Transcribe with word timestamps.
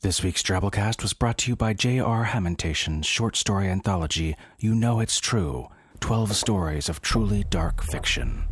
This 0.00 0.22
week's 0.22 0.44
Drabblecast 0.44 1.02
was 1.02 1.12
brought 1.12 1.38
to 1.38 1.50
you 1.50 1.56
by 1.56 1.72
J.R. 1.72 2.26
Hamantaschen's 2.26 3.04
short 3.04 3.34
story 3.34 3.68
anthology, 3.68 4.36
You 4.56 4.76
Know 4.76 5.00
It's 5.00 5.18
True 5.18 5.66
12 5.98 6.36
Stories 6.36 6.88
of 6.88 7.02
Truly 7.02 7.42
Dark 7.50 7.82
Fiction. 7.82 8.44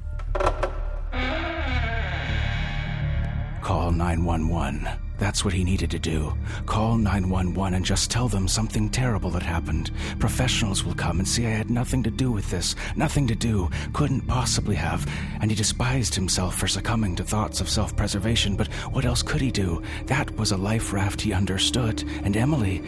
Call 3.63 3.93
911. 3.93 4.89
That's 5.19 5.45
what 5.45 5.55
he 5.55 5.65
needed 5.65 5.91
to 5.93 5.99
do. 5.99 6.35
Call 6.67 6.97
911 6.97 7.75
and 7.75 7.85
just 7.85 8.11
tell 8.11 8.29
them 8.29 8.49
something 8.49 8.89
terrible 8.89 9.31
had 9.31 9.43
happened. 9.43 9.91
Professionals 10.19 10.85
will 10.85 10.95
come 10.95 11.19
and 11.19 11.27
see 11.27 11.47
I 11.47 11.51
had 11.51 11.71
nothing 11.71 12.03
to 12.03 12.11
do 12.11 12.31
with 12.31 12.51
this. 12.51 12.75
Nothing 12.97 13.27
to 13.29 13.35
do. 13.35 13.71
Couldn't 13.93 14.27
possibly 14.27 14.77
have. 14.77 15.09
And 15.41 15.51
he 15.51 15.57
despised 15.57 16.15
himself 16.15 16.57
for 16.57 16.69
succumbing 16.69 17.17
to 17.17 17.25
thoughts 17.25 17.61
of 17.61 17.69
self 17.69 17.97
preservation, 17.97 18.57
but 18.57 18.69
what 18.93 19.05
else 19.05 19.23
could 19.23 19.41
he 19.41 19.51
do? 19.51 19.83
That 20.07 20.37
was 20.37 20.53
a 20.53 20.57
life 20.57 20.93
raft 20.93 21.21
he 21.21 21.33
understood. 21.33 22.05
And 22.23 22.37
Emily. 22.37 22.83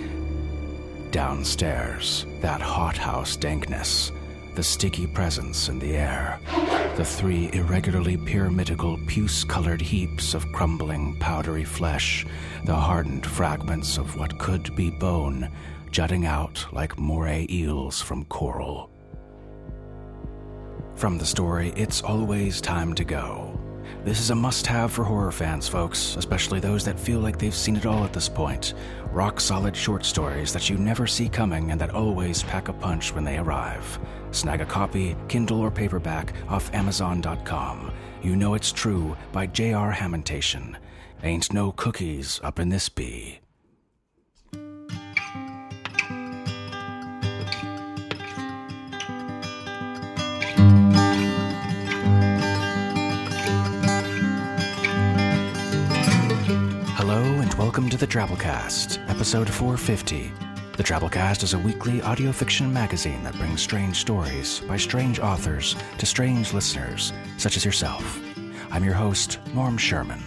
Downstairs, 1.11 2.27
that 2.43 2.61
hothouse 2.61 3.35
dankness 3.35 4.13
the 4.59 4.65
sticky 4.65 5.07
presence 5.07 5.69
in 5.69 5.79
the 5.79 5.95
air, 5.95 6.41
the 6.97 7.05
three 7.05 7.49
irregularly 7.53 8.17
pyramidical, 8.17 8.99
puce 9.07 9.45
colored 9.45 9.81
heaps 9.81 10.35
of 10.35 10.51
crumbling, 10.51 11.17
powdery 11.21 11.63
flesh, 11.63 12.27
the 12.65 12.75
hardened 12.75 13.25
fragments 13.25 13.99
of 13.99 14.17
what 14.17 14.37
could 14.41 14.75
be 14.75 14.91
bone 14.91 15.49
jutting 15.93 16.27
out 16.27 16.67
like 16.73 16.99
moray 16.99 17.47
eels 17.49 18.03
from 18.03 18.25
coral. 18.25 18.91
From 20.97 21.19
the 21.19 21.25
story, 21.25 21.73
It's 21.77 22.03
Always 22.03 22.61
Time 22.61 22.95
to 22.95 23.05
Go. 23.05 23.61
This 24.05 24.19
is 24.19 24.31
a 24.31 24.35
must 24.35 24.67
have 24.67 24.91
for 24.91 25.05
horror 25.05 25.31
fans, 25.31 25.69
folks, 25.69 26.17
especially 26.17 26.59
those 26.59 26.85
that 26.85 26.99
feel 26.99 27.21
like 27.21 27.39
they've 27.39 27.55
seen 27.55 27.77
it 27.77 27.87
all 27.87 28.03
at 28.03 28.13
this 28.13 28.29
point. 28.29 28.75
Rock 29.13 29.41
solid 29.41 29.77
short 29.77 30.05
stories 30.05 30.53
that 30.53 30.69
you 30.69 30.77
never 30.79 31.07
see 31.07 31.29
coming 31.29 31.71
and 31.71 31.81
that 31.81 31.95
always 31.95 32.43
pack 32.43 32.67
a 32.67 32.73
punch 32.73 33.15
when 33.15 33.23
they 33.23 33.39
arrive. 33.39 34.01
Snag 34.31 34.61
a 34.61 34.67
copy, 34.67 35.17
Kindle 35.29 35.61
or 35.61 35.71
paperback, 35.71 36.33
off 36.49 36.73
Amazon.com. 36.75 37.93
You 38.23 38.37
Know 38.37 38.55
It's 38.55 38.73
True 38.73 39.17
by 39.33 39.47
J.R. 39.47 39.93
Hamantaschen. 39.93 40.77
Ain't 41.23 41.53
no 41.53 41.73
cookies 41.73 42.41
up 42.43 42.59
in 42.59 42.69
this 42.69 42.89
bee. 42.89 43.41
Hello 56.97 57.23
and 57.23 57.55
welcome 57.55 57.89
to 57.89 57.97
the 57.97 58.07
Drabblecast, 58.07 58.99
episode 59.09 59.49
450. 59.49 60.48
The 60.79 60.85
Drabblecast 60.85 61.43
is 61.43 61.55
a 61.55 61.59
weekly 61.59 62.01
audio 62.03 62.31
fiction 62.31 62.73
magazine 62.73 63.25
that 63.25 63.37
brings 63.37 63.61
strange 63.61 63.97
stories 63.97 64.61
by 64.61 64.77
strange 64.77 65.19
authors 65.19 65.75
to 65.99 66.07
strange 66.07 66.55
listeners, 66.55 67.13
such 67.37 67.57
as 67.57 67.65
yourself. 67.65 68.21
I'm 68.71 68.85
your 68.85 68.95
host, 68.95 69.41
Norm 69.55 69.77
Sherman. 69.77 70.23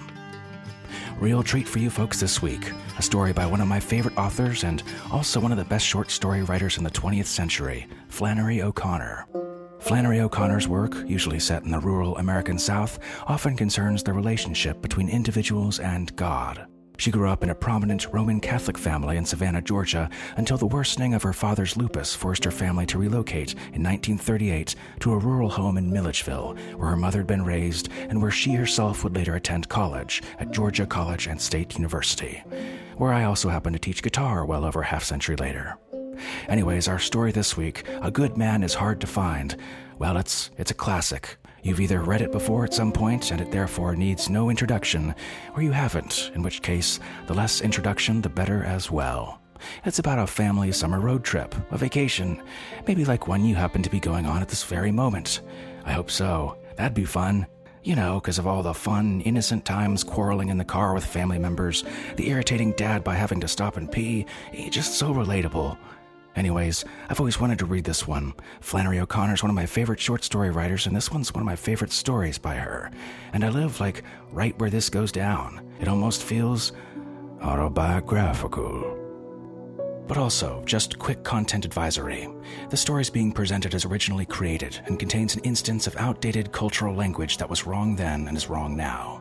Real 1.18 1.42
treat 1.42 1.70
for 1.70 1.80
you 1.80 1.90
folks 1.90 2.20
this 2.20 2.42
week 2.42 2.70
a 2.98 3.02
story 3.02 3.32
by 3.32 3.46
one 3.46 3.62
of 3.62 3.70
my 3.70 3.80
favorite 3.80 4.18
authors 4.18 4.66
and 4.66 4.84
also 5.10 5.40
one 5.40 5.54
of 5.54 5.58
the 5.58 5.64
best 5.64 5.86
short 5.86 6.12
story 6.12 6.44
writers 6.44 6.78
in 6.78 6.84
the 6.84 6.92
20th 6.92 7.28
century, 7.28 7.88
Flannery 8.10 8.62
O'Connor. 8.62 9.28
Flannery 9.80 10.20
O'Connor's 10.20 10.68
work, 10.68 10.98
usually 11.08 11.40
set 11.40 11.64
in 11.64 11.72
the 11.72 11.80
rural 11.80 12.18
American 12.18 12.60
South, 12.60 13.00
often 13.26 13.56
concerns 13.56 14.04
the 14.04 14.12
relationship 14.12 14.82
between 14.82 15.08
individuals 15.08 15.80
and 15.80 16.14
God. 16.18 16.68
She 17.02 17.10
grew 17.10 17.30
up 17.30 17.42
in 17.42 17.50
a 17.50 17.56
prominent 17.56 18.06
Roman 18.14 18.40
Catholic 18.40 18.78
family 18.78 19.18
in 19.18 19.26
Savannah, 19.26 19.64
Georgia, 19.64 20.08
until 20.38 20.60
the 20.60 20.68
worsening 20.68 21.16
of 21.16 21.24
her 21.24 21.34
father's 21.34 21.76
lupus 21.76 22.14
forced 22.14 22.44
her 22.44 22.52
family 22.52 22.86
to 22.86 23.00
relocate 23.00 23.54
in 23.74 23.82
1938 23.82 24.76
to 25.00 25.14
a 25.14 25.18
rural 25.18 25.50
home 25.50 25.80
in 25.80 25.92
Milledgeville, 25.92 26.56
where 26.76 26.90
her 26.90 26.96
mother 26.96 27.18
had 27.18 27.26
been 27.26 27.44
raised 27.44 27.90
and 27.92 28.22
where 28.22 28.30
she 28.30 28.54
herself 28.54 29.04
would 29.04 29.16
later 29.16 29.34
attend 29.34 29.68
college 29.68 30.22
at 30.38 30.52
Georgia 30.52 30.86
College 30.86 31.26
and 31.26 31.42
State 31.42 31.74
University, 31.74 32.44
where 32.98 33.14
I 33.14 33.24
also 33.24 33.50
happened 33.50 33.74
to 33.74 33.80
teach 33.80 34.04
guitar 34.04 34.46
well 34.46 34.64
over 34.64 34.82
a 34.82 34.86
half 34.86 35.04
century 35.04 35.38
later. 35.38 35.80
Anyways, 36.48 36.88
our 36.88 37.00
story 37.00 37.32
this 37.32 37.58
week, 37.58 37.84
A 38.04 38.12
Good 38.12 38.38
Man 38.38 38.62
is 38.62 38.76
Hard 38.76 39.02
to 39.02 39.08
Find. 39.08 39.56
Well, 39.98 40.18
it's 40.18 40.52
it's 40.56 40.70
a 40.70 40.76
classic. 40.76 41.40
You've 41.64 41.80
either 41.80 42.02
read 42.02 42.22
it 42.22 42.32
before 42.32 42.64
at 42.64 42.74
some 42.74 42.92
point 42.92 43.32
and 43.32 43.40
it 43.40 43.52
therefore 43.52 43.96
needs 43.96 44.30
no 44.30 44.50
introduction, 44.50 45.14
or 45.56 45.62
you 45.62 45.72
haven't, 45.72 46.32
in 46.34 46.42
which 46.42 46.62
case, 46.62 47.00
the 47.28 47.34
less 47.34 47.62
introduction, 47.62 48.22
the 48.22 48.30
better 48.30 48.64
as 48.64 48.90
well. 48.90 49.40
It's 49.86 50.00
about 50.00 50.18
a 50.18 50.26
family 50.26 50.72
summer 50.72 51.00
road 51.00 51.24
trip, 51.24 51.54
a 51.72 51.78
vacation, 51.78 52.42
maybe 52.88 53.06
like 53.06 53.28
one 53.28 53.46
you 53.46 53.54
happen 53.54 53.84
to 53.84 53.92
be 53.92 54.00
going 54.00 54.26
on 54.26 54.42
at 54.42 54.50
this 54.50 54.64
very 54.64 54.92
moment. 54.92 55.42
I 55.86 55.92
hope 55.92 56.10
so. 56.10 56.58
That'd 56.78 56.96
be 56.96 57.06
fun. 57.06 57.46
You 57.84 57.96
know, 57.96 58.20
because 58.20 58.38
of 58.38 58.46
all 58.46 58.62
the 58.62 58.76
fun, 58.76 59.22
innocent 59.22 59.66
times 59.66 60.04
quarreling 60.04 60.50
in 60.50 60.58
the 60.60 60.66
car 60.66 60.94
with 60.94 61.04
family 61.04 61.40
members, 61.40 61.84
the 62.16 62.30
irritating 62.30 62.74
dad 62.74 63.04
by 63.04 63.16
having 63.16 63.40
to 63.42 63.48
stop 63.48 63.76
and 63.76 63.92
pee, 63.92 64.28
eh, 64.54 64.70
just 64.70 64.96
so 64.96 65.12
relatable. 65.12 65.78
Anyways, 66.36 66.86
I've 67.10 67.20
always 67.20 67.40
wanted 67.40 67.60
to 67.60 67.66
read 67.66 67.84
this 67.84 68.08
one. 68.08 68.34
Flannery 68.62 69.00
O'Connor 69.00 69.34
is 69.34 69.44
one 69.44 69.50
of 69.50 69.56
my 69.56 69.66
favorite 69.66 70.00
short 70.00 70.24
story 70.24 70.50
writers, 70.50 70.88
and 70.88 70.96
this 70.96 71.12
one's 71.12 71.34
one 71.34 71.42
of 71.42 71.46
my 71.46 71.58
favorite 71.58 71.92
stories 71.92 72.38
by 72.38 72.56
her. 72.56 72.90
And 73.34 73.44
I 73.44 73.50
live, 73.50 73.80
like, 73.80 74.04
right 74.32 74.58
where 74.58 74.70
this 74.70 74.90
goes 74.90 75.12
down. 75.12 75.62
It 75.82 75.88
almost 75.90 76.24
feels 76.24 76.72
autobiographical. 77.42 78.98
But 80.08 80.18
also, 80.18 80.62
just 80.66 81.00
quick 81.00 81.24
content 81.24 81.66
advisory. 81.66 82.28
The 82.70 82.78
story 82.78 83.02
is 83.02 83.10
being 83.10 83.32
presented 83.32 83.76
as 83.76 83.86
originally 83.86 84.26
created 84.26 84.80
and 84.86 85.00
contains 85.00 85.36
an 85.36 85.44
instance 85.44 85.88
of 85.88 85.96
outdated 85.98 86.52
cultural 86.52 86.96
language 86.96 87.38
that 87.38 87.50
was 87.50 87.66
wrong 87.66 87.96
then 87.96 88.28
and 88.28 88.36
is 88.36 88.50
wrong 88.50 88.76
now. 88.76 89.21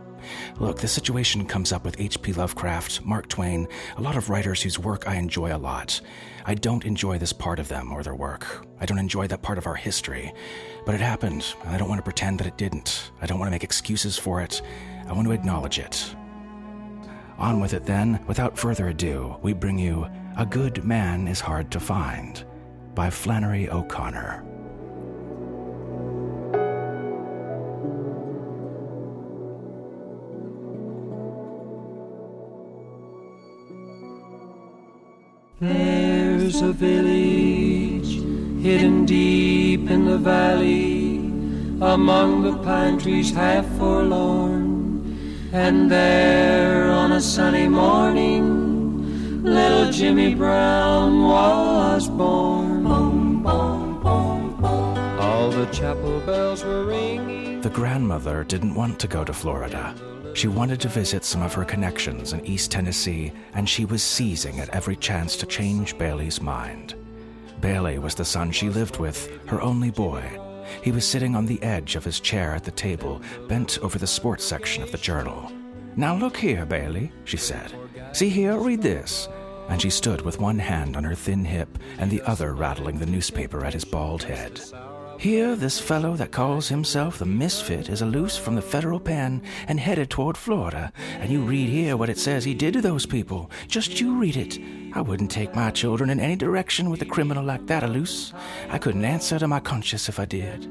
Look, 0.58 0.80
this 0.80 0.92
situation 0.92 1.46
comes 1.46 1.72
up 1.72 1.84
with 1.84 2.00
H.P. 2.00 2.32
Lovecraft, 2.32 3.04
Mark 3.04 3.28
Twain, 3.28 3.66
a 3.96 4.02
lot 4.02 4.16
of 4.16 4.28
writers 4.28 4.62
whose 4.62 4.78
work 4.78 5.08
I 5.08 5.16
enjoy 5.16 5.54
a 5.54 5.58
lot. 5.58 6.00
I 6.44 6.54
don't 6.54 6.84
enjoy 6.84 7.18
this 7.18 7.32
part 7.32 7.58
of 7.58 7.68
them 7.68 7.92
or 7.92 8.02
their 8.02 8.14
work. 8.14 8.66
I 8.80 8.86
don't 8.86 8.98
enjoy 8.98 9.26
that 9.28 9.42
part 9.42 9.58
of 9.58 9.66
our 9.66 9.74
history. 9.74 10.32
But 10.86 10.94
it 10.94 11.00
happened, 11.00 11.54
and 11.62 11.74
I 11.74 11.78
don't 11.78 11.88
want 11.88 11.98
to 11.98 12.04
pretend 12.04 12.38
that 12.38 12.46
it 12.46 12.56
didn't. 12.56 13.12
I 13.20 13.26
don't 13.26 13.38
want 13.38 13.48
to 13.48 13.52
make 13.52 13.64
excuses 13.64 14.18
for 14.18 14.40
it. 14.40 14.62
I 15.06 15.12
want 15.12 15.26
to 15.26 15.32
acknowledge 15.32 15.78
it. 15.78 16.14
On 17.38 17.60
with 17.60 17.72
it 17.72 17.86
then. 17.86 18.24
Without 18.26 18.58
further 18.58 18.88
ado, 18.88 19.36
we 19.42 19.52
bring 19.52 19.78
you 19.78 20.06
A 20.36 20.44
Good 20.44 20.84
Man 20.84 21.26
is 21.28 21.40
Hard 21.40 21.70
to 21.70 21.80
Find 21.80 22.44
by 22.94 23.10
Flannery 23.10 23.70
O'Connor. 23.70 24.49
There's 35.60 36.62
a 36.62 36.72
village 36.72 38.14
hidden 38.62 39.04
deep 39.04 39.90
in 39.90 40.06
the 40.06 40.16
valley 40.16 41.18
among 41.82 42.44
the 42.44 42.56
pine 42.64 42.98
trees 42.98 43.30
half 43.30 43.66
forlorn. 43.76 45.50
And 45.52 45.90
there 45.90 46.88
on 46.90 47.12
a 47.12 47.20
sunny 47.20 47.68
morning, 47.68 49.42
little 49.42 49.92
Jimmy 49.92 50.34
Brown 50.34 51.24
was 51.24 52.08
born. 52.08 52.84
Boom, 52.84 53.42
boom, 53.42 54.02
boom, 54.02 54.56
boom. 54.56 55.20
All 55.20 55.50
the 55.50 55.66
chapel 55.66 56.20
bells 56.20 56.64
were 56.64 56.86
ringing. 56.86 57.39
The 57.62 57.68
grandmother 57.68 58.42
didn't 58.42 58.74
want 58.74 58.98
to 59.00 59.06
go 59.06 59.22
to 59.22 59.34
Florida. 59.34 59.94
She 60.32 60.48
wanted 60.48 60.80
to 60.80 60.88
visit 60.88 61.26
some 61.26 61.42
of 61.42 61.52
her 61.52 61.64
connections 61.66 62.32
in 62.32 62.42
East 62.46 62.70
Tennessee, 62.70 63.32
and 63.52 63.68
she 63.68 63.84
was 63.84 64.02
seizing 64.02 64.60
at 64.60 64.70
every 64.70 64.96
chance 64.96 65.36
to 65.36 65.44
change 65.44 65.98
Bailey's 65.98 66.40
mind. 66.40 66.94
Bailey 67.60 67.98
was 67.98 68.14
the 68.14 68.24
son 68.24 68.50
she 68.50 68.70
lived 68.70 68.98
with, 68.98 69.30
her 69.46 69.60
only 69.60 69.90
boy. 69.90 70.22
He 70.82 70.90
was 70.90 71.04
sitting 71.04 71.36
on 71.36 71.44
the 71.44 71.62
edge 71.62 71.96
of 71.96 72.04
his 72.04 72.18
chair 72.18 72.54
at 72.54 72.64
the 72.64 72.70
table, 72.70 73.20
bent 73.46 73.78
over 73.82 73.98
the 73.98 74.06
sports 74.06 74.44
section 74.44 74.82
of 74.82 74.90
the 74.90 74.96
journal. 74.96 75.52
Now 75.96 76.16
look 76.16 76.38
here, 76.38 76.64
Bailey, 76.64 77.12
she 77.26 77.36
said. 77.36 77.74
See 78.12 78.30
here, 78.30 78.56
read 78.56 78.80
this. 78.80 79.28
And 79.68 79.82
she 79.82 79.90
stood 79.90 80.22
with 80.22 80.40
one 80.40 80.58
hand 80.58 80.96
on 80.96 81.04
her 81.04 81.14
thin 81.14 81.44
hip 81.44 81.78
and 81.98 82.10
the 82.10 82.22
other 82.22 82.54
rattling 82.54 82.98
the 82.98 83.04
newspaper 83.04 83.66
at 83.66 83.74
his 83.74 83.84
bald 83.84 84.22
head. 84.22 84.62
Here, 85.20 85.54
this 85.54 85.78
fellow 85.78 86.16
that 86.16 86.32
calls 86.32 86.68
himself 86.70 87.18
the 87.18 87.26
Misfit 87.26 87.90
is 87.90 88.00
a 88.00 88.06
loose 88.06 88.38
from 88.38 88.54
the 88.54 88.62
federal 88.62 88.98
pen 88.98 89.42
and 89.68 89.78
headed 89.78 90.08
toward 90.08 90.38
Florida. 90.38 90.94
And 91.18 91.30
you 91.30 91.42
read 91.42 91.68
here 91.68 91.98
what 91.98 92.08
it 92.08 92.16
says 92.16 92.42
he 92.42 92.54
did 92.54 92.72
to 92.72 92.80
those 92.80 93.04
people. 93.04 93.50
Just 93.68 94.00
you 94.00 94.18
read 94.18 94.38
it. 94.38 94.58
I 94.94 95.02
wouldn't 95.02 95.30
take 95.30 95.54
my 95.54 95.72
children 95.72 96.08
in 96.08 96.20
any 96.20 96.36
direction 96.36 96.88
with 96.88 97.02
a 97.02 97.04
criminal 97.04 97.44
like 97.44 97.66
that, 97.66 97.86
loose. 97.90 98.32
I 98.70 98.78
couldn't 98.78 99.04
answer 99.04 99.38
to 99.38 99.46
my 99.46 99.60
conscience 99.60 100.08
if 100.08 100.18
I 100.18 100.24
did. 100.24 100.66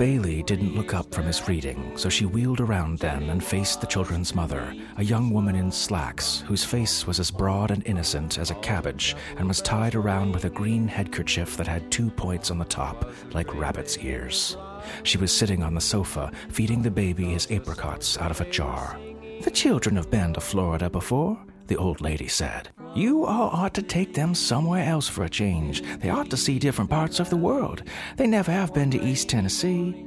Bailey 0.00 0.42
didn't 0.42 0.74
look 0.74 0.94
up 0.94 1.12
from 1.12 1.26
his 1.26 1.46
reading, 1.46 1.92
so 1.94 2.08
she 2.08 2.24
wheeled 2.24 2.62
around 2.62 3.00
then 3.00 3.24
and 3.24 3.44
faced 3.44 3.82
the 3.82 3.86
children's 3.86 4.34
mother, 4.34 4.74
a 4.96 5.04
young 5.04 5.28
woman 5.28 5.54
in 5.54 5.70
slacks 5.70 6.42
whose 6.46 6.64
face 6.64 7.06
was 7.06 7.20
as 7.20 7.30
broad 7.30 7.70
and 7.70 7.86
innocent 7.86 8.38
as 8.38 8.50
a 8.50 8.54
cabbage 8.54 9.14
and 9.36 9.46
was 9.46 9.60
tied 9.60 9.94
around 9.94 10.32
with 10.32 10.46
a 10.46 10.48
green 10.48 10.88
headkerchief 10.88 11.54
that 11.58 11.66
had 11.66 11.92
two 11.92 12.10
points 12.12 12.50
on 12.50 12.56
the 12.56 12.64
top, 12.64 13.12
like 13.34 13.54
rabbit's 13.54 13.98
ears. 13.98 14.56
She 15.02 15.18
was 15.18 15.36
sitting 15.36 15.62
on 15.62 15.74
the 15.74 15.82
sofa, 15.82 16.32
feeding 16.48 16.80
the 16.80 16.90
baby 16.90 17.24
his 17.24 17.46
apricots 17.50 18.16
out 18.16 18.30
of 18.30 18.40
a 18.40 18.50
jar. 18.50 18.98
The 19.42 19.50
children 19.50 19.96
have 19.96 20.10
been 20.10 20.32
to 20.32 20.40
Florida 20.40 20.88
before, 20.88 21.38
the 21.66 21.76
old 21.76 22.00
lady 22.00 22.26
said. 22.26 22.70
You 22.94 23.24
all 23.24 23.50
ought 23.50 23.74
to 23.74 23.82
take 23.82 24.14
them 24.14 24.34
somewhere 24.34 24.84
else 24.84 25.06
for 25.06 25.22
a 25.22 25.28
change. 25.28 25.82
They 26.00 26.10
ought 26.10 26.28
to 26.30 26.36
see 26.36 26.58
different 26.58 26.90
parts 26.90 27.20
of 27.20 27.30
the 27.30 27.36
world. 27.36 27.84
They 28.16 28.26
never 28.26 28.50
have 28.50 28.74
been 28.74 28.90
to 28.90 29.00
East 29.00 29.28
Tennessee. 29.28 30.06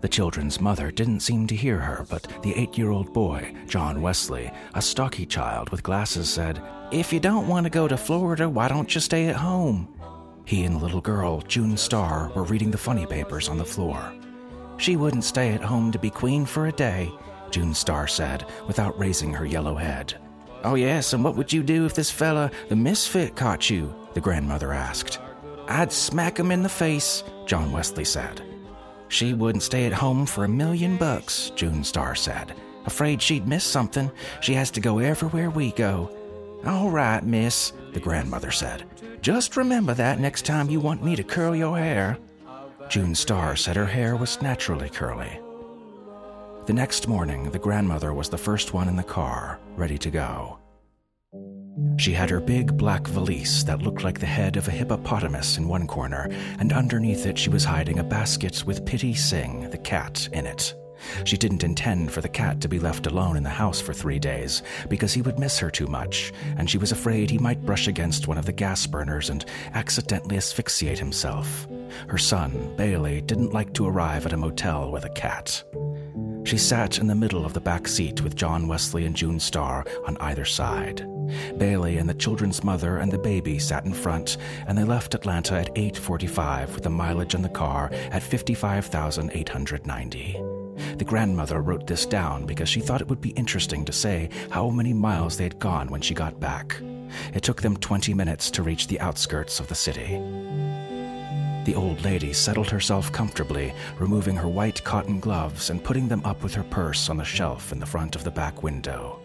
The 0.00 0.08
children's 0.08 0.60
mother 0.60 0.90
didn't 0.90 1.20
seem 1.20 1.46
to 1.46 1.54
hear 1.54 1.78
her, 1.78 2.04
but 2.10 2.26
the 2.42 2.52
eight 2.56 2.76
year 2.76 2.90
old 2.90 3.12
boy, 3.12 3.54
John 3.68 4.02
Wesley, 4.02 4.50
a 4.74 4.82
stocky 4.82 5.24
child 5.24 5.70
with 5.70 5.84
glasses, 5.84 6.28
said, 6.28 6.60
If 6.90 7.12
you 7.12 7.20
don't 7.20 7.46
want 7.46 7.64
to 7.64 7.70
go 7.70 7.86
to 7.86 7.96
Florida, 7.96 8.48
why 8.50 8.66
don't 8.66 8.92
you 8.92 9.00
stay 9.00 9.28
at 9.28 9.36
home? 9.36 9.88
He 10.44 10.64
and 10.64 10.74
the 10.74 10.84
little 10.84 11.00
girl, 11.00 11.40
June 11.42 11.76
Star, 11.76 12.32
were 12.34 12.42
reading 12.42 12.72
the 12.72 12.78
funny 12.78 13.06
papers 13.06 13.48
on 13.48 13.58
the 13.58 13.64
floor. 13.64 14.12
She 14.76 14.96
wouldn't 14.96 15.24
stay 15.24 15.52
at 15.52 15.62
home 15.62 15.92
to 15.92 16.00
be 16.00 16.10
queen 16.10 16.44
for 16.44 16.66
a 16.66 16.72
day, 16.72 17.12
June 17.52 17.74
Star 17.74 18.08
said, 18.08 18.44
without 18.66 18.98
raising 18.98 19.32
her 19.32 19.46
yellow 19.46 19.76
head. 19.76 20.20
Oh, 20.64 20.76
yes, 20.76 21.12
and 21.12 21.22
what 21.22 21.36
would 21.36 21.52
you 21.52 21.62
do 21.62 21.84
if 21.84 21.94
this 21.94 22.10
fella, 22.10 22.50
the 22.68 22.76
misfit, 22.76 23.36
caught 23.36 23.68
you? 23.68 23.94
the 24.14 24.20
grandmother 24.20 24.72
asked. 24.72 25.18
I'd 25.68 25.92
smack 25.92 26.38
him 26.38 26.50
in 26.50 26.62
the 26.62 26.68
face, 26.68 27.22
John 27.46 27.70
Wesley 27.70 28.04
said. 28.04 28.42
She 29.08 29.34
wouldn't 29.34 29.62
stay 29.62 29.86
at 29.86 29.92
home 29.92 30.24
for 30.24 30.44
a 30.44 30.48
million 30.48 30.96
bucks, 30.96 31.52
June 31.54 31.84
Star 31.84 32.14
said. 32.14 32.54
Afraid 32.86 33.20
she'd 33.20 33.46
miss 33.46 33.64
something. 33.64 34.10
She 34.40 34.54
has 34.54 34.70
to 34.72 34.80
go 34.80 34.98
everywhere 34.98 35.50
we 35.50 35.72
go. 35.72 36.10
All 36.64 36.90
right, 36.90 37.22
miss, 37.22 37.72
the 37.92 38.00
grandmother 38.00 38.50
said. 38.50 38.84
Just 39.20 39.56
remember 39.56 39.94
that 39.94 40.18
next 40.18 40.46
time 40.46 40.70
you 40.70 40.80
want 40.80 41.04
me 41.04 41.16
to 41.16 41.22
curl 41.24 41.54
your 41.54 41.76
hair. 41.76 42.18
June 42.88 43.14
Star 43.14 43.56
said 43.56 43.76
her 43.76 43.86
hair 43.86 44.16
was 44.16 44.40
naturally 44.40 44.88
curly. 44.88 45.40
The 46.66 46.72
next 46.72 47.08
morning, 47.08 47.50
the 47.50 47.58
grandmother 47.58 48.14
was 48.14 48.30
the 48.30 48.38
first 48.38 48.72
one 48.72 48.88
in 48.88 48.96
the 48.96 49.02
car, 49.02 49.60
ready 49.76 49.98
to 49.98 50.10
go. 50.10 50.58
She 51.98 52.12
had 52.12 52.30
her 52.30 52.40
big 52.40 52.78
black 52.78 53.06
valise 53.06 53.64
that 53.64 53.82
looked 53.82 54.02
like 54.02 54.18
the 54.18 54.24
head 54.24 54.56
of 54.56 54.66
a 54.66 54.70
hippopotamus 54.70 55.58
in 55.58 55.68
one 55.68 55.86
corner, 55.86 56.26
and 56.58 56.72
underneath 56.72 57.26
it 57.26 57.36
she 57.36 57.50
was 57.50 57.66
hiding 57.66 57.98
a 57.98 58.04
basket 58.04 58.64
with 58.64 58.86
Pitty 58.86 59.12
Sing, 59.12 59.68
the 59.68 59.76
cat, 59.76 60.26
in 60.32 60.46
it. 60.46 60.74
She 61.24 61.36
didn't 61.36 61.64
intend 61.64 62.10
for 62.10 62.22
the 62.22 62.30
cat 62.30 62.62
to 62.62 62.68
be 62.68 62.80
left 62.80 63.06
alone 63.06 63.36
in 63.36 63.42
the 63.42 63.50
house 63.50 63.78
for 63.78 63.92
three 63.92 64.18
days 64.18 64.62
because 64.88 65.12
he 65.12 65.20
would 65.20 65.38
miss 65.38 65.58
her 65.58 65.70
too 65.70 65.86
much, 65.86 66.32
and 66.56 66.70
she 66.70 66.78
was 66.78 66.92
afraid 66.92 67.28
he 67.28 67.36
might 67.36 67.66
brush 67.66 67.88
against 67.88 68.26
one 68.26 68.38
of 68.38 68.46
the 68.46 68.52
gas 68.52 68.86
burners 68.86 69.28
and 69.28 69.44
accidentally 69.74 70.38
asphyxiate 70.38 70.98
himself. 70.98 71.68
Her 72.08 72.16
son, 72.16 72.74
Bailey, 72.78 73.20
didn't 73.20 73.52
like 73.52 73.74
to 73.74 73.86
arrive 73.86 74.24
at 74.24 74.32
a 74.32 74.38
motel 74.38 74.90
with 74.90 75.04
a 75.04 75.10
cat. 75.10 75.62
She 76.44 76.58
sat 76.58 76.98
in 76.98 77.06
the 77.06 77.14
middle 77.14 77.46
of 77.46 77.54
the 77.54 77.60
back 77.60 77.88
seat 77.88 78.20
with 78.20 78.36
John 78.36 78.68
Wesley 78.68 79.06
and 79.06 79.16
June 79.16 79.40
Star 79.40 79.86
on 80.06 80.18
either 80.18 80.44
side. 80.44 81.08
Bailey 81.56 81.96
and 81.96 82.06
the 82.06 82.12
children's 82.12 82.62
mother 82.62 82.98
and 82.98 83.10
the 83.10 83.18
baby 83.18 83.58
sat 83.58 83.86
in 83.86 83.94
front, 83.94 84.36
and 84.66 84.76
they 84.76 84.84
left 84.84 85.14
Atlanta 85.14 85.54
at 85.54 85.74
8:45 85.74 86.74
with 86.74 86.84
the 86.84 86.90
mileage 86.90 87.34
in 87.34 87.40
the 87.40 87.48
car 87.48 87.88
at 88.12 88.22
55,890. 88.22 90.36
The 90.98 91.04
grandmother 91.04 91.62
wrote 91.62 91.86
this 91.86 92.04
down 92.04 92.44
because 92.44 92.68
she 92.68 92.80
thought 92.80 93.00
it 93.00 93.08
would 93.08 93.22
be 93.22 93.30
interesting 93.30 93.86
to 93.86 93.92
say 93.92 94.28
how 94.50 94.68
many 94.68 94.92
miles 94.92 95.38
they 95.38 95.44
had 95.44 95.58
gone 95.58 95.88
when 95.88 96.02
she 96.02 96.12
got 96.14 96.40
back. 96.40 96.78
It 97.32 97.42
took 97.42 97.62
them 97.62 97.78
20 97.78 98.12
minutes 98.12 98.50
to 98.50 98.62
reach 98.62 98.86
the 98.86 99.00
outskirts 99.00 99.60
of 99.60 99.68
the 99.68 99.74
city. 99.74 100.20
The 101.64 101.74
old 101.74 102.04
lady 102.04 102.34
settled 102.34 102.68
herself 102.68 103.10
comfortably, 103.10 103.72
removing 103.98 104.36
her 104.36 104.48
white 104.48 104.84
cotton 104.84 105.18
gloves 105.18 105.70
and 105.70 105.82
putting 105.82 106.08
them 106.08 106.22
up 106.24 106.42
with 106.42 106.54
her 106.54 106.62
purse 106.64 107.08
on 107.08 107.16
the 107.16 107.24
shelf 107.24 107.72
in 107.72 107.78
the 107.78 107.86
front 107.86 108.14
of 108.14 108.22
the 108.22 108.30
back 108.30 108.62
window. 108.62 109.18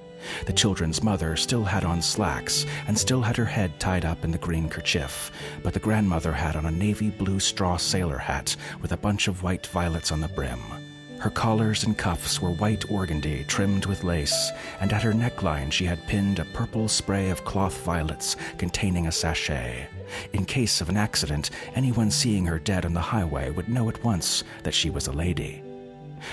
The 0.45 0.53
children's 0.53 1.03
mother 1.03 1.35
still 1.35 1.63
had 1.63 1.83
on 1.83 2.01
slacks 2.01 2.65
and 2.87 2.97
still 2.97 3.21
had 3.21 3.35
her 3.37 3.45
head 3.45 3.77
tied 3.79 4.05
up 4.05 4.23
in 4.23 4.31
the 4.31 4.37
green 4.37 4.69
kerchief, 4.69 5.31
but 5.63 5.73
the 5.73 5.79
grandmother 5.79 6.31
had 6.31 6.55
on 6.55 6.65
a 6.65 6.71
navy 6.71 7.09
blue 7.09 7.39
straw 7.39 7.77
sailor 7.77 8.17
hat 8.17 8.55
with 8.81 8.93
a 8.93 8.97
bunch 8.97 9.27
of 9.27 9.43
white 9.43 9.67
violets 9.67 10.11
on 10.11 10.21
the 10.21 10.27
brim. 10.29 10.78
Her 11.19 11.29
collars 11.29 11.83
and 11.83 11.97
cuffs 11.97 12.41
were 12.41 12.51
white 12.51 12.85
organdy 12.89 13.45
trimmed 13.45 13.85
with 13.85 14.05
lace, 14.05 14.51
and 14.79 14.93
at 14.93 15.03
her 15.03 15.11
neckline 15.11 15.69
she 15.69 15.85
had 15.85 16.07
pinned 16.07 16.39
a 16.39 16.45
purple 16.45 16.87
spray 16.87 17.29
of 17.29 17.43
cloth 17.43 17.83
violets 17.83 18.37
containing 18.57 19.05
a 19.07 19.11
sachet. 19.11 19.87
In 20.31 20.45
case 20.45 20.79
of 20.79 20.87
an 20.87 20.95
accident, 20.95 21.49
anyone 21.75 22.09
seeing 22.09 22.45
her 22.45 22.57
dead 22.57 22.85
on 22.85 22.93
the 22.93 23.01
highway 23.01 23.49
would 23.49 23.67
know 23.67 23.89
at 23.89 24.01
once 24.01 24.45
that 24.63 24.73
she 24.73 24.89
was 24.89 25.07
a 25.07 25.11
lady. 25.11 25.61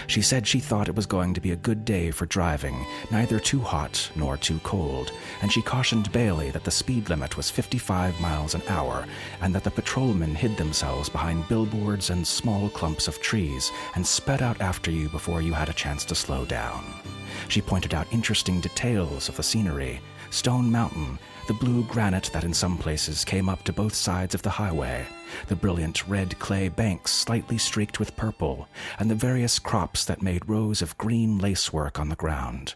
She 0.06 0.22
said 0.22 0.46
she 0.46 0.60
thought 0.60 0.88
it 0.88 0.94
was 0.94 1.06
going 1.06 1.34
to 1.34 1.40
be 1.40 1.52
a 1.52 1.56
good 1.56 1.84
day 1.84 2.10
for 2.10 2.26
driving, 2.26 2.86
neither 3.10 3.38
too 3.38 3.60
hot 3.60 4.10
nor 4.14 4.36
too 4.36 4.58
cold, 4.62 5.12
and 5.42 5.52
she 5.52 5.62
cautioned 5.62 6.12
Bailey 6.12 6.50
that 6.50 6.64
the 6.64 6.70
speed 6.70 7.08
limit 7.08 7.36
was 7.36 7.50
55 7.50 8.20
miles 8.20 8.54
an 8.54 8.62
hour 8.68 9.06
and 9.40 9.54
that 9.54 9.64
the 9.64 9.70
patrolmen 9.70 10.34
hid 10.34 10.56
themselves 10.56 11.08
behind 11.08 11.48
billboards 11.48 12.10
and 12.10 12.26
small 12.26 12.68
clumps 12.70 13.08
of 13.08 13.20
trees 13.20 13.72
and 13.94 14.06
sped 14.06 14.42
out 14.42 14.60
after 14.60 14.90
you 14.90 15.08
before 15.08 15.42
you 15.42 15.52
had 15.52 15.68
a 15.68 15.74
chance 15.74 16.04
to 16.04 16.14
slow 16.14 16.44
down. 16.44 16.84
She 17.48 17.60
pointed 17.60 17.94
out 17.94 18.06
interesting 18.12 18.60
details 18.60 19.28
of 19.28 19.36
the 19.36 19.42
scenery 19.42 20.00
Stone 20.30 20.70
Mountain, 20.70 21.18
the 21.46 21.54
blue 21.54 21.84
granite 21.84 22.30
that 22.32 22.44
in 22.44 22.52
some 22.52 22.76
places 22.76 23.24
came 23.24 23.48
up 23.48 23.62
to 23.64 23.72
both 23.72 23.94
sides 23.94 24.34
of 24.34 24.42
the 24.42 24.50
highway, 24.50 25.06
the 25.48 25.56
brilliant 25.56 26.06
red 26.08 26.38
clay 26.38 26.68
banks 26.68 27.12
slightly 27.12 27.58
streaked 27.58 27.98
with 27.98 28.16
purple, 28.16 28.68
and 28.98 29.10
the 29.10 29.14
various 29.14 29.58
crops 29.58 30.04
that 30.04 30.22
made 30.22 30.48
rows 30.48 30.82
of 30.82 30.98
green 30.98 31.38
lacework 31.38 32.00
on 32.00 32.08
the 32.08 32.16
ground. 32.16 32.74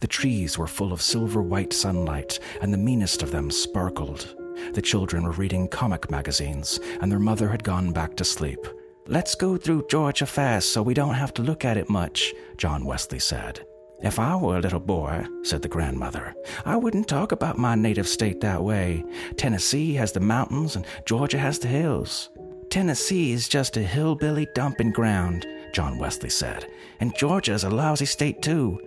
The 0.00 0.06
trees 0.06 0.58
were 0.58 0.66
full 0.66 0.92
of 0.92 1.00
silver 1.00 1.42
white 1.42 1.72
sunlight, 1.72 2.38
and 2.60 2.72
the 2.72 2.78
meanest 2.78 3.22
of 3.22 3.30
them 3.30 3.50
sparkled. 3.50 4.34
The 4.74 4.82
children 4.82 5.24
were 5.24 5.32
reading 5.32 5.68
comic 5.68 6.10
magazines, 6.10 6.80
and 7.00 7.10
their 7.10 7.18
mother 7.18 7.48
had 7.48 7.64
gone 7.64 7.92
back 7.92 8.16
to 8.16 8.24
sleep. 8.24 8.66
Let's 9.06 9.34
go 9.34 9.56
through 9.56 9.86
Georgia 9.88 10.26
fast 10.26 10.72
so 10.72 10.82
we 10.82 10.94
don't 10.94 11.14
have 11.14 11.32
to 11.34 11.42
look 11.42 11.64
at 11.64 11.76
it 11.76 11.88
much, 11.88 12.34
John 12.56 12.84
Wesley 12.84 13.18
said. 13.18 13.64
If 14.02 14.18
I 14.18 14.34
were 14.36 14.56
a 14.56 14.60
little 14.60 14.80
boy, 14.80 15.26
said 15.42 15.60
the 15.60 15.68
grandmother, 15.68 16.34
I 16.64 16.76
wouldn't 16.76 17.06
talk 17.06 17.32
about 17.32 17.58
my 17.58 17.74
native 17.74 18.08
state 18.08 18.40
that 18.40 18.62
way. 18.62 19.04
Tennessee 19.36 19.92
has 19.94 20.12
the 20.12 20.20
mountains 20.20 20.74
and 20.74 20.86
Georgia 21.04 21.38
has 21.38 21.58
the 21.58 21.68
hills. 21.68 22.30
Tennessee 22.70 23.32
is 23.32 23.48
just 23.48 23.76
a 23.76 23.82
hillbilly 23.82 24.46
dumping 24.54 24.92
ground, 24.92 25.46
John 25.74 25.98
Wesley 25.98 26.30
said, 26.30 26.66
and 27.00 27.14
Georgia 27.16 27.52
is 27.52 27.64
a 27.64 27.70
lousy 27.70 28.06
state 28.06 28.40
too. 28.40 28.80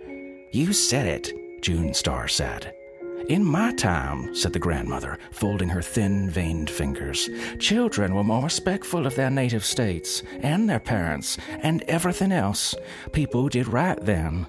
You 0.52 0.72
said 0.72 1.06
it, 1.06 1.62
June 1.62 1.94
Star 1.94 2.26
said. 2.26 2.74
In 3.28 3.44
my 3.44 3.72
time, 3.72 4.34
said 4.34 4.52
the 4.52 4.58
grandmother, 4.58 5.18
folding 5.30 5.68
her 5.68 5.80
thin, 5.80 6.28
veined 6.28 6.68
fingers, 6.68 7.30
children 7.58 8.14
were 8.14 8.24
more 8.24 8.42
respectful 8.42 9.06
of 9.06 9.14
their 9.14 9.30
native 9.30 9.64
states, 9.64 10.22
and 10.40 10.68
their 10.68 10.80
parents, 10.80 11.38
and 11.48 11.82
everything 11.88 12.32
else. 12.32 12.74
People 13.12 13.48
did 13.48 13.68
right 13.68 13.98
then. 14.04 14.46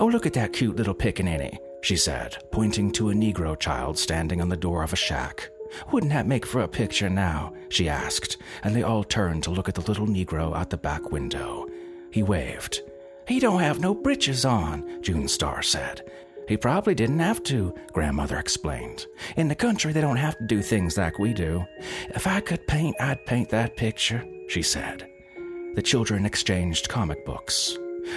Oh, 0.00 0.06
look 0.06 0.26
at 0.26 0.32
that 0.34 0.52
cute 0.52 0.76
little 0.76 0.94
pickaninny, 0.94 1.58
she 1.82 1.96
said, 1.96 2.38
pointing 2.52 2.92
to 2.92 3.10
a 3.10 3.14
Negro 3.14 3.58
child 3.58 3.98
standing 3.98 4.40
on 4.40 4.48
the 4.48 4.56
door 4.56 4.84
of 4.84 4.92
a 4.92 4.96
shack. 4.96 5.50
Wouldn't 5.90 6.12
that 6.12 6.26
make 6.26 6.46
for 6.46 6.60
a 6.60 6.68
picture 6.68 7.10
now? 7.10 7.52
she 7.68 7.88
asked, 7.88 8.36
and 8.62 8.76
they 8.76 8.84
all 8.84 9.02
turned 9.02 9.42
to 9.42 9.50
look 9.50 9.68
at 9.68 9.74
the 9.74 9.80
little 9.82 10.06
Negro 10.06 10.56
out 10.56 10.70
the 10.70 10.76
back 10.76 11.10
window. 11.10 11.66
He 12.12 12.22
waved. 12.22 12.82
He 13.26 13.40
don't 13.40 13.60
have 13.60 13.80
no 13.80 13.92
breeches 13.92 14.44
on, 14.44 15.02
June 15.02 15.26
Star 15.26 15.62
said. 15.62 16.08
He 16.46 16.56
probably 16.56 16.94
didn't 16.94 17.18
have 17.18 17.42
to, 17.44 17.74
Grandmother 17.92 18.38
explained. 18.38 19.04
In 19.36 19.48
the 19.48 19.54
country, 19.56 19.92
they 19.92 20.00
don't 20.00 20.16
have 20.16 20.38
to 20.38 20.46
do 20.46 20.62
things 20.62 20.96
like 20.96 21.18
we 21.18 21.34
do. 21.34 21.66
If 22.14 22.26
I 22.26 22.40
could 22.40 22.66
paint, 22.68 22.96
I'd 23.00 23.26
paint 23.26 23.50
that 23.50 23.76
picture, 23.76 24.24
she 24.48 24.62
said. 24.62 25.08
The 25.74 25.82
children 25.82 26.24
exchanged 26.24 26.88
comic 26.88 27.26
books. 27.26 27.76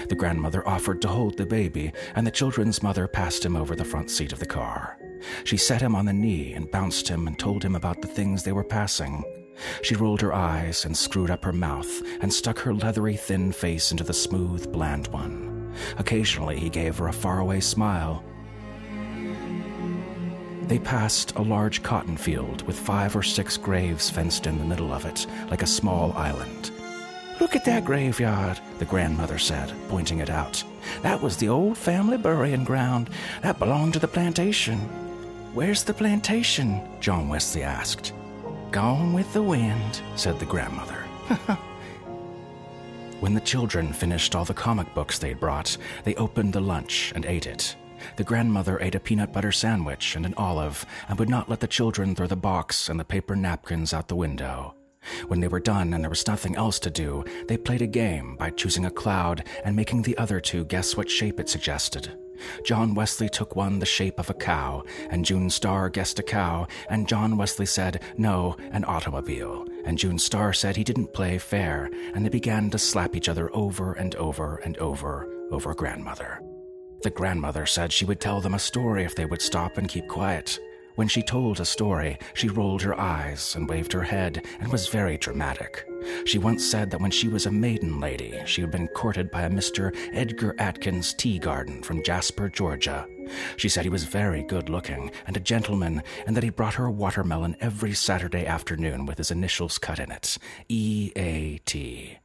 The 0.09 0.15
grandmother 0.15 0.67
offered 0.67 1.01
to 1.01 1.07
hold 1.07 1.37
the 1.37 1.45
baby, 1.45 1.91
and 2.15 2.25
the 2.25 2.31
children's 2.31 2.83
mother 2.83 3.07
passed 3.07 3.45
him 3.45 3.55
over 3.55 3.75
the 3.75 3.85
front 3.85 4.09
seat 4.09 4.31
of 4.31 4.39
the 4.39 4.45
car. 4.45 4.97
She 5.43 5.57
set 5.57 5.81
him 5.81 5.95
on 5.95 6.05
the 6.05 6.13
knee 6.13 6.53
and 6.53 6.71
bounced 6.71 7.07
him 7.07 7.27
and 7.27 7.37
told 7.37 7.63
him 7.63 7.75
about 7.75 8.01
the 8.01 8.07
things 8.07 8.43
they 8.43 8.51
were 8.51 8.63
passing. 8.63 9.23
She 9.81 9.95
rolled 9.95 10.21
her 10.21 10.33
eyes 10.33 10.85
and 10.85 10.95
screwed 10.95 11.29
up 11.29 11.43
her 11.43 11.53
mouth 11.53 12.01
and 12.21 12.33
stuck 12.33 12.59
her 12.59 12.73
leathery, 12.73 13.15
thin 13.15 13.51
face 13.51 13.91
into 13.91 14.03
the 14.03 14.13
smooth, 14.13 14.71
bland 14.71 15.07
one. 15.07 15.73
Occasionally, 15.97 16.59
he 16.59 16.69
gave 16.69 16.97
her 16.97 17.07
a 17.07 17.13
faraway 17.13 17.59
smile. 17.59 18.23
They 20.63 20.79
passed 20.79 21.35
a 21.35 21.41
large 21.41 21.83
cotton 21.83 22.17
field 22.17 22.61
with 22.63 22.79
five 22.79 23.15
or 23.15 23.23
six 23.23 23.57
graves 23.57 24.09
fenced 24.09 24.47
in 24.47 24.57
the 24.57 24.65
middle 24.65 24.93
of 24.93 25.05
it, 25.05 25.27
like 25.49 25.63
a 25.63 25.67
small 25.67 26.13
island. 26.13 26.71
Look 27.41 27.55
at 27.55 27.65
that 27.65 27.85
graveyard, 27.85 28.59
the 28.77 28.85
grandmother 28.85 29.39
said, 29.39 29.73
pointing 29.89 30.19
it 30.19 30.29
out. 30.29 30.63
That 31.01 31.23
was 31.23 31.37
the 31.37 31.49
old 31.49 31.75
family 31.75 32.19
burying 32.19 32.63
ground. 32.63 33.09
That 33.41 33.57
belonged 33.57 33.93
to 33.93 33.99
the 33.99 34.07
plantation. 34.07 34.77
Where's 35.55 35.83
the 35.83 35.95
plantation? 35.95 36.87
John 36.99 37.29
Wesley 37.29 37.63
asked. 37.63 38.13
Gone 38.69 39.11
with 39.11 39.33
the 39.33 39.41
wind, 39.41 40.03
said 40.15 40.39
the 40.39 40.45
grandmother. 40.45 40.93
when 43.21 43.33
the 43.33 43.41
children 43.41 43.91
finished 43.91 44.35
all 44.35 44.45
the 44.45 44.53
comic 44.53 44.93
books 44.93 45.17
they'd 45.17 45.39
brought, 45.39 45.75
they 46.03 46.13
opened 46.17 46.53
the 46.53 46.61
lunch 46.61 47.11
and 47.15 47.25
ate 47.25 47.47
it. 47.47 47.75
The 48.17 48.23
grandmother 48.23 48.79
ate 48.81 48.93
a 48.93 48.99
peanut 48.99 49.33
butter 49.33 49.51
sandwich 49.51 50.15
and 50.15 50.27
an 50.27 50.35
olive 50.37 50.85
and 51.09 51.17
would 51.17 51.27
not 51.27 51.49
let 51.49 51.59
the 51.59 51.67
children 51.67 52.13
throw 52.13 52.27
the 52.27 52.35
box 52.35 52.87
and 52.87 52.99
the 52.99 53.03
paper 53.03 53.35
napkins 53.35 53.95
out 53.95 54.09
the 54.09 54.15
window. 54.15 54.75
When 55.27 55.39
they 55.39 55.47
were 55.47 55.59
done 55.59 55.93
and 55.93 56.03
there 56.03 56.09
was 56.09 56.27
nothing 56.27 56.55
else 56.55 56.79
to 56.79 56.89
do, 56.89 57.23
they 57.47 57.57
played 57.57 57.81
a 57.81 57.87
game 57.87 58.35
by 58.35 58.49
choosing 58.51 58.85
a 58.85 58.91
cloud 58.91 59.43
and 59.63 59.75
making 59.75 60.01
the 60.01 60.17
other 60.17 60.39
two 60.39 60.65
guess 60.65 60.95
what 60.95 61.09
shape 61.09 61.39
it 61.39 61.49
suggested. 61.49 62.11
John 62.65 62.95
Wesley 62.95 63.29
took 63.29 63.55
one 63.55 63.79
the 63.79 63.85
shape 63.85 64.19
of 64.19 64.29
a 64.29 64.33
cow, 64.33 64.83
and 65.09 65.23
June 65.23 65.49
Star 65.49 65.89
guessed 65.89 66.17
a 66.17 66.23
cow, 66.23 66.67
and 66.89 67.07
John 67.07 67.37
Wesley 67.37 67.67
said, 67.67 68.01
no, 68.17 68.55
an 68.71 68.83
automobile. 68.85 69.67
And 69.85 69.97
June 69.97 70.17
Star 70.17 70.51
said 70.53 70.75
he 70.75 70.83
didn't 70.83 71.13
play 71.13 71.37
fair, 71.37 71.91
and 72.15 72.25
they 72.25 72.29
began 72.29 72.69
to 72.71 72.79
slap 72.79 73.15
each 73.15 73.29
other 73.29 73.55
over 73.55 73.93
and 73.93 74.15
over 74.15 74.57
and 74.57 74.77
over 74.77 75.27
over 75.51 75.73
grandmother. 75.75 76.41
The 77.03 77.09
grandmother 77.09 77.65
said 77.65 77.91
she 77.91 78.05
would 78.05 78.19
tell 78.19 78.41
them 78.41 78.53
a 78.53 78.59
story 78.59 79.03
if 79.03 79.15
they 79.15 79.25
would 79.25 79.41
stop 79.41 79.77
and 79.77 79.89
keep 79.89 80.07
quiet. 80.07 80.59
When 81.01 81.07
she 81.07 81.23
told 81.23 81.59
a 81.59 81.65
story, 81.65 82.19
she 82.35 82.47
rolled 82.47 82.83
her 82.83 82.93
eyes 82.93 83.55
and 83.55 83.67
waved 83.67 83.91
her 83.91 84.03
head 84.03 84.45
and 84.59 84.71
was 84.71 84.87
very 84.87 85.17
dramatic. 85.17 85.83
She 86.25 86.37
once 86.37 86.63
said 86.63 86.91
that 86.91 87.01
when 87.01 87.09
she 87.09 87.27
was 87.27 87.47
a 87.47 87.51
maiden 87.51 87.99
lady, 87.99 88.39
she 88.45 88.61
had 88.61 88.69
been 88.69 88.87
courted 88.87 89.31
by 89.31 89.41
a 89.41 89.49
Mr. 89.49 89.97
Edgar 90.13 90.53
Atkins 90.59 91.15
Teagarden 91.15 91.83
from 91.83 92.03
Jasper, 92.03 92.49
Georgia. 92.49 93.07
She 93.57 93.67
said 93.67 93.83
he 93.83 93.89
was 93.89 94.03
very 94.03 94.43
good 94.43 94.69
looking 94.69 95.09
and 95.25 95.35
a 95.35 95.39
gentleman, 95.39 96.03
and 96.27 96.37
that 96.37 96.43
he 96.43 96.51
brought 96.51 96.75
her 96.75 96.85
a 96.85 96.91
watermelon 96.91 97.57
every 97.59 97.95
Saturday 97.95 98.45
afternoon 98.45 99.07
with 99.07 99.17
his 99.17 99.31
initials 99.31 99.79
cut 99.79 99.97
in 99.97 100.11
it 100.11 100.37
E 100.69 101.11
A 101.15 101.57
T. 101.65 102.19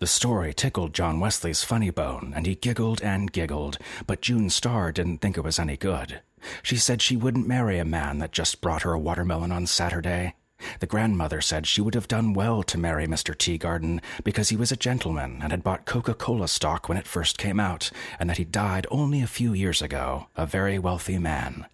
The 0.00 0.06
story 0.06 0.54
tickled 0.54 0.94
John 0.94 1.20
Wesley's 1.20 1.62
funny 1.62 1.90
bone, 1.90 2.32
and 2.34 2.46
he 2.46 2.54
giggled 2.54 3.02
and 3.02 3.30
giggled, 3.30 3.76
but 4.06 4.22
June 4.22 4.48
Star 4.48 4.92
didn't 4.92 5.18
think 5.18 5.36
it 5.36 5.44
was 5.44 5.58
any 5.58 5.76
good. 5.76 6.22
She 6.62 6.78
said 6.78 7.02
she 7.02 7.18
wouldn't 7.18 7.46
marry 7.46 7.78
a 7.78 7.84
man 7.84 8.16
that 8.20 8.32
just 8.32 8.62
brought 8.62 8.80
her 8.80 8.94
a 8.94 8.98
watermelon 8.98 9.52
on 9.52 9.66
Saturday. 9.66 10.36
The 10.78 10.86
grandmother 10.86 11.42
said 11.42 11.66
she 11.66 11.82
would 11.82 11.94
have 11.94 12.08
done 12.08 12.32
well 12.32 12.62
to 12.62 12.78
marry 12.78 13.06
Mr. 13.06 13.36
Teagarden 13.36 14.00
because 14.24 14.48
he 14.48 14.56
was 14.56 14.72
a 14.72 14.76
gentleman 14.76 15.40
and 15.42 15.50
had 15.50 15.62
bought 15.62 15.84
Coca 15.84 16.14
Cola 16.14 16.48
stock 16.48 16.88
when 16.88 16.96
it 16.96 17.06
first 17.06 17.36
came 17.36 17.60
out, 17.60 17.90
and 18.18 18.30
that 18.30 18.38
he 18.38 18.44
died 18.44 18.86
only 18.90 19.20
a 19.20 19.26
few 19.26 19.52
years 19.52 19.82
ago, 19.82 20.28
a 20.34 20.46
very 20.46 20.78
wealthy 20.78 21.18
man. 21.18 21.66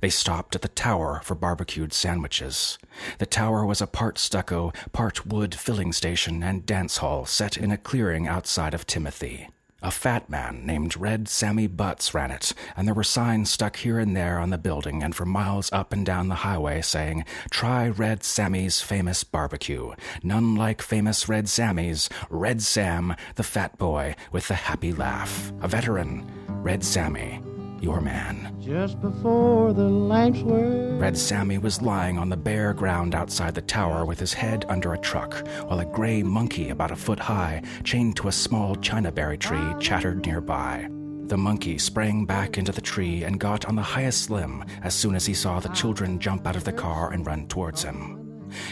They 0.00 0.10
stopped 0.10 0.54
at 0.54 0.62
the 0.62 0.68
tower 0.68 1.20
for 1.24 1.34
barbecued 1.34 1.92
sandwiches. 1.92 2.78
The 3.18 3.26
tower 3.26 3.66
was 3.66 3.80
a 3.80 3.86
part 3.86 4.18
stucco, 4.18 4.72
part 4.92 5.26
wood 5.26 5.54
filling 5.54 5.92
station 5.92 6.42
and 6.42 6.64
dance 6.66 6.98
hall 6.98 7.26
set 7.26 7.56
in 7.56 7.70
a 7.70 7.76
clearing 7.76 8.26
outside 8.26 8.74
of 8.74 8.86
Timothy. 8.86 9.48
A 9.82 9.90
fat 9.90 10.28
man 10.28 10.66
named 10.66 10.96
Red 10.96 11.26
Sammy 11.26 11.66
Butts 11.66 12.12
ran 12.12 12.30
it, 12.30 12.52
and 12.76 12.86
there 12.86 12.94
were 12.94 13.02
signs 13.02 13.50
stuck 13.50 13.76
here 13.76 13.98
and 13.98 14.14
there 14.14 14.38
on 14.38 14.50
the 14.50 14.58
building 14.58 15.02
and 15.02 15.14
for 15.14 15.24
miles 15.24 15.70
up 15.72 15.94
and 15.94 16.04
down 16.04 16.28
the 16.28 16.34
highway 16.36 16.82
saying, 16.82 17.24
Try 17.50 17.88
Red 17.88 18.22
Sammy's 18.22 18.82
famous 18.82 19.24
barbecue. 19.24 19.92
None 20.22 20.54
like 20.54 20.82
famous 20.82 21.30
Red 21.30 21.48
Sammy's. 21.48 22.10
Red 22.28 22.60
Sam, 22.60 23.16
the 23.36 23.42
fat 23.42 23.78
boy 23.78 24.16
with 24.32 24.48
the 24.48 24.54
happy 24.54 24.92
laugh. 24.92 25.50
A 25.62 25.68
veteran. 25.68 26.30
Red 26.48 26.84
Sammy 26.84 27.40
your 27.80 28.00
man. 28.00 28.56
Just 28.60 29.00
before 29.00 29.72
the 29.72 29.88
lamps 29.88 30.40
were. 30.40 30.96
Red 30.98 31.16
Sammy 31.16 31.58
was 31.58 31.82
lying 31.82 32.18
on 32.18 32.28
the 32.28 32.36
bare 32.36 32.72
ground 32.72 33.14
outside 33.14 33.54
the 33.54 33.62
tower 33.62 34.04
with 34.04 34.18
his 34.18 34.32
head 34.32 34.66
under 34.68 34.92
a 34.92 34.98
truck, 34.98 35.46
while 35.66 35.80
a 35.80 35.84
gray 35.84 36.22
monkey 36.22 36.70
about 36.70 36.90
a 36.90 36.96
foot 36.96 37.18
high, 37.18 37.62
chained 37.84 38.16
to 38.16 38.28
a 38.28 38.32
small 38.32 38.76
chinaberry 38.76 39.38
tree, 39.38 39.74
chattered 39.80 40.26
nearby. 40.26 40.88
The 41.30 41.36
monkey 41.36 41.78
sprang 41.78 42.26
back 42.26 42.58
into 42.58 42.72
the 42.72 42.80
tree 42.80 43.22
and 43.22 43.38
got 43.38 43.64
on 43.64 43.76
the 43.76 43.82
highest 43.82 44.30
limb 44.30 44.64
as 44.82 44.94
soon 44.94 45.14
as 45.14 45.26
he 45.26 45.34
saw 45.34 45.60
the 45.60 45.68
children 45.68 46.18
jump 46.18 46.46
out 46.46 46.56
of 46.56 46.64
the 46.64 46.72
car 46.72 47.12
and 47.12 47.24
run 47.24 47.46
towards 47.46 47.84
him. 47.84 48.20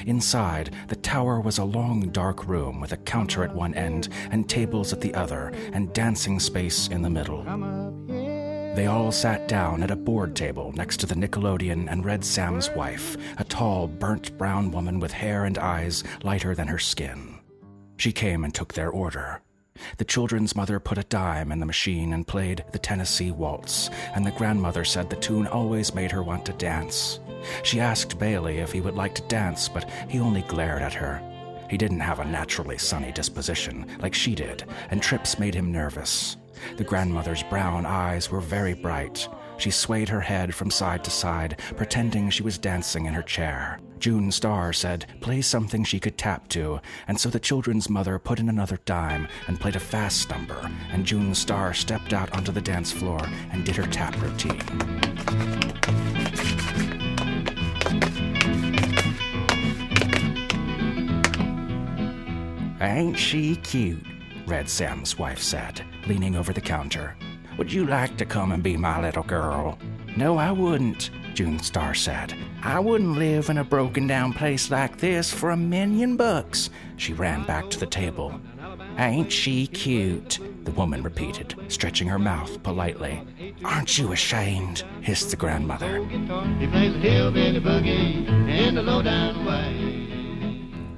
Inside, 0.07 0.75
the 0.89 0.97
tower 0.97 1.41
was 1.41 1.59
a 1.59 1.65
long, 1.65 2.09
dark 2.11 2.49
room 2.49 2.81
with 2.81 2.91
a 2.93 2.97
counter 2.97 3.45
at 3.45 3.55
one 3.55 3.75
end 3.75 4.09
and 4.33 4.49
tables 4.49 4.93
at 4.93 5.01
the 5.01 5.15
other, 5.15 5.53
and 5.73 5.93
dancing 5.93 6.41
space 6.41 6.89
in 6.89 7.03
the 7.03 7.11
middle. 7.11 7.45
They 8.79 8.87
all 8.87 9.11
sat 9.11 9.49
down 9.49 9.83
at 9.83 9.91
a 9.91 9.97
board 9.97 10.37
table 10.37 10.73
next 10.77 10.99
to 10.99 11.07
the 11.07 11.17
Nickelodeon 11.17 11.91
and 11.91 12.05
Red 12.05 12.25
Sam's 12.25 12.71
wife, 12.71 13.17
a 13.37 13.43
tall, 13.43 13.89
burnt 13.89 14.39
brown 14.39 14.71
woman 14.71 15.01
with 15.01 15.11
hair 15.11 15.47
and 15.47 15.59
eyes 15.59 16.05
lighter 16.23 16.55
than 16.55 16.69
her 16.69 16.79
skin. 16.79 17.41
She 17.97 18.13
came 18.13 18.45
and 18.45 18.55
took 18.55 18.73
their 18.73 18.91
order. 18.91 19.43
The 19.97 20.05
children's 20.05 20.55
mother 20.55 20.79
put 20.79 20.97
a 20.97 21.03
dime 21.03 21.51
in 21.51 21.59
the 21.59 21.67
machine 21.67 22.13
and 22.13 22.25
played 22.25 22.65
the 22.71 22.79
Tennessee 22.79 23.33
Waltz, 23.33 23.91
and 24.15 24.25
the 24.25 24.31
grandmother 24.31 24.85
said 24.85 25.11
the 25.11 25.17
tune 25.17 25.49
always 25.49 25.93
made 25.93 26.13
her 26.13 26.23
want 26.23 26.47
to 26.47 26.53
dance. 26.53 27.19
She 27.65 27.81
asked 27.81 28.21
Bailey 28.21 28.59
if 28.59 28.71
he 28.71 28.81
would 28.81 28.95
like 28.95 29.17
to 29.17 29.23
dance, 29.23 29.69
but 29.69 29.91
he 30.09 30.21
only 30.21 30.43
glared 30.43 30.83
at 30.83 30.95
her. 30.95 31.21
He 31.69 31.77
didn't 31.77 31.99
have 31.99 32.21
a 32.21 32.25
naturally 32.25 32.79
sunny 32.79 33.11
disposition 33.11 33.89
like 33.99 34.15
she 34.15 34.37
did, 34.37 34.63
and 34.93 35.03
trips 35.03 35.37
made 35.37 35.57
him 35.57 35.73
nervous. 35.73 36.37
The 36.77 36.85
grandmother's 36.85 37.43
brown 37.45 37.87
eyes 37.87 38.31
were 38.31 38.41
very 38.41 38.75
bright. 38.75 39.29
She 39.59 39.71
swayed 39.71 40.09
her 40.09 40.21
head 40.21 40.55
from 40.55 40.71
side 40.71 41.03
to 41.05 41.11
side, 41.11 41.61
pretending 41.77 42.31
she 42.31 42.43
was 42.43 42.59
dancing 42.59 43.07
in 43.07 43.15
her 43.15 43.23
chair. 43.23 43.81
June 43.99 44.31
Star 44.31 44.73
said, 44.73 45.07
play 45.21 45.43
something 45.43 45.83
she 45.83 45.99
could 45.99 46.17
tap 46.17 46.47
to, 46.49 46.81
and 47.09 47.19
so 47.19 47.29
the 47.29 47.41
children's 47.41 47.91
mother 47.91 48.19
put 48.19 48.39
in 48.39 48.49
another 48.49 48.79
dime 48.85 49.27
and 49.49 49.59
played 49.59 49.75
a 49.75 49.81
fast 49.81 50.31
number, 50.31 50.71
and 50.93 51.05
June 51.05 51.35
Star 51.35 51.75
stepped 51.75 52.13
out 52.13 52.33
onto 52.37 52.53
the 52.53 52.61
dance 52.61 52.93
floor 52.93 53.21
and 53.51 53.65
did 53.65 53.75
her 53.75 53.87
tap 53.87 54.15
routine. 54.23 54.63
Ain't 62.81 63.19
she 63.19 63.57
cute? 63.57 64.18
Red 64.49 64.71
Sam's 64.71 65.19
wife 65.19 65.41
said, 65.43 65.85
leaning 66.07 66.35
over 66.35 66.55
the 66.55 66.61
counter. 66.63 67.15
Would 67.59 67.71
you 67.71 67.85
like 67.85 68.17
to 68.17 68.25
come 68.25 68.53
and 68.53 68.63
be 68.63 68.79
my 68.79 68.99
little 68.99 69.23
girl? 69.23 69.79
No, 70.17 70.39
I 70.39 70.53
wouldn't, 70.53 71.11
June 71.35 71.59
Star 71.59 71.93
said. 71.93 72.35
I 72.63 72.81
wouldn't 72.81 73.19
live 73.19 73.51
in 73.51 73.59
a 73.59 73.65
broken 73.65 74.07
down 74.07 74.33
place 74.33 74.71
like 74.71 74.97
this 74.97 75.31
for 75.31 75.51
a 75.51 75.57
million 75.57 76.17
bucks. 76.17 76.71
She 76.97 77.13
ran 77.13 77.45
back 77.45 77.69
to 77.69 77.79
the 77.79 77.87
table. 77.87 78.41
Ain't 78.97 79.31
she 79.31 79.67
cute? 79.67 80.39
The 80.65 80.73
woman 80.73 81.03
repeated, 81.03 81.55
stretching 81.69 82.09
her 82.09 82.19
mouth 82.19 82.63
politely. 82.63 83.23
Aren't 83.65 83.99
you 83.99 84.13
ashamed? 84.13 84.83
hissed 85.03 85.31
the 85.31 85.37
grandmother. 85.37 86.01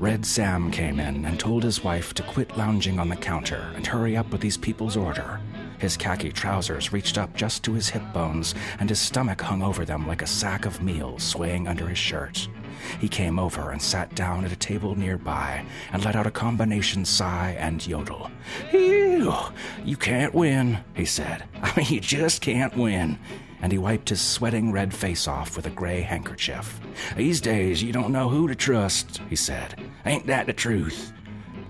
Red 0.00 0.25
Sam 0.25 0.71
came 0.71 0.99
in 0.99 1.26
and 1.26 1.38
told 1.38 1.62
his 1.62 1.85
wife 1.85 2.14
to 2.14 2.23
quit 2.23 2.57
lounging 2.57 2.99
on 2.99 3.11
the 3.11 3.16
counter 3.16 3.71
and 3.76 3.87
hurry 3.87 4.16
up 4.16 4.33
with 4.33 4.40
these 4.40 4.57
people's 4.57 4.97
order. 4.97 5.38
His 5.78 5.99
khaki 5.99 6.33
trousers 6.33 6.90
reached 6.90 7.19
up 7.19 7.37
just 7.37 7.62
to 7.64 7.75
his 7.75 7.90
hip 7.90 8.02
bones, 8.14 8.54
and 8.78 8.88
his 8.88 8.99
stomach 8.99 9.42
hung 9.42 9.62
over 9.62 9.85
them 9.85 10.09
like 10.09 10.23
a 10.23 10.26
sack 10.26 10.64
of 10.64 10.83
meal 10.83 11.19
swaying 11.19 11.69
under 11.69 11.87
his 11.87 11.99
shirt. 11.99 12.49
He 12.99 13.09
came 13.09 13.38
over 13.38 13.73
and 13.73 13.83
sat 13.83 14.14
down 14.14 14.47
at 14.47 14.52
a 14.52 14.57
table 14.57 14.95
nearby 14.95 15.66
and 15.92 16.02
let 16.02 16.16
out 16.16 16.26
a 16.26 16.30
combination 16.30 17.04
sigh 17.04 17.54
and 17.59 17.87
yodel. 17.87 18.30
Ew, 18.73 19.35
you 19.85 19.99
can't 19.99 20.33
win, 20.33 20.78
he 20.95 21.04
said. 21.04 21.45
I 21.62 21.76
mean, 21.76 21.88
you 21.90 22.00
just 22.00 22.40
can't 22.40 22.75
win 22.75 23.19
and 23.62 23.73
he 23.73 23.79
wiped 23.79 24.09
his 24.09 24.21
sweating 24.21 24.73
red 24.73 24.93
face 24.93 25.29
off 25.29 25.57
with 25.57 25.67
a 25.67 25.71
gray 25.71 26.00
handkerchief. 26.00 26.81
These 27.17 27.40
days, 27.40 27.83
you 27.83 27.93
don't 27.93 28.12
know 28.12 28.29
who 28.29 28.49
to 28.49 28.55
trust, 28.55 29.21
he 29.29 29.37
said. 29.37 29.83
Ain't 30.07 30.26
that 30.26 30.47
the 30.47 30.52
truth? 30.52 31.12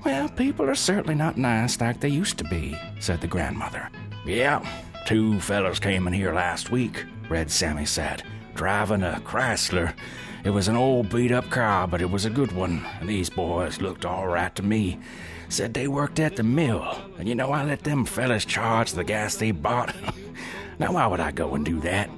Well, 0.05 0.29
people 0.31 0.69
are 0.69 0.75
certainly 0.75 1.15
not 1.15 1.37
nice 1.37 1.81
like 1.81 2.01
they 2.01 2.09
used 2.09 2.39
to 2.39 2.45
be, 2.45 2.79
said 3.01 3.21
the 3.21 3.27
grandmother. 3.27 3.91
Yeah, 4.25 4.65
two 5.07 5.41
fellows 5.41 5.79
came 5.79 6.07
in 6.07 6.13
here 6.13 6.33
last 6.33 6.71
week, 6.71 7.05
Red 7.29 7.51
Sammy 7.51 7.85
said, 7.85 8.23
driving 8.55 9.03
a 9.03 9.21
Chrysler. 9.25 9.95
It 10.43 10.51
was 10.51 10.69
an 10.69 10.77
old 10.77 11.11
beat 11.11 11.33
up 11.33 11.51
car, 11.51 11.87
but 11.87 12.01
it 12.01 12.11
was 12.11 12.25
a 12.25 12.31
good 12.31 12.53
one, 12.53 12.85
and 13.01 13.09
these 13.09 13.29
boys 13.29 13.83
looked 13.83 14.07
all 14.07 14.27
right 14.27 14.55
to 14.55 14.63
me. 14.63 14.99
Said 15.51 15.75
they 15.75 15.89
worked 15.89 16.19
at 16.19 16.37
the 16.37 16.43
mill, 16.43 16.99
and 17.19 17.29
you 17.29 17.35
know 17.35 17.53
I 17.53 17.65
let 17.65 17.83
them 17.83 18.07
fellas 18.07 18.45
charge 18.45 18.93
the 18.93 19.05
gas 19.05 19.37
they 19.37 19.51
bought. 19.51 19.95
Now, 20.81 20.93
why 20.93 21.07
would 21.07 21.21
I 21.21 21.31
go 21.31 21.55
and 21.57 21.65
do 21.65 21.79
that? 21.81 22.09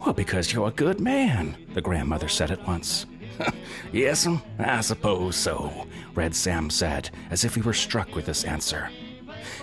Well, 0.00 0.14
because 0.14 0.54
you're 0.54 0.68
a 0.68 0.72
good 0.72 1.00
man, 1.00 1.54
the 1.74 1.82
grandmother 1.82 2.28
said 2.28 2.50
at 2.50 2.66
once. 2.66 3.04
Yes'm, 3.92 4.40
I 4.58 4.80
suppose 4.80 5.36
so, 5.36 5.86
Red 6.14 6.34
Sam 6.34 6.70
said, 6.70 7.10
as 7.30 7.44
if 7.44 7.54
he 7.54 7.60
were 7.60 7.74
struck 7.74 8.14
with 8.14 8.24
this 8.24 8.44
answer. 8.44 8.88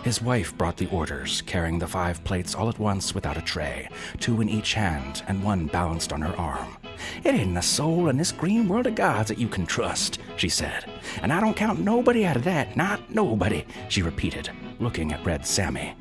His 0.03 0.22
wife 0.22 0.56
brought 0.56 0.77
the 0.77 0.89
orders, 0.91 1.41
carrying 1.41 1.79
the 1.79 1.88
five 1.88 2.24
plates 2.24 2.53
all 2.53 2.70
at 2.70 2.77
once 2.77 3.15
without 3.15 3.38
a 3.38 3.41
tray, 3.41 3.89
two 4.20 4.39
in 4.39 4.50
each 4.50 4.75
hand 4.75 5.24
and 5.27 5.44
one 5.44 5.65
balanced 5.65 6.13
on 6.13 6.22
her 6.22 6.39
arm. 6.39 6.77
It 7.24 7.34
ain't 7.34 7.58
a 7.58 7.62
soul 7.63 8.08
in 8.08 8.17
this 8.17 8.32
green 8.32 8.67
world 8.67 8.86
of 8.86 8.94
God's 8.94 9.29
that 9.29 9.39
you 9.39 9.48
can 9.48 9.65
trust, 9.65 10.20
she 10.36 10.48
said. 10.48 10.86
And 11.24 11.34
I 11.34 11.39
don't 11.39 11.58
count 11.58 11.79
nobody 11.79 12.24
out 12.24 12.36
of 12.36 12.44
that, 12.44 12.77
not 12.77 13.10
nobody, 13.10 13.65
she 13.89 14.03
repeated, 14.03 14.51
looking 14.79 15.12
at 15.12 15.25
Red 15.25 15.44
Sammy. 15.44 15.96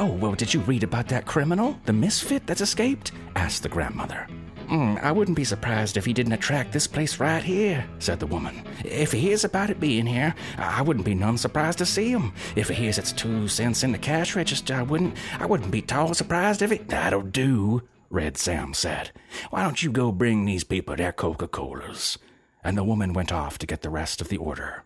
Oh, 0.00 0.06
well, 0.06 0.32
did 0.32 0.54
you 0.54 0.60
read 0.60 0.82
about 0.82 1.08
that 1.08 1.26
criminal, 1.26 1.78
the 1.84 1.92
misfit 1.92 2.46
that's 2.46 2.62
escaped? 2.62 3.12
asked 3.36 3.62
the 3.62 3.68
grandmother. 3.68 4.26
Mm, 4.70 4.98
I 5.02 5.12
wouldn't 5.12 5.36
be 5.36 5.44
surprised 5.44 5.98
if 5.98 6.06
he 6.06 6.14
didn't 6.14 6.32
attract 6.32 6.72
this 6.72 6.86
place 6.86 7.20
right 7.20 7.44
here, 7.44 7.84
said 7.98 8.18
the 8.18 8.26
woman. 8.26 8.64
If 8.82 9.12
he 9.12 9.20
hears 9.20 9.44
about 9.44 9.68
it 9.68 9.78
being 9.78 10.06
here, 10.06 10.34
I 10.56 10.80
wouldn't 10.80 11.04
be 11.04 11.12
none 11.12 11.36
surprised 11.36 11.76
to 11.78 11.86
see 11.86 12.08
him. 12.08 12.32
If 12.56 12.68
he 12.68 12.76
hears 12.76 12.96
it's 12.96 13.12
two 13.12 13.46
cents 13.46 13.82
in 13.82 13.92
the 13.92 13.98
cash 13.98 14.34
register, 14.34 14.74
I 14.74 14.84
wouldn't. 14.84 15.18
I 15.38 15.44
wouldn't 15.44 15.70
be 15.70 15.82
tall 15.82 16.14
surprised 16.14 16.62
if 16.62 16.72
it. 16.72 16.88
That'll 16.88 17.20
do, 17.20 17.82
Red 18.08 18.38
Sam 18.38 18.72
said. 18.72 19.10
Why 19.50 19.64
don't 19.64 19.82
you 19.82 19.90
go 19.90 20.12
bring 20.12 20.46
these 20.46 20.64
people 20.64 20.96
their 20.96 21.12
Coca 21.12 21.46
Colas? 21.46 22.16
And 22.64 22.78
the 22.78 22.84
woman 22.84 23.12
went 23.12 23.32
off 23.32 23.58
to 23.58 23.66
get 23.66 23.82
the 23.82 23.90
rest 23.90 24.22
of 24.22 24.28
the 24.28 24.38
order. 24.38 24.82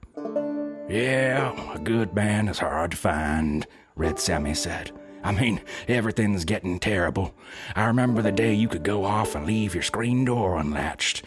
Yeah, 0.89 1.73
a 1.73 1.79
good 1.79 2.17
man 2.17 2.49
is 2.49 2.59
hard 2.59 2.91
to 2.91 2.97
find, 2.97 3.65
Red 3.95 4.19
Sammy 4.19 4.55
said. 4.55 4.91
I 5.25 5.33
mean, 5.33 5.63
everything's 5.89 6.45
getting 6.45 6.79
terrible. 6.79 7.35
I 7.75 7.87
remember 7.87 8.21
the 8.21 8.31
day 8.31 8.53
you 8.53 8.69
could 8.69 8.83
go 8.83 9.05
off 9.07 9.35
and 9.35 9.47
leave 9.47 9.75
your 9.75 9.83
screen 9.83 10.27
door 10.27 10.59
unlatched. 10.59 11.25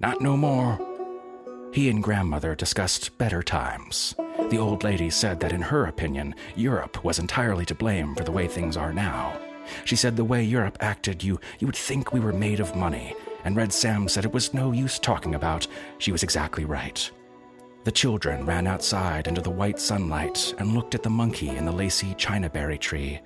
Not 0.00 0.20
no 0.20 0.36
more. 0.36 0.78
He 1.72 1.90
and 1.90 2.02
grandmother 2.02 2.54
discussed 2.54 3.18
better 3.18 3.42
times. 3.42 4.14
The 4.50 4.58
old 4.58 4.84
lady 4.84 5.10
said 5.10 5.40
that 5.40 5.52
in 5.52 5.62
her 5.62 5.86
opinion, 5.86 6.36
Europe 6.54 7.02
was 7.02 7.18
entirely 7.18 7.66
to 7.66 7.74
blame 7.74 8.14
for 8.14 8.22
the 8.22 8.32
way 8.32 8.46
things 8.46 8.76
are 8.76 8.92
now. 8.92 9.36
She 9.84 9.96
said 9.96 10.16
the 10.16 10.24
way 10.24 10.44
Europe 10.44 10.78
acted, 10.80 11.22
you, 11.22 11.40
you 11.58 11.66
would 11.66 11.76
think 11.76 12.12
we 12.12 12.20
were 12.20 12.32
made 12.32 12.60
of 12.60 12.76
money. 12.76 13.14
And 13.44 13.56
Red 13.56 13.72
Sam 13.72 14.08
said 14.08 14.24
it 14.24 14.32
was 14.32 14.54
no 14.54 14.70
use 14.70 14.98
talking 14.98 15.34
about. 15.34 15.66
She 15.98 16.12
was 16.12 16.22
exactly 16.22 16.64
right. 16.64 17.10
The 17.82 17.92
children 17.92 18.44
ran 18.44 18.66
outside 18.66 19.26
into 19.26 19.40
the 19.40 19.50
white 19.50 19.80
sunlight 19.80 20.54
and 20.58 20.74
looked 20.74 20.94
at 20.94 21.02
the 21.02 21.10
monkey 21.10 21.48
in 21.48 21.64
the 21.64 21.72
lacy 21.72 22.14
chinaberry 22.14 22.78
tree. 22.78 23.20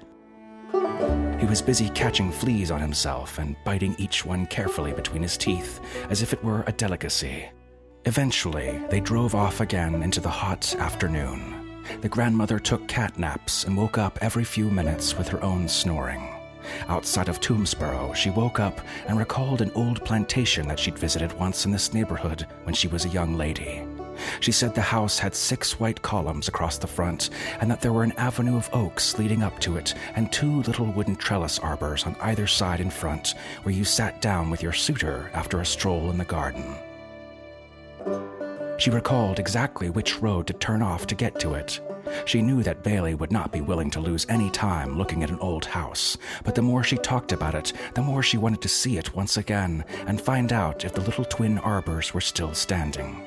He 1.40 1.46
was 1.46 1.60
busy 1.60 1.90
catching 1.90 2.32
fleas 2.32 2.70
on 2.70 2.80
himself 2.80 3.38
and 3.38 3.56
biting 3.64 3.94
each 3.98 4.24
one 4.24 4.46
carefully 4.46 4.92
between 4.92 5.22
his 5.22 5.36
teeth, 5.36 5.80
as 6.08 6.22
if 6.22 6.32
it 6.32 6.42
were 6.42 6.64
a 6.66 6.72
delicacy. 6.72 7.46
Eventually, 8.06 8.80
they 8.90 9.00
drove 9.00 9.34
off 9.34 9.60
again 9.60 10.02
into 10.02 10.20
the 10.20 10.28
hot 10.28 10.74
afternoon. 10.76 11.82
The 12.00 12.08
grandmother 12.08 12.58
took 12.58 12.86
cat 12.88 13.18
naps 13.18 13.64
and 13.64 13.76
woke 13.76 13.98
up 13.98 14.18
every 14.22 14.44
few 14.44 14.70
minutes 14.70 15.16
with 15.16 15.28
her 15.28 15.42
own 15.42 15.68
snoring. 15.68 16.28
Outside 16.88 17.28
of 17.28 17.40
Toomsboro, 17.40 18.14
she 18.14 18.30
woke 18.30 18.58
up 18.58 18.80
and 19.06 19.18
recalled 19.18 19.60
an 19.60 19.70
old 19.74 20.04
plantation 20.04 20.66
that 20.68 20.78
she'd 20.78 20.98
visited 20.98 21.32
once 21.34 21.66
in 21.66 21.72
this 21.72 21.92
neighborhood 21.92 22.46
when 22.64 22.74
she 22.74 22.88
was 22.88 23.04
a 23.04 23.10
young 23.10 23.36
lady. 23.36 23.82
She 24.40 24.52
said 24.52 24.74
the 24.74 24.80
house 24.80 25.18
had 25.18 25.34
six 25.34 25.78
white 25.80 26.02
columns 26.02 26.48
across 26.48 26.78
the 26.78 26.86
front, 26.86 27.30
and 27.60 27.70
that 27.70 27.80
there 27.80 27.92
were 27.92 28.04
an 28.04 28.12
avenue 28.12 28.56
of 28.56 28.70
oaks 28.72 29.18
leading 29.18 29.42
up 29.42 29.58
to 29.60 29.76
it, 29.76 29.94
and 30.16 30.30
two 30.30 30.62
little 30.62 30.86
wooden 30.86 31.16
trellis 31.16 31.58
arbors 31.58 32.04
on 32.04 32.16
either 32.20 32.46
side 32.46 32.80
in 32.80 32.90
front, 32.90 33.34
where 33.62 33.74
you 33.74 33.84
sat 33.84 34.20
down 34.20 34.50
with 34.50 34.62
your 34.62 34.72
suitor 34.72 35.30
after 35.34 35.60
a 35.60 35.66
stroll 35.66 36.10
in 36.10 36.18
the 36.18 36.24
garden. 36.24 36.76
She 38.78 38.90
recalled 38.90 39.38
exactly 39.38 39.88
which 39.88 40.20
road 40.20 40.46
to 40.48 40.52
turn 40.52 40.82
off 40.82 41.06
to 41.06 41.14
get 41.14 41.38
to 41.40 41.54
it. 41.54 41.80
She 42.26 42.42
knew 42.42 42.62
that 42.62 42.82
Bailey 42.82 43.14
would 43.14 43.32
not 43.32 43.52
be 43.52 43.60
willing 43.60 43.90
to 43.92 44.00
lose 44.00 44.26
any 44.28 44.50
time 44.50 44.98
looking 44.98 45.22
at 45.22 45.30
an 45.30 45.38
old 45.38 45.64
house, 45.64 46.16
but 46.42 46.54
the 46.54 46.62
more 46.62 46.82
she 46.82 46.96
talked 46.96 47.32
about 47.32 47.54
it, 47.54 47.72
the 47.94 48.02
more 48.02 48.22
she 48.22 48.36
wanted 48.36 48.60
to 48.62 48.68
see 48.68 48.98
it 48.98 49.14
once 49.14 49.36
again 49.36 49.84
and 50.06 50.20
find 50.20 50.52
out 50.52 50.84
if 50.84 50.92
the 50.92 51.00
little 51.00 51.24
twin 51.24 51.58
arbors 51.58 52.12
were 52.12 52.20
still 52.20 52.52
standing. 52.52 53.24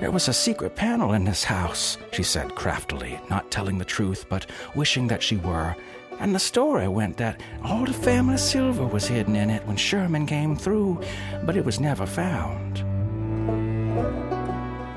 There 0.00 0.10
was 0.10 0.28
a 0.28 0.32
secret 0.32 0.76
panel 0.76 1.12
in 1.12 1.24
this 1.24 1.44
house, 1.44 1.98
she 2.12 2.22
said 2.22 2.54
craftily, 2.54 3.18
not 3.28 3.50
telling 3.50 3.78
the 3.78 3.84
truth, 3.84 4.26
but 4.28 4.46
wishing 4.74 5.08
that 5.08 5.22
she 5.22 5.36
were. 5.36 5.76
And 6.18 6.34
the 6.34 6.38
story 6.38 6.86
went 6.86 7.16
that 7.16 7.40
all 7.64 7.84
the 7.86 7.92
family 7.92 8.36
silver 8.36 8.86
was 8.86 9.06
hidden 9.06 9.36
in 9.36 9.48
it 9.48 9.66
when 9.66 9.76
Sherman 9.76 10.26
came 10.26 10.54
through, 10.54 11.00
but 11.44 11.56
it 11.56 11.64
was 11.64 11.80
never 11.80 12.06
found. 12.06 12.84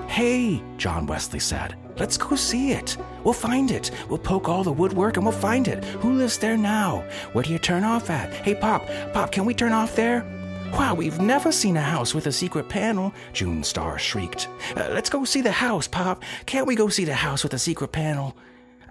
Hey, 0.09 0.61
John 0.77 1.07
Wesley 1.07 1.39
said, 1.39 1.75
let's 1.97 2.17
go 2.17 2.35
see 2.35 2.71
it. 2.71 2.97
We'll 3.23 3.33
find 3.33 3.71
it. 3.71 3.89
We'll 4.09 4.19
poke 4.19 4.47
all 4.47 4.63
the 4.63 4.71
woodwork 4.71 5.17
and 5.17 5.25
we'll 5.25 5.33
find 5.33 5.67
it. 5.67 5.83
Who 5.85 6.13
lives 6.13 6.37
there 6.37 6.57
now? 6.57 7.03
Where 7.31 7.43
do 7.43 7.51
you 7.51 7.57
turn 7.57 7.83
off 7.83 8.09
at? 8.09 8.31
Hey, 8.33 8.53
Pop, 8.53 8.85
Pop, 9.13 9.31
can 9.31 9.45
we 9.45 9.53
turn 9.53 9.71
off 9.71 9.95
there? 9.95 10.23
Wow, 10.73 10.95
we've 10.95 11.19
never 11.21 11.51
seen 11.51 11.77
a 11.77 11.81
house 11.81 12.15
with 12.15 12.25
a 12.25 12.31
secret 12.31 12.67
panel, 12.67 13.13
June 13.31 13.63
Star 13.63 13.99
shrieked. 13.99 14.47
Uh, 14.75 14.89
let's 14.91 15.09
go 15.09 15.23
see 15.23 15.41
the 15.41 15.51
house, 15.51 15.87
Pop. 15.87 16.23
Can't 16.47 16.65
we 16.65 16.75
go 16.75 16.89
see 16.89 17.05
the 17.05 17.13
house 17.13 17.43
with 17.43 17.53
a 17.53 17.59
secret 17.59 17.91
panel? 17.91 18.35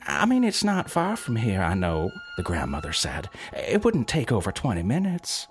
I 0.06 0.26
mean, 0.26 0.44
it's 0.44 0.62
not 0.62 0.90
far 0.90 1.16
from 1.16 1.36
here, 1.36 1.60
I 1.60 1.74
know, 1.74 2.10
the 2.36 2.44
grandmother 2.44 2.92
said. 2.92 3.28
It 3.52 3.84
wouldn't 3.84 4.06
take 4.06 4.30
over 4.30 4.52
20 4.52 4.82
minutes. 4.84 5.48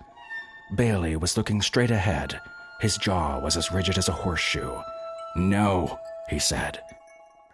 Bailey 0.75 1.17
was 1.17 1.35
looking 1.35 1.61
straight 1.61 1.91
ahead. 1.91 2.39
His 2.79 2.97
jaw 2.97 3.39
was 3.39 3.57
as 3.57 3.71
rigid 3.71 3.97
as 3.97 4.07
a 4.07 4.13
horseshoe. 4.13 4.79
No, 5.35 5.99
he 6.29 6.39
said. 6.39 6.79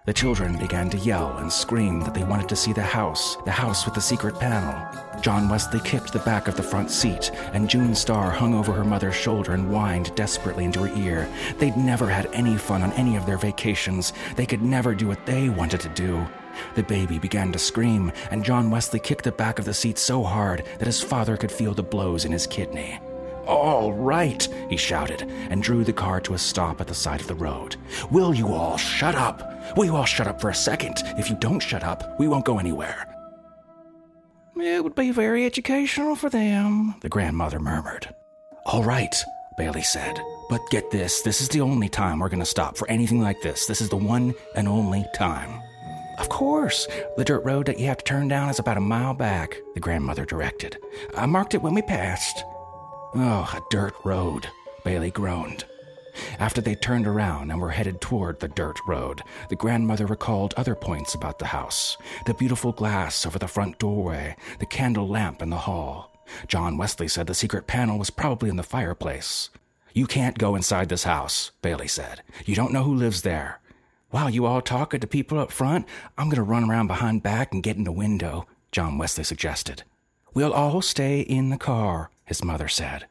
The 0.07 0.13
children 0.13 0.57
began 0.57 0.89
to 0.91 0.97
yell 0.97 1.35
and 1.39 1.51
scream 1.51 1.99
that 1.99 2.13
they 2.13 2.23
wanted 2.23 2.47
to 2.47 2.55
see 2.55 2.71
the 2.71 2.81
house, 2.81 3.35
the 3.43 3.51
house 3.51 3.83
with 3.83 3.93
the 3.93 3.99
secret 3.99 4.39
panel. 4.39 4.73
John 5.19 5.49
Wesley 5.49 5.81
kicked 5.81 6.13
the 6.13 6.19
back 6.19 6.47
of 6.47 6.55
the 6.55 6.63
front 6.63 6.91
seat, 6.91 7.29
and 7.51 7.69
June 7.69 7.93
Star 7.93 8.31
hung 8.31 8.53
over 8.53 8.71
her 8.71 8.85
mother's 8.85 9.17
shoulder 9.17 9.51
and 9.51 9.67
whined 9.67 10.15
desperately 10.15 10.63
into 10.63 10.79
her 10.85 10.97
ear. 10.97 11.29
They'd 11.57 11.75
never 11.75 12.07
had 12.07 12.27
any 12.27 12.55
fun 12.55 12.83
on 12.83 12.93
any 12.93 13.17
of 13.17 13.25
their 13.25 13.37
vacations. 13.37 14.13
They 14.37 14.45
could 14.45 14.61
never 14.61 14.95
do 14.95 15.07
what 15.07 15.25
they 15.25 15.49
wanted 15.49 15.81
to 15.81 15.89
do. 15.89 16.25
The 16.75 16.83
baby 16.83 17.19
began 17.19 17.51
to 17.51 17.59
scream, 17.59 18.13
and 18.31 18.45
John 18.45 18.71
Wesley 18.71 19.01
kicked 19.01 19.25
the 19.25 19.33
back 19.33 19.59
of 19.59 19.65
the 19.65 19.73
seat 19.73 19.97
so 19.97 20.23
hard 20.23 20.63
that 20.79 20.85
his 20.85 21.03
father 21.03 21.35
could 21.35 21.51
feel 21.51 21.73
the 21.73 21.83
blows 21.83 22.23
in 22.23 22.31
his 22.31 22.47
kidney. 22.47 22.97
All 23.47 23.93
right, 23.93 24.45
he 24.69 24.75
shouted, 24.75 25.21
and 25.21 25.63
drew 25.63 25.85
the 25.85 25.93
car 25.93 26.19
to 26.21 26.33
a 26.33 26.37
stop 26.37 26.81
at 26.81 26.87
the 26.87 26.93
side 26.93 27.21
of 27.21 27.27
the 27.27 27.35
road. 27.35 27.77
Will 28.11 28.33
you 28.33 28.49
all 28.49 28.77
shut 28.77 29.15
up? 29.15 29.75
Will 29.77 29.85
you 29.85 29.95
all 29.95 30.05
shut 30.05 30.27
up 30.27 30.41
for 30.41 30.49
a 30.49 30.55
second? 30.55 30.97
If 31.17 31.29
you 31.29 31.37
don't 31.37 31.61
shut 31.61 31.83
up, 31.83 32.19
we 32.19 32.27
won't 32.27 32.45
go 32.45 32.59
anywhere. 32.59 33.07
It 34.57 34.83
would 34.83 34.95
be 34.95 35.11
very 35.11 35.45
educational 35.45 36.15
for 36.15 36.29
them, 36.29 36.95
the 37.01 37.09
grandmother 37.09 37.59
murmured. 37.59 38.13
All 38.65 38.83
right, 38.83 39.15
Bailey 39.57 39.81
said. 39.83 40.19
But 40.49 40.61
get 40.69 40.91
this 40.91 41.21
this 41.21 41.39
is 41.39 41.49
the 41.49 41.61
only 41.61 41.87
time 41.89 42.19
we're 42.19 42.29
going 42.29 42.39
to 42.39 42.45
stop 42.45 42.75
for 42.75 42.89
anything 42.89 43.21
like 43.21 43.41
this. 43.41 43.65
This 43.65 43.81
is 43.81 43.89
the 43.89 43.97
one 43.97 44.33
and 44.55 44.67
only 44.67 45.05
time. 45.15 45.61
Of 46.17 46.29
course. 46.29 46.87
The 47.15 47.23
dirt 47.23 47.45
road 47.45 47.67
that 47.67 47.79
you 47.79 47.85
have 47.87 47.97
to 47.99 48.03
turn 48.03 48.27
down 48.27 48.49
is 48.49 48.59
about 48.59 48.77
a 48.77 48.81
mile 48.81 49.13
back, 49.13 49.55
the 49.73 49.79
grandmother 49.79 50.25
directed. 50.25 50.77
I 51.15 51.27
marked 51.27 51.53
it 51.53 51.61
when 51.61 51.73
we 51.75 51.81
passed. 51.81 52.43
Oh, 53.19 53.51
a 53.51 53.61
dirt 53.71 53.95
road, 54.03 54.47
Bailey 54.85 55.09
groaned. 55.09 55.65
After 56.37 56.61
they 56.61 56.75
turned 56.75 57.07
around 57.07 57.49
and 57.49 57.59
were 57.59 57.71
headed 57.71 57.99
toward 57.99 58.39
the 58.39 58.47
dirt 58.47 58.79
road, 58.87 59.23
the 59.49 59.55
grandmother 59.55 60.05
recalled 60.05 60.53
other 60.55 60.75
points 60.75 61.15
about 61.15 61.39
the 61.39 61.47
house 61.47 61.97
the 62.27 62.35
beautiful 62.35 62.71
glass 62.71 63.25
over 63.25 63.39
the 63.39 63.47
front 63.47 63.79
doorway, 63.79 64.35
the 64.59 64.67
candle 64.67 65.07
lamp 65.07 65.41
in 65.41 65.49
the 65.49 65.57
hall. 65.57 66.11
John 66.47 66.77
Wesley 66.77 67.07
said 67.07 67.25
the 67.25 67.33
secret 67.33 67.65
panel 67.65 67.97
was 67.97 68.11
probably 68.11 68.49
in 68.49 68.55
the 68.55 68.61
fireplace. 68.61 69.49
You 69.93 70.05
can't 70.05 70.37
go 70.37 70.55
inside 70.55 70.89
this 70.89 71.05
house, 71.05 71.49
Bailey 71.63 71.87
said. 71.87 72.21
You 72.45 72.53
don't 72.53 72.71
know 72.71 72.83
who 72.83 72.93
lives 72.93 73.23
there. 73.23 73.59
While 74.11 74.29
you 74.29 74.45
all 74.45 74.61
talking 74.61 74.99
to 74.99 75.07
the 75.07 75.09
people 75.09 75.39
up 75.39 75.51
front, 75.51 75.87
I'm 76.19 76.27
going 76.27 76.35
to 76.35 76.43
run 76.43 76.69
around 76.69 76.85
behind 76.85 77.23
back 77.23 77.51
and 77.51 77.63
get 77.63 77.77
in 77.77 77.83
the 77.83 77.91
window, 77.91 78.45
John 78.71 78.99
Wesley 78.99 79.23
suggested. 79.23 79.81
We'll 80.35 80.53
all 80.53 80.83
stay 80.83 81.21
in 81.21 81.49
the 81.49 81.57
car, 81.57 82.11
his 82.27 82.43
mother 82.43 82.67
said. 82.67 83.07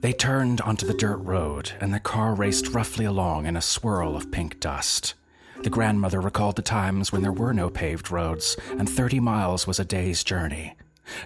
They 0.00 0.12
turned 0.12 0.60
onto 0.60 0.86
the 0.86 0.94
dirt 0.94 1.16
road, 1.16 1.72
and 1.80 1.92
the 1.94 2.00
car 2.00 2.34
raced 2.34 2.68
roughly 2.68 3.06
along 3.06 3.46
in 3.46 3.56
a 3.56 3.62
swirl 3.62 4.14
of 4.14 4.30
pink 4.30 4.60
dust. 4.60 5.14
The 5.62 5.70
grandmother 5.70 6.20
recalled 6.20 6.56
the 6.56 6.62
times 6.62 7.10
when 7.10 7.22
there 7.22 7.32
were 7.32 7.54
no 7.54 7.70
paved 7.70 8.10
roads, 8.10 8.56
and 8.78 8.88
30 8.88 9.20
miles 9.20 9.66
was 9.66 9.80
a 9.80 9.84
day's 9.84 10.22
journey. 10.22 10.76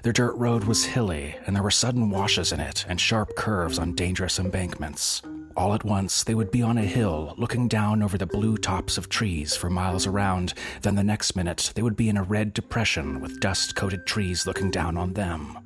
The 0.02 0.12
dirt 0.12 0.34
road 0.36 0.64
was 0.64 0.84
hilly, 0.84 1.36
and 1.46 1.56
there 1.56 1.62
were 1.62 1.70
sudden 1.70 2.10
washes 2.10 2.52
in 2.52 2.60
it 2.60 2.84
and 2.88 3.00
sharp 3.00 3.34
curves 3.34 3.78
on 3.78 3.94
dangerous 3.94 4.38
embankments. 4.38 5.22
All 5.56 5.74
at 5.74 5.84
once, 5.84 6.22
they 6.22 6.34
would 6.34 6.50
be 6.50 6.62
on 6.62 6.78
a 6.78 6.82
hill, 6.82 7.34
looking 7.36 7.66
down 7.66 8.02
over 8.02 8.16
the 8.16 8.26
blue 8.26 8.56
tops 8.56 8.96
of 8.96 9.08
trees 9.08 9.56
for 9.56 9.68
miles 9.68 10.06
around. 10.06 10.54
Then 10.82 10.94
the 10.94 11.04
next 11.04 11.34
minute, 11.34 11.72
they 11.74 11.82
would 11.82 11.96
be 11.96 12.08
in 12.08 12.16
a 12.16 12.22
red 12.22 12.54
depression 12.54 13.20
with 13.20 13.40
dust 13.40 13.74
coated 13.74 14.06
trees 14.06 14.46
looking 14.46 14.70
down 14.70 14.96
on 14.96 15.14
them. 15.14 15.58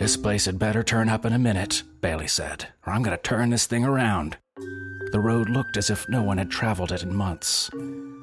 This 0.00 0.16
place 0.16 0.46
had 0.46 0.58
better 0.58 0.82
turn 0.82 1.10
up 1.10 1.26
in 1.26 1.34
a 1.34 1.38
minute, 1.38 1.82
Bailey 2.00 2.26
said, 2.26 2.68
or 2.86 2.92
I'm 2.94 3.02
going 3.02 3.14
to 3.14 3.22
turn 3.22 3.50
this 3.50 3.66
thing 3.66 3.84
around. 3.84 4.38
The 5.12 5.20
road 5.20 5.50
looked 5.50 5.76
as 5.76 5.90
if 5.90 6.08
no 6.08 6.22
one 6.22 6.38
had 6.38 6.50
traveled 6.50 6.90
it 6.90 7.02
in 7.02 7.14
months. 7.14 7.68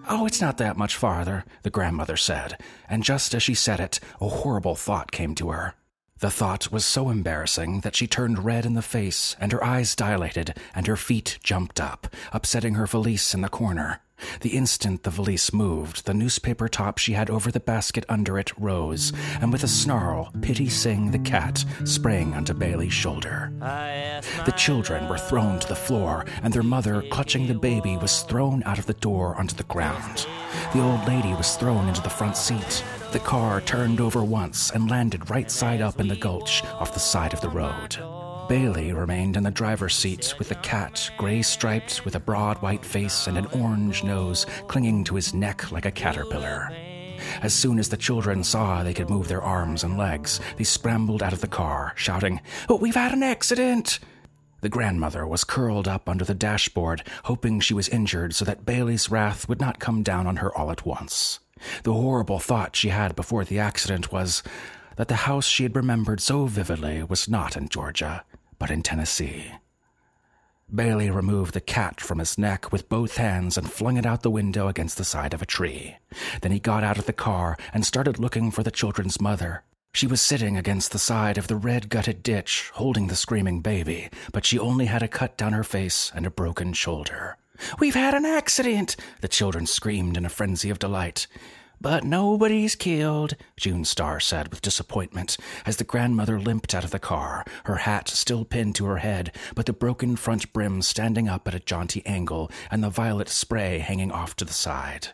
Oh, 0.09 0.25
it's 0.25 0.41
not 0.41 0.57
that 0.57 0.75
much 0.75 0.95
farther, 0.95 1.45
the 1.61 1.69
grandmother 1.69 2.17
said, 2.17 2.59
and 2.89 3.03
just 3.03 3.35
as 3.35 3.43
she 3.43 3.53
said 3.53 3.79
it, 3.79 3.99
a 4.19 4.27
horrible 4.27 4.73
thought 4.73 5.11
came 5.11 5.35
to 5.35 5.49
her. 5.49 5.75
The 6.17 6.31
thought 6.31 6.71
was 6.71 6.83
so 6.83 7.11
embarrassing 7.11 7.81
that 7.81 7.95
she 7.95 8.07
turned 8.07 8.43
red 8.43 8.65
in 8.65 8.73
the 8.73 8.81
face, 8.81 9.35
and 9.39 9.51
her 9.51 9.63
eyes 9.63 9.95
dilated, 9.95 10.57
and 10.73 10.87
her 10.87 10.97
feet 10.97 11.37
jumped 11.43 11.79
up, 11.79 12.07
upsetting 12.33 12.73
her 12.73 12.87
valise 12.87 13.35
in 13.35 13.41
the 13.41 13.49
corner. 13.49 14.01
The 14.41 14.57
instant 14.57 15.03
the 15.03 15.09
valise 15.09 15.53
moved, 15.53 16.05
the 16.05 16.13
newspaper 16.13 16.67
top 16.67 16.97
she 16.97 17.13
had 17.13 17.29
over 17.29 17.51
the 17.51 17.59
basket 17.59 18.05
under 18.09 18.37
it 18.37 18.51
rose, 18.57 19.13
and 19.41 19.51
with 19.51 19.63
a 19.63 19.67
snarl, 19.67 20.31
Pitty 20.41 20.69
Sing 20.69 21.11
the 21.11 21.19
cat 21.19 21.63
sprang 21.85 22.33
onto 22.33 22.53
Bailey's 22.53 22.93
shoulder. 22.93 23.51
The 23.59 24.53
children 24.55 25.07
were 25.07 25.17
thrown 25.17 25.59
to 25.59 25.67
the 25.67 25.75
floor, 25.75 26.25
and 26.43 26.53
their 26.53 26.63
mother, 26.63 27.03
clutching 27.11 27.47
the 27.47 27.53
baby, 27.53 27.97
was 27.97 28.21
thrown 28.23 28.63
out 28.63 28.79
of 28.79 28.85
the 28.85 28.93
door 28.93 29.35
onto 29.35 29.55
the 29.55 29.63
ground. 29.63 30.25
The 30.73 30.81
old 30.81 31.07
lady 31.07 31.33
was 31.33 31.55
thrown 31.55 31.87
into 31.87 32.01
the 32.01 32.09
front 32.09 32.37
seat. 32.37 32.83
The 33.11 33.19
car 33.19 33.61
turned 33.61 34.01
over 34.01 34.23
once 34.23 34.71
and 34.71 34.89
landed 34.89 35.29
right 35.29 35.49
side 35.49 35.81
up 35.81 35.99
in 35.99 36.07
the 36.07 36.15
gulch 36.15 36.63
off 36.63 36.93
the 36.93 36.99
side 36.99 37.33
of 37.33 37.41
the 37.41 37.49
road. 37.49 37.97
Bailey 38.47 38.93
remained 38.93 39.35
in 39.35 39.43
the 39.43 39.51
driver's 39.51 39.93
seat 39.93 40.33
with 40.39 40.51
a 40.51 40.55
cat, 40.55 41.11
gray 41.17 41.41
striped, 41.41 42.05
with 42.05 42.15
a 42.15 42.19
broad 42.19 42.61
white 42.61 42.85
face 42.85 43.27
and 43.27 43.37
an 43.37 43.45
orange 43.47 44.05
nose 44.05 44.45
clinging 44.67 45.03
to 45.03 45.15
his 45.15 45.33
neck 45.33 45.69
like 45.69 45.85
a 45.85 45.91
caterpillar. 45.91 46.69
As 47.41 47.53
soon 47.53 47.77
as 47.77 47.89
the 47.89 47.97
children 47.97 48.45
saw 48.45 48.83
they 48.83 48.93
could 48.93 49.09
move 49.09 49.27
their 49.27 49.41
arms 49.41 49.83
and 49.83 49.97
legs, 49.97 50.39
they 50.55 50.63
scrambled 50.63 51.21
out 51.21 51.33
of 51.33 51.41
the 51.41 51.47
car, 51.47 51.91
shouting, 51.97 52.39
Oh, 52.69 52.77
we've 52.77 52.95
had 52.95 53.11
an 53.11 53.21
accident! 53.21 53.99
The 54.61 54.69
grandmother 54.69 55.27
was 55.27 55.43
curled 55.43 55.87
up 55.87 56.07
under 56.07 56.23
the 56.23 56.33
dashboard, 56.33 57.03
hoping 57.25 57.59
she 57.59 57.73
was 57.73 57.89
injured 57.89 58.33
so 58.33 58.45
that 58.45 58.65
Bailey's 58.65 59.11
wrath 59.11 59.49
would 59.49 59.59
not 59.59 59.79
come 59.79 60.03
down 60.03 60.25
on 60.25 60.37
her 60.37 60.57
all 60.57 60.71
at 60.71 60.85
once. 60.85 61.39
The 61.83 61.93
horrible 61.93 62.39
thought 62.39 62.77
she 62.77 62.89
had 62.89 63.13
before 63.13 63.43
the 63.43 63.59
accident 63.59 64.11
was 64.11 64.41
that 64.95 65.09
the 65.09 65.15
house 65.15 65.45
she 65.45 65.63
had 65.63 65.75
remembered 65.75 66.21
so 66.21 66.45
vividly 66.45 67.03
was 67.03 67.29
not 67.29 67.55
in 67.55 67.69
Georgia, 67.69 68.23
but 68.59 68.71
in 68.71 68.83
Tennessee. 68.83 69.51
Bailey 70.73 71.09
removed 71.09 71.53
the 71.53 71.61
cat 71.61 72.01
from 72.01 72.19
his 72.19 72.37
neck 72.37 72.73
with 72.73 72.89
both 72.89 73.15
hands 73.15 73.57
and 73.57 73.71
flung 73.71 73.95
it 73.95 74.05
out 74.05 74.21
the 74.21 74.29
window 74.29 74.67
against 74.67 74.97
the 74.97 75.05
side 75.05 75.33
of 75.33 75.41
a 75.41 75.45
tree. 75.45 75.95
Then 76.41 76.51
he 76.51 76.59
got 76.59 76.83
out 76.83 76.97
of 76.97 77.05
the 77.05 77.13
car 77.13 77.57
and 77.73 77.85
started 77.85 78.19
looking 78.19 78.51
for 78.51 78.63
the 78.63 78.71
children's 78.71 79.21
mother. 79.21 79.63
She 79.93 80.07
was 80.07 80.19
sitting 80.19 80.57
against 80.57 80.91
the 80.91 80.99
side 80.99 81.37
of 81.37 81.47
the 81.47 81.55
red 81.55 81.89
gutted 81.89 82.21
ditch, 82.21 82.69
holding 82.73 83.07
the 83.07 83.15
screaming 83.15 83.61
baby, 83.61 84.09
but 84.33 84.45
she 84.45 84.59
only 84.59 84.85
had 84.85 85.01
a 85.01 85.07
cut 85.07 85.37
down 85.37 85.53
her 85.53 85.63
face 85.63 86.11
and 86.13 86.25
a 86.25 86.29
broken 86.29 86.73
shoulder. 86.73 87.37
We've 87.79 87.95
had 87.95 88.13
an 88.13 88.25
accident, 88.25 88.97
the 89.21 89.27
children 89.27 89.65
screamed 89.65 90.17
in 90.17 90.25
a 90.25 90.29
frenzy 90.29 90.69
of 90.69 90.79
delight. 90.79 91.27
But 91.79 92.03
nobody's 92.03 92.75
killed, 92.75 93.35
June 93.55 93.85
Star 93.85 94.19
said 94.19 94.49
with 94.49 94.61
disappointment 94.61 95.37
as 95.65 95.77
the 95.77 95.83
grandmother 95.83 96.39
limped 96.39 96.73
out 96.73 96.83
of 96.83 96.91
the 96.91 96.99
car, 96.99 97.45
her 97.65 97.75
hat 97.77 98.09
still 98.09 98.45
pinned 98.45 98.75
to 98.75 98.85
her 98.85 98.97
head, 98.97 99.35
but 99.53 99.67
the 99.67 99.73
broken 99.73 100.15
front 100.15 100.51
brim 100.53 100.81
standing 100.81 101.27
up 101.27 101.47
at 101.47 101.53
a 101.53 101.59
jaunty 101.59 102.03
angle 102.05 102.49
and 102.71 102.83
the 102.83 102.89
violet 102.89 103.29
spray 103.29 103.79
hanging 103.79 104.11
off 104.11 104.35
to 104.37 104.45
the 104.45 104.53
side. 104.53 105.09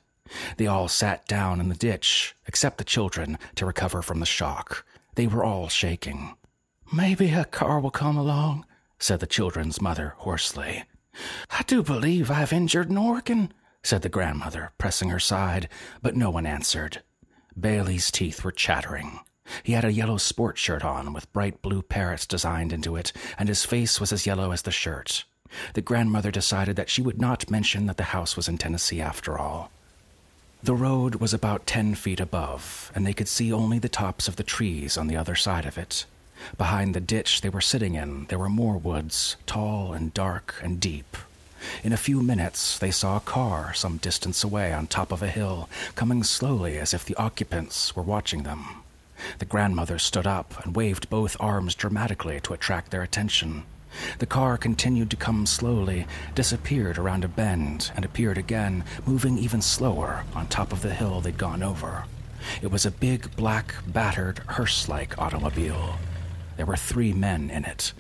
They 0.58 0.68
all 0.68 0.88
sat 0.88 1.28
down 1.28 1.60
in 1.60 1.70
the 1.70 1.76
ditch, 1.76 2.34
except 2.48 2.78
the 2.78 2.84
children, 2.84 3.38
to 3.56 3.66
recover 3.66 4.02
from 4.02 4.20
the 4.20 4.26
shock. 4.26 4.86
They 5.16 5.28
were 5.28 5.44
all 5.44 5.68
shaking. 5.68 6.36
Maybe 6.92 7.32
a 7.32 7.46
car 7.46 7.80
will 7.80 7.92
come 7.92 8.18
along, 8.18 8.66
said 9.00 9.20
the 9.20 9.28
children's 9.28 9.82
mother 9.82 10.14
hoarsely. 10.18 10.86
I 11.52 11.64
do 11.64 11.84
believe 11.84 12.32
I've 12.32 12.54
injured 12.54 12.90
an 12.90 12.98
organ 12.98 13.54
said 13.84 14.02
the 14.02 14.10
grandmother, 14.10 14.72
pressing 14.78 15.10
her 15.10 15.20
side, 15.20 15.68
but 16.02 16.16
no 16.16 16.30
one 16.30 16.46
answered. 16.46 17.02
Bailey's 17.60 18.10
teeth 18.10 18.44
were 18.44 18.52
chattering. 18.52 19.20
He 19.62 19.74
had 19.74 19.84
a 19.84 19.92
yellow 19.92 20.18
sport 20.18 20.58
shirt 20.58 20.84
on 20.84 21.14
with 21.14 21.32
bright 21.34 21.62
blue 21.62 21.82
parrots 21.82 22.26
designed 22.26 22.72
into 22.72 22.96
it, 22.96 23.12
and 23.38 23.50
his 23.50 23.66
face 23.66 24.00
was 24.00 24.14
as 24.14 24.26
yellow 24.26 24.52
as 24.52 24.62
the 24.62 24.72
shirt. 24.72 25.26
The 25.74 25.82
grandmother 25.82 26.32
decided 26.32 26.78
that 26.78 26.90
she 26.90 27.02
would 27.02 27.20
not 27.20 27.52
mention 27.52 27.86
that 27.86 27.98
the 27.98 28.06
house 28.16 28.36
was 28.36 28.48
in 28.48 28.58
Tennessee 28.58 29.02
after 29.02 29.38
all. 29.38 29.70
The 30.64 30.74
road 30.74 31.16
was 31.16 31.34
about 31.34 31.68
ten 31.68 31.94
feet 31.94 32.22
above, 32.22 32.92
and 32.96 33.06
they 33.06 33.14
could 33.14 33.28
see 33.28 33.52
only 33.52 33.80
the 33.80 33.90
tops 33.90 34.30
of 34.30 34.38
the 34.38 34.44
trees 34.44 34.98
on 34.98 35.08
the 35.08 35.18
other 35.18 35.36
side 35.36 35.66
of 35.66 35.78
it. 35.78 36.06
Behind 36.58 36.94
the 36.94 37.02
ditch 37.02 37.42
they 37.42 37.50
were 37.50 37.62
sitting 37.62 37.96
in, 37.96 38.26
there 38.30 38.40
were 38.40 38.50
more 38.50 38.78
woods, 38.78 39.36
tall 39.46 39.94
and 39.94 40.14
dark 40.14 40.56
and 40.64 40.80
deep. 40.80 41.18
In 41.84 41.94
a 41.94 41.98
few 41.98 42.22
minutes, 42.22 42.78
they 42.78 42.92
saw 42.92 43.18
a 43.18 43.22
car 43.22 43.74
some 43.74 43.98
distance 43.98 44.44
away 44.44 44.74
on 44.74 44.88
top 44.88 45.12
of 45.12 45.22
a 45.22 45.28
hill, 45.28 45.70
coming 45.96 46.24
slowly 46.24 46.78
as 46.78 46.94
if 46.94 47.06
the 47.06 47.16
occupants 47.16 47.96
were 47.96 48.04
watching 48.04 48.44
them. 48.44 48.84
The 49.40 49.46
grandmother 49.46 50.00
stood 50.00 50.28
up 50.28 50.64
and 50.64 50.76
waved 50.76 51.10
both 51.10 51.38
arms 51.40 51.76
dramatically 51.76 52.40
to 52.42 52.54
attract 52.54 52.92
their 52.92 53.04
attention. 53.04 53.64
The 54.20 54.26
car 54.26 54.58
continued 54.58 55.10
to 55.12 55.16
come 55.16 55.46
slowly, 55.46 56.08
disappeared 56.36 56.98
around 56.98 57.24
a 57.24 57.28
bend, 57.28 57.92
and 57.96 58.04
appeared 58.04 58.38
again, 58.38 58.84
moving 59.06 59.38
even 59.38 59.62
slower 59.62 60.24
on 60.34 60.48
top 60.48 60.74
of 60.74 60.82
the 60.82 60.94
hill 60.94 61.22
they'd 61.22 61.38
gone 61.38 61.64
over. 61.64 62.06
It 62.62 62.72
was 62.72 62.86
a 62.86 62.92
big, 62.92 63.36
black, 63.36 63.76
battered, 63.88 64.40
hearse 64.48 64.90
like 64.90 65.18
automobile. 65.18 65.98
There 66.58 66.66
were 66.66 66.76
three 66.76 67.14
men 67.14 67.50
in 67.50 67.66
it 67.66 67.94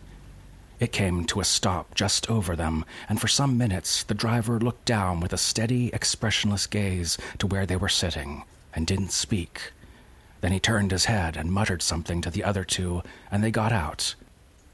it 0.79 0.91
came 0.91 1.25
to 1.25 1.39
a 1.39 1.45
stop 1.45 1.95
just 1.95 2.29
over 2.29 2.55
them, 2.55 2.85
and 3.07 3.19
for 3.21 3.27
some 3.27 3.57
minutes 3.57 4.03
the 4.03 4.13
driver 4.13 4.59
looked 4.59 4.85
down 4.85 5.19
with 5.19 5.33
a 5.33 5.37
steady, 5.37 5.89
expressionless 5.93 6.67
gaze 6.67 7.17
to 7.39 7.47
where 7.47 7.65
they 7.65 7.75
were 7.75 7.89
sitting 7.89 8.43
and 8.73 8.87
didn't 8.87 9.11
speak. 9.11 9.71
Then 10.41 10.51
he 10.51 10.59
turned 10.59 10.91
his 10.91 11.05
head 11.05 11.37
and 11.37 11.53
muttered 11.53 11.81
something 11.81 12.21
to 12.21 12.29
the 12.29 12.43
other 12.43 12.63
two, 12.63 13.01
and 13.31 13.43
they 13.43 13.51
got 13.51 13.71
out. 13.71 14.15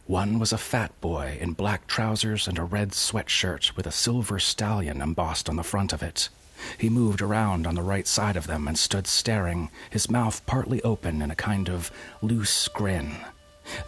One 0.07 0.39
was 0.39 0.51
a 0.51 0.57
fat 0.57 0.99
boy 1.01 1.37
in 1.39 1.53
black 1.53 1.85
trousers 1.85 2.47
and 2.47 2.57
a 2.57 2.63
red 2.63 2.91
sweatshirt 2.91 3.75
with 3.75 3.85
a 3.85 3.91
silver 3.91 4.39
stallion 4.39 5.01
embossed 5.01 5.47
on 5.47 5.55
the 5.55 5.63
front 5.63 5.93
of 5.93 6.01
it. 6.01 6.29
He 6.77 6.89
moved 6.89 7.21
around 7.21 7.67
on 7.67 7.75
the 7.75 7.83
right 7.83 8.07
side 8.07 8.35
of 8.35 8.47
them 8.47 8.67
and 8.67 8.77
stood 8.77 9.05
staring, 9.05 9.69
his 9.91 10.09
mouth 10.09 10.43
partly 10.47 10.81
open 10.81 11.21
in 11.21 11.29
a 11.29 11.35
kind 11.35 11.69
of 11.69 11.91
loose 12.21 12.67
grin. 12.69 13.17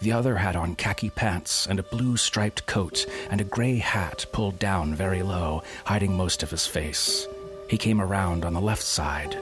The 0.02 0.12
other 0.12 0.36
had 0.38 0.56
on 0.56 0.76
khaki 0.76 1.10
pants 1.10 1.67
and 1.67 1.80
a 1.80 1.84
blue 1.84 2.17
striped 2.17 2.65
coat 2.65 3.06
and 3.30 3.41
a 3.41 3.46
gray 3.46 3.78
hat 3.78 4.26
pulled 4.32 4.60
down 4.60 4.96
very 4.96 5.24
low, 5.24 5.63
hiding 5.86 6.15
most 6.15 6.44
of 6.44 6.52
his 6.52 6.67
face. 6.67 7.28
He 7.70 7.78
came 7.78 8.02
around 8.02 8.44
on 8.46 8.54
the 8.54 8.62
left 8.62 8.84
side. 8.84 9.38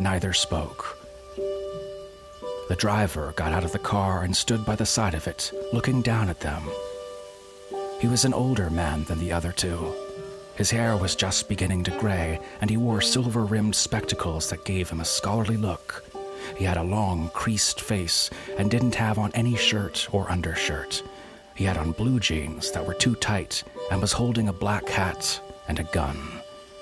Neither 0.00 0.32
spoke. 0.32 0.98
The 2.68 2.76
driver 2.76 3.32
got 3.36 3.52
out 3.52 3.64
of 3.64 3.72
the 3.72 3.78
car 3.78 4.22
and 4.22 4.36
stood 4.36 4.64
by 4.64 4.74
the 4.74 4.86
side 4.86 5.14
of 5.14 5.28
it, 5.28 5.52
looking 5.72 6.02
down 6.02 6.28
at 6.28 6.40
them. 6.40 6.62
He 8.00 8.08
was 8.08 8.24
an 8.24 8.34
older 8.34 8.70
man 8.70 9.04
than 9.04 9.20
the 9.20 9.32
other 9.32 9.52
two. 9.52 9.94
His 10.56 10.70
hair 10.70 10.96
was 10.96 11.14
just 11.14 11.48
beginning 11.48 11.84
to 11.84 11.98
gray, 11.98 12.40
and 12.60 12.70
he 12.70 12.76
wore 12.76 13.00
silver 13.00 13.44
rimmed 13.44 13.76
spectacles 13.76 14.50
that 14.50 14.64
gave 14.64 14.88
him 14.90 15.00
a 15.00 15.04
scholarly 15.04 15.56
look. 15.56 16.02
He 16.56 16.64
had 16.64 16.76
a 16.76 16.82
long, 16.82 17.30
creased 17.30 17.80
face 17.80 18.30
and 18.58 18.70
didn't 18.70 18.94
have 18.94 19.18
on 19.18 19.32
any 19.32 19.56
shirt 19.56 20.08
or 20.12 20.30
undershirt. 20.30 21.02
He 21.54 21.64
had 21.64 21.76
on 21.76 21.92
blue 21.92 22.20
jeans 22.20 22.70
that 22.72 22.86
were 22.86 22.94
too 22.94 23.14
tight 23.14 23.64
and 23.90 24.00
was 24.00 24.12
holding 24.12 24.48
a 24.48 24.52
black 24.52 24.88
hat 24.88 25.40
and 25.68 25.78
a 25.78 25.84
gun. 25.84 26.16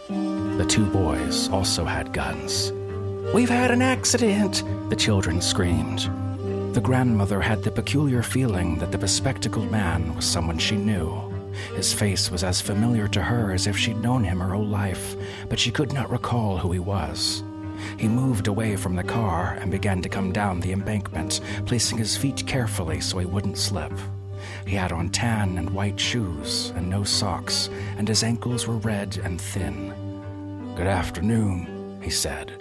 The 0.09 0.66
two 0.68 0.87
boys 0.87 1.48
also 1.48 1.85
had 1.85 2.12
guns. 2.12 2.72
We've 3.33 3.48
had 3.48 3.70
an 3.70 3.83
accident, 3.83 4.62
the 4.90 4.96
children 4.96 5.40
screamed. 5.40 6.11
The 6.74 6.81
grandmother 6.81 7.40
had 7.40 7.62
the 7.62 7.70
peculiar 7.70 8.22
feeling 8.22 8.79
that 8.79 8.92
the 8.92 8.98
bespectacled 8.98 9.70
man 9.70 10.14
was 10.14 10.24
someone 10.24 10.59
she 10.59 10.77
knew. 10.77 11.33
His 11.77 11.92
face 11.92 12.31
was 12.31 12.42
as 12.42 12.61
familiar 12.61 13.07
to 13.09 13.22
her 13.22 13.53
as 13.53 13.66
if 13.66 13.77
she'd 13.77 14.03
known 14.03 14.24
him 14.24 14.40
her 14.40 14.55
whole 14.55 14.66
life, 14.66 15.16
but 15.48 15.59
she 15.59 15.70
could 15.70 15.92
not 15.92 16.11
recall 16.11 16.59
who 16.59 16.72
he 16.72 16.81
was. 16.81 17.44
He 17.99 18.09
moved 18.09 18.49
away 18.49 18.77
from 18.77 18.97
the 18.97 19.05
car 19.05 19.57
and 19.61 19.71
began 19.71 20.03
to 20.03 20.09
come 20.09 20.33
down 20.33 20.61
the 20.61 20.73
embankment, 20.73 21.41
placing 21.67 21.99
his 21.99 22.17
feet 22.17 22.47
carefully 22.47 23.01
so 23.01 23.19
he 23.19 23.27
wouldn't 23.27 23.59
slip. 23.59 23.93
He 24.67 24.77
had 24.77 24.93
on 24.93 25.11
tan 25.11 25.59
and 25.59 25.71
white 25.71 25.99
shoes 25.99 26.73
and 26.77 26.89
no 26.89 27.05
socks, 27.05 27.71
and 27.97 28.09
his 28.09 28.23
ankles 28.23 28.67
were 28.67 28.77
red 28.77 29.19
and 29.23 29.41
thin. 29.41 29.95
Good 30.77 30.87
afternoon, 30.87 32.01
he 32.03 32.11
said. 32.11 32.53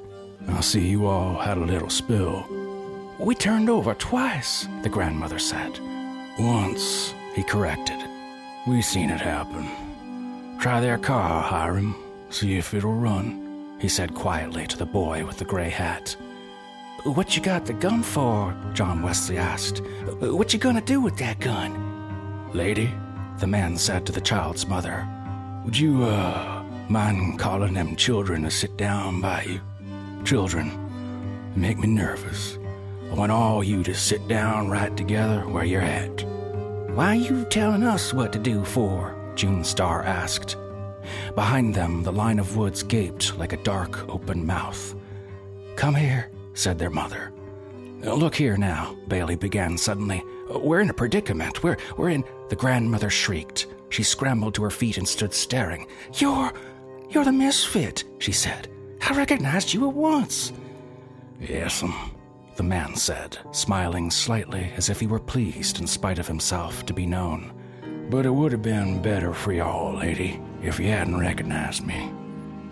I 0.47 0.61
see 0.61 0.87
you 0.87 1.07
all 1.07 1.35
had 1.35 1.57
a 1.57 1.65
little 1.65 1.89
spill. 1.89 2.45
We 3.19 3.35
turned 3.35 3.69
over 3.69 3.93
twice, 3.93 4.67
the 4.81 4.89
grandmother 4.89 5.39
said. 5.39 5.79
Once, 6.39 7.13
he 7.35 7.43
corrected. 7.43 7.99
We 8.67 8.81
seen 8.81 9.09
it 9.09 9.21
happen. 9.21 9.67
Try 10.59 10.79
their 10.79 10.97
car, 10.97 11.41
Hiram. 11.41 11.95
See 12.29 12.57
if 12.57 12.73
it'll 12.73 12.93
run 12.93 13.42
he 13.83 13.89
said 13.89 14.15
quietly 14.15 14.65
to 14.65 14.77
the 14.77 14.85
boy 14.85 15.25
with 15.25 15.37
the 15.37 15.43
gray 15.43 15.69
hat. 15.69 16.15
What 17.03 17.35
you 17.35 17.43
got 17.43 17.65
the 17.65 17.73
gun 17.73 18.01
for? 18.01 18.55
John 18.73 19.01
Wesley 19.01 19.37
asked. 19.37 19.79
What 20.21 20.53
you 20.53 20.57
gonna 20.57 20.79
do 20.79 21.01
with 21.01 21.17
that 21.17 21.41
gun? 21.41 22.49
Lady, 22.53 22.89
the 23.39 23.47
man 23.47 23.75
said 23.75 24.05
to 24.05 24.13
the 24.13 24.21
child's 24.21 24.65
mother, 24.69 25.05
Would 25.65 25.77
you, 25.77 26.01
uh, 26.01 26.63
mind 26.87 27.37
calling 27.37 27.73
them 27.73 27.97
children 27.97 28.43
to 28.43 28.51
sit 28.51 28.77
down 28.77 29.19
by 29.19 29.43
you? 29.43 29.59
Children, 30.23 30.71
make 31.53 31.77
me 31.77 31.89
nervous. 31.89 32.57
I 33.11 33.15
want 33.15 33.33
all 33.33 33.65
you 33.65 33.83
to 33.83 33.93
sit 33.93 34.25
down 34.29 34.69
right 34.69 34.95
together 34.95 35.41
where 35.41 35.65
you're 35.65 35.81
at. 35.81 36.23
Why 36.95 37.15
you 37.15 37.43
telling 37.49 37.83
us 37.83 38.13
what 38.13 38.31
to 38.31 38.39
do 38.39 38.63
for? 38.63 39.13
June 39.35 39.65
Star 39.65 40.03
asked. 40.03 40.55
Behind 41.35 41.73
them, 41.73 42.03
the 42.03 42.11
line 42.11 42.39
of 42.39 42.57
woods 42.57 42.83
gaped 42.83 43.37
like 43.37 43.53
a 43.53 43.63
dark, 43.63 44.07
open 44.09 44.45
mouth. 44.45 44.95
Come 45.75 45.95
here, 45.95 46.29
said 46.53 46.77
their 46.77 46.89
mother. 46.89 47.31
Uh, 48.05 48.13
look 48.13 48.35
here 48.35 48.57
now, 48.57 48.95
Bailey 49.07 49.35
began 49.35 49.77
suddenly. 49.77 50.23
Uh, 50.53 50.59
we're 50.59 50.81
in 50.81 50.89
a 50.89 50.93
predicament. 50.93 51.63
We're, 51.63 51.77
we're 51.97 52.09
in. 52.09 52.23
The 52.49 52.55
grandmother 52.55 53.09
shrieked. 53.09 53.67
She 53.89 54.03
scrambled 54.03 54.55
to 54.55 54.63
her 54.63 54.69
feet 54.69 54.97
and 54.97 55.07
stood 55.07 55.33
staring. 55.33 55.87
You're. 56.15 56.51
You're 57.09 57.25
the 57.25 57.31
misfit, 57.31 58.03
she 58.19 58.31
said. 58.31 58.67
I 59.07 59.13
recognized 59.15 59.73
you 59.73 59.87
at 59.87 59.95
once. 59.95 60.51
Yes'm, 61.39 61.91
um, 61.91 62.11
the 62.55 62.63
man 62.63 62.95
said, 62.95 63.37
smiling 63.51 64.09
slightly 64.09 64.71
as 64.75 64.89
if 64.89 64.99
he 64.99 65.07
were 65.07 65.19
pleased 65.19 65.79
in 65.79 65.87
spite 65.87 66.19
of 66.19 66.27
himself 66.27 66.85
to 66.85 66.93
be 66.93 67.05
known. 67.05 67.53
But 68.09 68.25
it 68.25 68.33
would 68.33 68.51
have 68.51 68.61
been 68.61 69.01
better 69.01 69.33
for 69.33 69.53
y'all, 69.53 69.95
lady, 69.95 70.39
if 70.63 70.79
you 70.79 70.87
hadn't 70.87 71.19
recognized 71.19 71.85
me. 71.85 72.11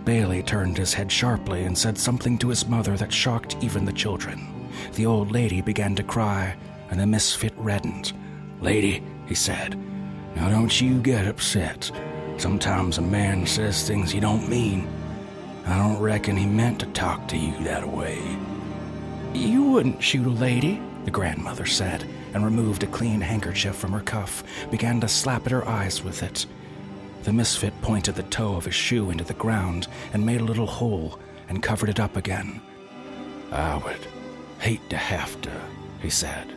Bailey 0.06 0.42
turned 0.42 0.78
his 0.78 0.94
head 0.94 1.12
sharply 1.12 1.64
and 1.64 1.78
said 1.78 1.98
something 1.98 2.38
to 2.40 2.50
his 2.50 2.68
mother 2.68 2.98
that 2.98 3.14
shocked 3.14 3.58
even 3.62 3.86
the 3.86 3.94
children. 3.94 4.48
The 4.94 5.06
old 5.06 5.32
lady 5.32 5.62
began 5.62 5.96
to 5.96 6.04
cry, 6.04 6.56
and 6.90 7.00
the 7.00 7.06
misfit 7.06 7.54
reddened. 7.58 8.14
Lady, 8.62 9.04
he 9.28 9.36
said, 9.36 9.78
now 10.36 10.50
don't 10.50 10.82
you 10.82 11.02
get 11.02 11.28
upset. 11.28 11.92
Sometimes 12.38 12.98
a 12.98 13.02
man 13.02 13.46
says 13.46 13.88
things 13.88 14.12
he 14.12 14.20
don't 14.20 14.50
mean. 14.50 14.88
I 15.66 15.78
don't 15.78 16.02
reckon 16.02 16.36
he 16.36 16.46
meant 16.46 16.80
to 16.80 16.86
talk 16.88 17.28
to 17.28 17.38
you 17.38 17.64
that 17.64 17.88
way. 17.88 18.20
You 19.34 19.64
wouldn't 19.64 20.02
shoot 20.02 20.26
a 20.26 20.30
lady, 20.30 20.82
the 21.06 21.12
grandmother 21.12 21.66
said, 21.66 22.08
and 22.34 22.44
removed 22.44 22.84
a 22.84 22.88
clean 22.88 23.22
handkerchief 23.22 23.76
from 23.76 23.92
her 23.92 24.02
cuff, 24.02 24.44
began 24.72 25.00
to 25.02 25.08
slap 25.08 25.46
at 25.46 25.52
her 25.52 25.68
eyes 25.68 26.04
with 26.04 26.24
it. 26.24 26.46
The 27.24 27.34
misfit 27.34 27.74
pointed 27.82 28.16
the 28.16 28.24
toe 28.24 28.56
of 28.56 28.66
his 28.66 28.76
shoe 28.76 29.12
into 29.12 29.24
the 29.24 29.34
ground 29.36 29.88
and 30.14 30.26
made 30.26 30.42
a 30.42 30.46
little 30.46 30.66
hole 30.66 31.20
and 31.50 31.62
covered 31.62 31.90
it 31.90 32.00
up 32.00 32.18
again. 32.18 32.62
I 33.52 33.78
would 33.78 34.08
hate 34.60 34.90
to 34.90 34.98
have 34.98 35.40
to, 35.42 35.52
he 36.02 36.10
said. 36.10 36.48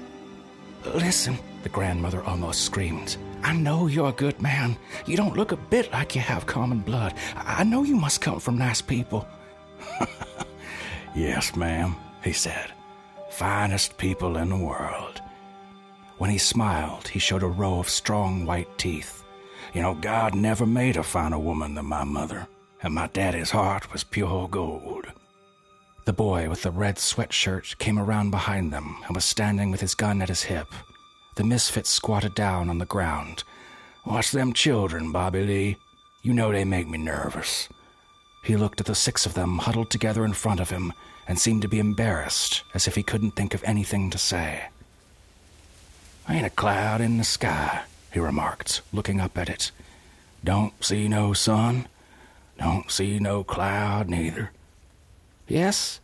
Listen, 0.95 1.39
the 1.63 1.69
grandmother 1.69 2.23
almost 2.23 2.63
screamed. 2.63 3.17
I 3.43 3.53
know 3.53 3.87
you're 3.87 4.09
a 4.09 4.13
good 4.13 4.41
man. 4.41 4.77
You 5.07 5.17
don't 5.17 5.37
look 5.37 5.53
a 5.53 5.57
bit 5.57 5.93
like 5.93 6.15
you 6.15 6.21
have 6.21 6.47
common 6.47 6.81
blood. 6.81 7.15
I 7.37 7.65
know 7.65 7.83
you 7.83 7.97
must 7.97 8.21
come 8.21 8.41
from 8.41 8.57
nice 8.57 8.81
people. 8.81 9.27
yes, 11.15 11.57
ma'am, 11.57 11.97
he 12.23 12.33
said. 12.33 12.73
Finest 13.31 13.99
people 13.99 14.37
in 14.37 14.51
the 14.51 14.57
world. 14.57 15.21
When 16.19 16.31
he 16.31 16.39
smiled, 16.39 17.09
he 17.09 17.19
showed 17.19 17.43
a 17.43 17.49
row 17.49 17.81
of 17.81 17.89
strong 17.89 18.47
white 18.47 18.79
teeth. 18.79 19.24
You 19.75 19.83
know, 19.83 19.95
God 19.95 20.37
never 20.37 20.67
made 20.67 20.97
a 20.97 21.03
finer 21.03 21.39
woman 21.39 21.75
than 21.75 21.87
my 21.87 22.05
mother, 22.05 22.47
and 22.81 22.95
my 22.95 23.09
daddy's 23.09 23.51
heart 23.51 23.93
was 23.93 24.05
pure 24.05 24.47
gold. 24.49 25.07
The 26.05 26.13
boy 26.13 26.49
with 26.49 26.63
the 26.63 26.71
red 26.71 26.97
sweatshirt 26.97 27.77
came 27.79 27.99
around 27.99 28.31
behind 28.31 28.73
them 28.73 28.99
and 29.07 29.17
was 29.17 29.25
standing 29.25 29.73
with 29.73 29.81
his 29.81 29.97
gun 29.97 30.23
at 30.23 30.29
his 30.29 30.45
hip. 30.45 30.69
The 31.35 31.43
misfit 31.43 31.89
squatted 31.89 32.37
down 32.37 32.71
on 32.71 32.79
the 32.79 32.87
ground. 32.87 33.43
Watch 34.07 34.31
them 34.31 34.53
children, 34.53 35.11
Bobby 35.11 35.45
Lee. 35.45 35.77
You 36.23 36.35
know 36.35 36.53
they 36.53 36.65
make 36.65 36.89
me 36.89 36.99
nervous. 36.99 37.69
He 38.45 38.57
looked 38.57 38.81
at 38.81 38.87
the 38.87 38.95
six 38.95 39.27
of 39.27 39.35
them 39.35 39.59
huddled 39.59 39.91
together 39.91 40.25
in 40.25 40.35
front 40.35 40.61
of 40.61 40.71
him 40.71 40.93
and 41.27 41.37
seemed 41.39 41.63
to 41.63 41.69
be 41.69 41.81
embarrassed, 41.81 42.63
as 42.75 42.87
if 42.87 42.95
he 42.95 43.03
couldn't 43.03 43.33
think 43.33 43.55
of 43.55 43.65
anything 43.65 44.11
to 44.11 44.19
say. 44.19 44.67
Ain't 46.29 46.47
a 46.47 46.51
cloud 46.51 47.01
in 47.01 47.17
the 47.17 47.25
sky, 47.25 47.83
he 48.15 48.21
remarked, 48.21 48.81
looking 48.93 49.21
up 49.21 49.37
at 49.37 49.51
it. 49.51 49.73
Don't 50.45 50.85
see 50.85 51.09
no 51.09 51.33
sun. 51.33 51.89
Don't 52.59 52.91
see 52.91 53.19
no 53.19 53.43
cloud 53.43 54.09
neither. 54.09 54.53
Yes, 55.49 55.99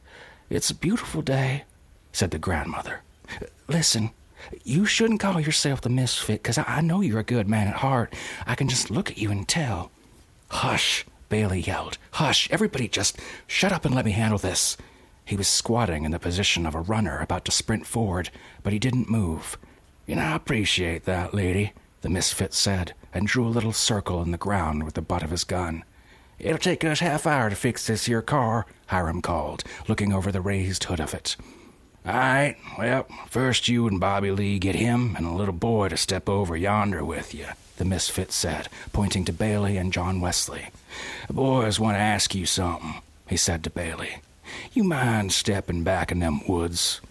it's 0.51 0.71
a 0.71 0.75
beautiful 0.75 1.23
day, 1.23 1.63
said 2.13 2.33
the 2.33 2.39
grandmother. 2.39 3.03
Listen, 3.69 4.11
you 4.65 4.85
shouldn't 4.87 5.21
call 5.21 5.41
yourself 5.41 5.81
the 5.81 5.89
misfit, 5.89 6.43
because 6.43 6.59
I 6.59 6.81
know 6.81 7.01
you're 7.01 7.21
a 7.21 7.25
good 7.25 7.49
man 7.49 7.69
at 7.69 7.77
heart. 7.77 8.13
I 8.45 8.57
can 8.57 8.69
just 8.69 8.91
look 8.91 9.11
at 9.11 9.19
you 9.19 9.31
and 9.31 9.47
tell. 9.47 9.93
Hush, 10.49 11.07
Bailey 11.29 11.61
yelled. 11.61 11.97
Hush, 12.13 12.51
everybody 12.51 12.89
just 12.89 13.21
shut 13.47 13.73
up 13.73 13.85
and 13.85 13.95
let 13.95 14.05
me 14.05 14.11
handle 14.11 14.39
this. 14.39 14.77
He 15.25 15.37
was 15.37 15.47
squatting 15.47 16.05
in 16.05 16.11
the 16.11 16.19
position 16.19 16.67
of 16.67 16.75
a 16.75 16.81
runner 16.81 17.21
about 17.21 17.45
to 17.45 17.53
sprint 17.53 17.87
forward, 17.87 18.31
but 18.65 18.73
he 18.73 18.81
didn't 18.81 19.09
move. 19.09 19.57
You 20.09 20.17
know, 20.17 20.23
I 20.23 20.35
appreciate 20.35 21.05
that, 21.05 21.33
lady, 21.33 21.73
the 22.03 22.09
misfit 22.09 22.55
said, 22.55 22.95
and 23.13 23.27
drew 23.27 23.47
a 23.47 23.49
little 23.49 23.73
circle 23.73 24.23
in 24.23 24.31
the 24.31 24.39
ground 24.39 24.85
with 24.85 24.95
the 24.95 25.03
butt 25.03 25.23
of 25.23 25.31
his 25.31 25.45
gun. 25.45 25.85
It'll 26.39 26.59
take 26.59 26.85
us 26.85 27.01
half 27.01 27.27
hour 27.27 27.51
to 27.51 27.57
fix 27.57 27.87
this 27.87 28.07
here 28.07 28.23
car, 28.23 28.67
Hiram 28.87 29.21
called, 29.21 29.63
looking 29.89 30.13
over 30.13 30.33
the 30.33 30.41
raised 30.41 30.85
hood 30.85 31.01
of 31.01 31.13
it. 31.13 31.37
All 32.07 32.15
right, 32.15 32.57
well, 32.79 33.07
first 33.29 33.69
you 33.69 33.87
and 33.87 34.01
Bobby 34.01 34.31
Lee 34.31 34.59
get 34.59 34.75
him 34.75 35.15
and 35.17 35.27
a 35.27 35.33
little 35.33 35.53
boy 35.53 35.89
to 35.89 35.99
step 35.99 36.31
over 36.31 36.57
yonder 36.57 37.05
with 37.05 37.35
you, 37.35 37.47
the 37.77 37.85
misfit 37.85 38.33
said, 38.33 38.69
pointing 38.93 39.27
to 39.27 39.35
Bailey 39.35 39.77
and 39.77 39.93
John 39.93 40.23
Wesley. 40.23 40.71
The 41.27 41.35
boys 41.35 41.79
want 41.79 41.97
to 41.97 42.01
ask 42.01 42.35
you 42.35 42.47
something, 42.47 43.03
he 43.29 43.37
said 43.37 43.63
to 43.65 43.71
Bailey. 43.71 44.23
You 44.73 44.85
mind 44.85 45.33
stepping 45.33 45.85
back 45.85 46.11
in 46.11 46.21
them 46.21 46.41
woods? 46.49 47.03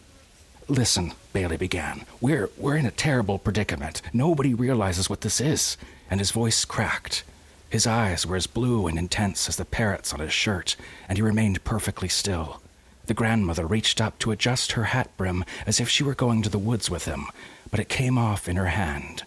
Listen, 0.70 1.14
Bailey 1.34 1.58
began. 1.58 2.06
We're 2.22 2.52
we're 2.56 2.76
in 2.76 2.86
a 2.86 2.92
terrible 2.92 3.40
predicament. 3.40 4.04
Nobody 4.14 4.54
realizes 4.54 5.10
what 5.10 5.22
this 5.22 5.42
is. 5.42 5.78
And 6.12 6.20
his 6.20 6.30
voice 6.30 6.64
cracked. 6.64 7.24
His 7.72 7.88
eyes 7.88 8.24
were 8.26 8.36
as 8.36 8.46
blue 8.46 8.86
and 8.86 8.98
intense 8.98 9.50
as 9.50 9.56
the 9.56 9.66
parrots 9.66 10.14
on 10.14 10.20
his 10.20 10.32
shirt, 10.32 10.76
and 11.08 11.18
he 11.18 11.24
remained 11.24 11.64
perfectly 11.64 12.08
still. 12.08 12.62
The 13.08 13.16
grandmother 13.16 13.66
reached 13.66 14.00
up 14.00 14.20
to 14.20 14.30
adjust 14.30 14.74
her 14.74 14.86
hat 14.86 15.10
brim 15.18 15.44
as 15.66 15.80
if 15.80 15.90
she 15.90 16.04
were 16.04 16.14
going 16.14 16.44
to 16.44 16.50
the 16.50 16.60
woods 16.60 16.88
with 16.88 17.06
him, 17.06 17.26
but 17.72 17.80
it 17.80 17.90
came 17.90 18.20
off 18.20 18.48
in 18.48 18.56
her 18.56 18.68
hand. 18.68 19.24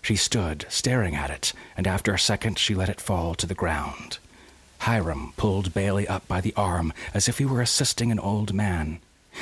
She 0.00 0.14
stood, 0.14 0.64
staring 0.68 1.16
at 1.16 1.30
it, 1.30 1.52
and 1.76 1.88
after 1.88 2.14
a 2.14 2.18
second 2.20 2.56
she 2.56 2.74
let 2.74 2.88
it 2.88 3.00
fall 3.00 3.34
to 3.34 3.46
the 3.46 3.54
ground. 3.54 4.18
Hiram 4.78 5.32
pulled 5.36 5.74
Bailey 5.74 6.06
up 6.06 6.28
by 6.28 6.40
the 6.40 6.54
arm 6.56 6.92
as 7.12 7.28
if 7.28 7.38
he 7.38 7.44
were 7.44 7.60
assisting 7.60 8.12
an 8.12 8.20
old 8.20 8.54
man. 8.54 9.00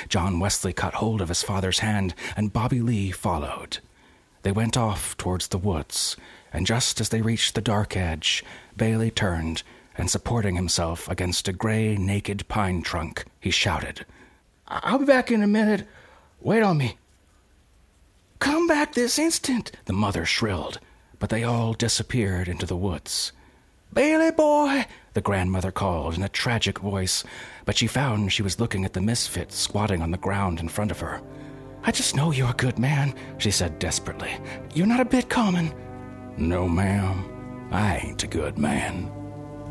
John 0.08 0.40
Wesley 0.40 0.72
caught 0.72 0.94
hold 0.94 1.20
of 1.20 1.28
his 1.28 1.42
father's 1.42 1.80
hand, 1.80 2.14
and 2.36 2.52
Bobby 2.52 2.80
Lee 2.80 3.10
followed. 3.10 3.78
They 4.42 4.52
went 4.52 4.76
off 4.76 5.16
towards 5.16 5.48
the 5.48 5.58
woods, 5.58 6.16
and 6.52 6.66
just 6.66 7.00
as 7.00 7.08
they 7.08 7.22
reached 7.22 7.54
the 7.54 7.60
dark 7.60 7.96
edge, 7.96 8.44
Bailey 8.76 9.10
turned 9.10 9.62
and 9.96 10.10
supporting 10.10 10.56
himself 10.56 11.08
against 11.08 11.48
a 11.48 11.52
gray, 11.52 11.96
naked 11.96 12.48
pine 12.48 12.82
trunk, 12.82 13.24
he 13.40 13.50
shouted, 13.50 14.04
I'll 14.66 14.98
be 14.98 15.04
back 15.04 15.30
in 15.30 15.42
a 15.42 15.46
minute. 15.46 15.86
Wait 16.40 16.62
on 16.62 16.78
me. 16.78 16.96
Come 18.38 18.66
back 18.66 18.94
this 18.94 19.18
instant, 19.18 19.70
the 19.84 19.92
mother 19.92 20.24
shrilled, 20.24 20.80
but 21.18 21.30
they 21.30 21.44
all 21.44 21.74
disappeared 21.74 22.48
into 22.48 22.66
the 22.66 22.76
woods. 22.76 23.32
Bailey 23.92 24.30
boy, 24.30 24.86
the 25.14 25.20
grandmother 25.20 25.70
called 25.70 26.14
in 26.14 26.22
a 26.22 26.28
tragic 26.28 26.78
voice, 26.78 27.24
but 27.64 27.76
she 27.76 27.86
found 27.86 28.32
she 28.32 28.42
was 28.42 28.60
looking 28.60 28.84
at 28.84 28.92
the 28.92 29.00
misfit 29.00 29.52
squatting 29.52 30.02
on 30.02 30.10
the 30.10 30.18
ground 30.18 30.60
in 30.60 30.68
front 30.68 30.90
of 30.90 31.00
her. 31.00 31.20
I 31.84 31.90
just 31.90 32.16
know 32.16 32.30
you're 32.30 32.50
a 32.50 32.54
good 32.54 32.78
man, 32.78 33.14
she 33.38 33.50
said 33.50 33.78
desperately. 33.78 34.32
You're 34.74 34.86
not 34.86 35.00
a 35.00 35.04
bit 35.04 35.28
common. 35.28 35.74
No, 36.36 36.68
ma'am, 36.68 37.68
I 37.70 37.98
ain't 37.98 38.22
a 38.22 38.28
good 38.28 38.58
man 38.58 39.10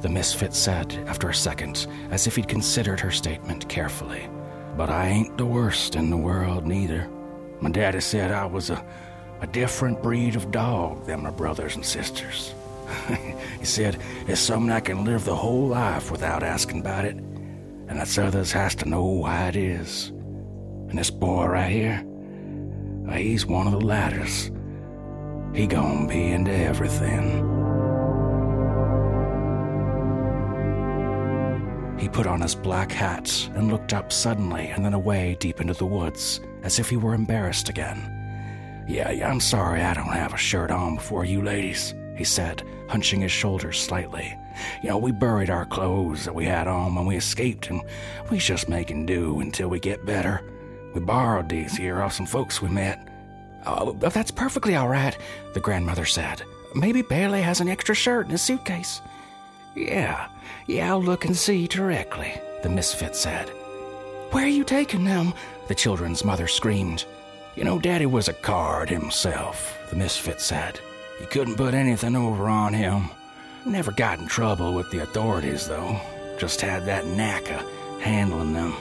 the 0.02 0.10
misfit 0.10 0.54
said 0.54 0.94
after 1.08 1.30
a 1.30 1.34
second, 1.34 1.88
as 2.10 2.26
if 2.28 2.36
he'd 2.36 2.48
considered 2.48 3.00
her 3.00 3.12
statement 3.12 3.70
carefully. 3.70 4.28
But 4.76 4.90
I 4.90 5.08
ain't 5.08 5.38
the 5.38 5.46
worst 5.46 5.96
in 5.96 6.10
the 6.10 6.18
world, 6.18 6.66
neither. 6.66 7.10
My 7.60 7.70
daddy 7.70 8.00
said 8.00 8.32
I 8.32 8.46
was 8.46 8.70
a, 8.70 8.84
a 9.42 9.48
different 9.48 10.02
breed 10.02 10.36
of 10.36 10.52
dog 10.52 11.06
than 11.06 11.24
my 11.24 11.30
brothers 11.30 11.76
and 11.76 11.86
sisters. 11.86 12.54
he 13.60 13.66
said 13.66 13.98
it's 14.28 14.42
something 14.42 14.72
I 14.72 14.80
can 14.80 15.06
live 15.06 15.26
the 15.26 15.36
whole 15.36 15.68
life 15.68 16.12
without 16.12 16.44
asking 16.44 16.82
about 16.82 17.06
it, 17.06 17.16
and 17.16 18.00
that's 18.00 18.18
others 18.18 18.52
has 18.52 18.76
to 18.76 18.90
know 18.90 19.04
why 19.04 19.48
it 19.48 19.56
is. 19.56 20.10
And 20.90 20.98
this 20.98 21.10
boy 21.10 21.46
right 21.46 21.72
here, 21.72 22.06
uh, 23.08 23.14
he's 23.14 23.46
one 23.46 23.68
of 23.68 23.74
the 23.74 23.86
ladders. 23.86 24.52
He 25.54 25.68
gonna 25.68 26.08
be 26.08 26.28
into 26.28 26.52
everything. 26.52 27.48
He 32.00 32.10
put 32.10 32.26
on 32.26 32.42
his 32.42 32.56
black 32.56 32.92
hat 32.92 33.50
and 33.54 33.72
looked 33.72 33.94
up 33.94 34.12
suddenly 34.12 34.68
and 34.68 34.84
then 34.84 34.94
away 34.94 35.38
deep 35.40 35.62
into 35.62 35.74
the 35.74 35.86
woods, 35.86 36.42
as 36.64 36.80
if 36.80 36.90
he 36.90 36.98
were 36.98 37.14
embarrassed 37.14 37.70
again. 37.70 38.18
Yeah, 38.88 39.12
yeah, 39.12 39.30
I'm 39.30 39.40
sorry 39.40 39.82
I 39.82 39.94
don't 39.94 40.08
have 40.08 40.34
a 40.34 40.38
shirt 40.38 40.72
on 40.72 40.96
before 40.96 41.26
you 41.26 41.42
ladies. 41.42 41.94
He 42.16 42.24
said, 42.24 42.64
hunching 42.90 43.22
his 43.22 43.32
shoulders 43.32 43.80
slightly. 43.80 44.38
You 44.84 44.90
know, 44.90 44.98
we 44.98 45.12
buried 45.12 45.50
our 45.50 45.66
clothes 45.66 46.26
that 46.26 46.36
we 46.36 46.46
had 46.46 46.68
on 46.68 46.96
when 46.96 47.06
we 47.06 47.16
escaped, 47.16 47.70
and 47.70 47.82
we 48.30 48.38
just 48.38 48.70
making 48.70 49.06
do 49.06 49.40
until 49.40 49.70
we 49.70 49.80
get 49.80 50.06
better. 50.06 50.42
We 50.94 51.02
borrowed 51.02 51.50
these 51.50 51.76
here 51.76 52.02
off 52.02 52.14
some 52.14 52.26
folks 52.26 52.62
we 52.62 52.70
met. 52.70 53.08
Oh, 53.66 53.94
that's 53.94 54.32
perfectly 54.32 54.76
all 54.76 54.90
right, 54.90 55.18
the 55.54 55.60
grandmother 55.60 56.06
said. 56.06 56.44
Maybe 56.76 57.02
Bailey 57.02 57.42
has 57.42 57.62
an 57.62 57.70
extra 57.70 57.96
shirt 57.96 58.26
in 58.26 58.32
his 58.32 58.42
suitcase. 58.42 59.02
Yeah, 59.76 60.28
yeah, 60.68 60.90
I'll 60.90 61.02
look 61.02 61.26
and 61.26 61.36
see 61.36 61.68
directly, 61.68 62.34
the 62.64 62.70
misfit 62.70 63.16
said. 63.16 63.50
Where 64.32 64.46
are 64.46 64.50
you 64.50 64.64
taking 64.64 65.06
them? 65.06 65.34
The 65.68 65.76
children's 65.76 66.26
mother 66.26 66.48
screamed. 66.48 67.06
You 67.56 67.64
know, 67.64 67.80
Daddy 67.80 68.06
was 68.06 68.28
a 68.28 68.34
card 68.34 68.90
himself, 68.90 69.78
the 69.90 69.96
misfit 69.96 70.42
said. 70.42 70.80
You 71.22 71.28
couldn't 71.28 71.56
put 71.56 71.76
anything 71.76 72.16
over 72.16 72.50
on 72.50 72.74
him. 72.74 73.12
Never 73.64 73.92
got 73.92 74.18
in 74.18 74.26
trouble 74.26 74.74
with 74.74 74.90
the 74.90 75.04
authorities, 75.04 75.68
though. 75.68 76.02
Just 76.40 76.62
had 76.62 76.88
that 76.88 77.06
knack 77.06 77.48
of 77.52 77.62
handling 78.02 78.54
them. 78.54 78.74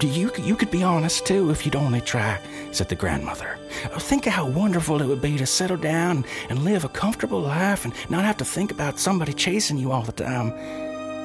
You 0.00 0.30
you 0.38 0.54
could 0.54 0.70
be 0.70 0.84
honest 0.84 1.26
too 1.26 1.50
if 1.50 1.64
you'd 1.66 1.74
only 1.74 2.00
try, 2.02 2.38
said 2.70 2.88
the 2.88 2.94
grandmother. 2.94 3.58
Think 3.98 4.26
how 4.26 4.46
wonderful 4.46 5.02
it 5.02 5.08
would 5.08 5.20
be 5.20 5.36
to 5.38 5.46
settle 5.46 5.76
down 5.76 6.24
and 6.48 6.64
live 6.64 6.84
a 6.84 6.88
comfortable 6.88 7.40
life 7.40 7.84
and 7.84 7.94
not 8.08 8.24
have 8.24 8.36
to 8.36 8.44
think 8.44 8.70
about 8.70 9.00
somebody 9.00 9.32
chasing 9.32 9.76
you 9.76 9.90
all 9.90 10.02
the 10.02 10.12
time. 10.12 10.50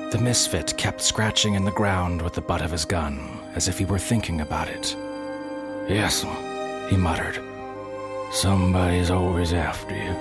The 0.09 0.19
misfit 0.19 0.75
kept 0.75 1.01
scratching 1.01 1.53
in 1.53 1.65
the 1.65 1.71
ground 1.71 2.23
with 2.23 2.33
the 2.33 2.41
butt 2.41 2.63
of 2.63 2.71
his 2.71 2.85
gun, 2.85 3.39
as 3.53 3.67
if 3.67 3.77
he 3.77 3.85
were 3.85 3.99
thinking 3.99 4.41
about 4.41 4.69
it. 4.69 4.95
Yes, 5.87 6.25
he 6.89 6.97
muttered. 6.97 7.54
Somebody's 8.31 9.11
always 9.11 9.53
after 9.53 9.95
you. 9.95 10.13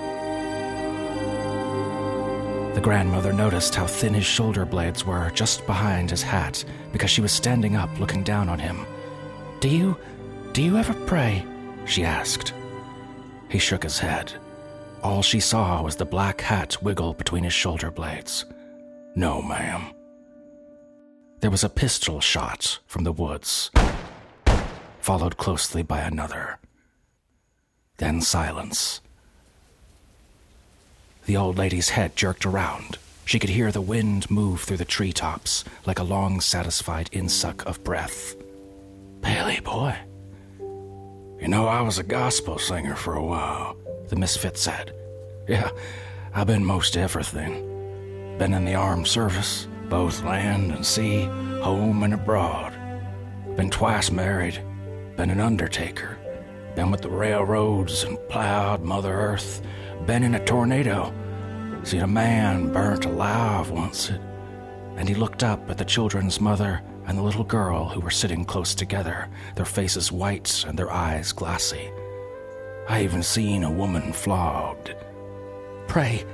The 2.73 2.81
grandmother 2.81 3.31
noticed 3.31 3.73
how 3.73 3.87
thin 3.87 4.13
his 4.13 4.25
shoulder 4.25 4.65
blades 4.65 5.05
were 5.05 5.31
just 5.31 5.65
behind 5.65 6.09
his 6.09 6.21
hat 6.21 6.63
because 6.91 7.09
she 7.09 7.21
was 7.21 7.31
standing 7.31 7.75
up 7.75 7.89
looking 7.99 8.23
down 8.23 8.49
on 8.49 8.59
him. 8.59 8.85
Do 9.59 9.69
you. 9.69 9.97
do 10.53 10.61
you 10.61 10.77
ever 10.77 10.93
pray? 11.05 11.45
she 11.85 12.03
asked. 12.03 12.53
He 13.49 13.59
shook 13.59 13.83
his 13.83 13.99
head. 13.99 14.33
All 15.03 15.21
she 15.21 15.39
saw 15.39 15.81
was 15.81 15.95
the 15.95 16.05
black 16.05 16.41
hat 16.41 16.81
wiggle 16.81 17.13
between 17.13 17.43
his 17.43 17.53
shoulder 17.53 17.91
blades. 17.91 18.45
No, 19.15 19.41
ma'am. 19.41 19.93
There 21.39 21.51
was 21.51 21.63
a 21.63 21.69
pistol 21.69 22.19
shot 22.19 22.79
from 22.87 23.03
the 23.03 23.13
woods, 23.13 23.71
followed 24.99 25.37
closely 25.37 25.83
by 25.83 26.01
another. 26.01 26.59
Then 27.97 28.21
silence. 28.21 29.01
The 31.25 31.37
old 31.37 31.57
lady's 31.57 31.89
head 31.89 32.15
jerked 32.15 32.45
around. 32.45 32.97
She 33.25 33.39
could 33.39 33.49
hear 33.49 33.71
the 33.71 33.81
wind 33.81 34.29
move 34.29 34.61
through 34.61 34.77
the 34.77 34.85
treetops 34.85 35.63
like 35.85 35.97
a 35.97 36.03
long, 36.03 36.39
satisfied 36.41 37.09
insuck 37.11 37.63
of 37.63 37.83
breath. 37.83 38.35
Bailey, 39.21 39.59
boy. 39.59 39.95
You 40.59 41.47
know, 41.47 41.67
I 41.67 41.81
was 41.81 41.97
a 41.97 42.03
gospel 42.03 42.59
singer 42.59 42.95
for 42.95 43.15
a 43.15 43.23
while, 43.23 43.75
the 44.09 44.15
misfit 44.15 44.57
said. 44.57 44.93
Yeah, 45.47 45.71
I've 46.33 46.47
been 46.47 46.63
most 46.63 46.97
everything. 46.97 47.53
Been 48.37 48.53
in 48.53 48.65
the 48.65 48.75
armed 48.75 49.07
service, 49.07 49.67
both 49.89 50.23
land 50.23 50.71
and 50.71 50.85
sea, 50.85 51.23
home 51.61 52.03
and 52.03 52.13
abroad. 52.13 52.73
Been 53.55 53.69
twice 53.69 54.11
married. 54.11 54.61
Been 55.15 55.29
an 55.29 55.39
undertaker. 55.39 56.14
Been 56.75 56.91
with 56.91 57.01
the 57.01 57.09
railroads 57.09 58.03
and 58.03 58.19
plowed 58.27 58.81
Mother 58.81 59.13
Earth. 59.13 59.61
Been 60.05 60.23
in 60.23 60.35
a 60.35 60.43
tornado. 60.43 61.13
Seen 61.83 62.01
a 62.01 62.07
man 62.07 62.73
burnt 62.73 63.05
alive 63.05 63.71
once. 63.71 64.11
And 64.97 65.07
he 65.07 65.15
looked 65.15 65.41
up 65.41 65.69
at 65.69 65.77
the 65.77 65.85
children's 65.85 66.41
mother 66.41 66.81
and 67.07 67.17
the 67.17 67.23
little 67.23 67.45
girl 67.45 67.87
who 67.87 68.01
were 68.01 68.11
sitting 68.11 68.43
close 68.43 68.75
together, 68.75 69.29
their 69.55 69.65
faces 69.65 70.11
white 70.11 70.65
and 70.67 70.77
their 70.77 70.91
eyes 70.91 71.31
glassy. 71.31 71.91
I 72.89 73.03
even 73.03 73.23
seen 73.23 73.63
a 73.63 73.71
woman 73.71 74.11
flogged. 74.11 74.93
Pray, 75.87 76.25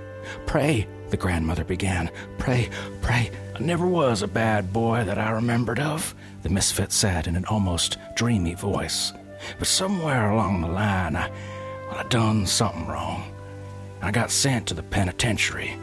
pray, 0.48 0.88
the 1.10 1.18
grandmother 1.18 1.64
began. 1.64 2.10
Pray, 2.40 2.70
pray. 3.02 3.30
I 3.56 3.60
never 3.60 3.86
was 3.86 4.24
a 4.24 4.28
bad 4.28 4.74
boy 4.74 5.04
that 5.04 5.20
I 5.20 5.32
remembered 5.32 5.80
of, 5.80 6.16
the 6.42 6.50
misfit 6.50 6.92
said 6.92 7.28
in 7.28 7.36
an 7.36 7.46
almost 7.46 7.98
dreamy 8.16 8.56
voice. 8.56 9.14
But 9.60 9.68
somewhere 9.68 10.32
along 10.32 10.62
the 10.62 10.68
line, 10.68 11.16
I, 11.16 11.30
well, 11.88 12.00
I 12.00 12.04
done 12.04 12.46
something 12.46 12.88
wrong. 12.88 13.34
I 14.02 14.12
got 14.12 14.32
sent 14.32 14.68
to 14.68 14.74
the 14.74 14.84
penitentiary. 14.84 15.78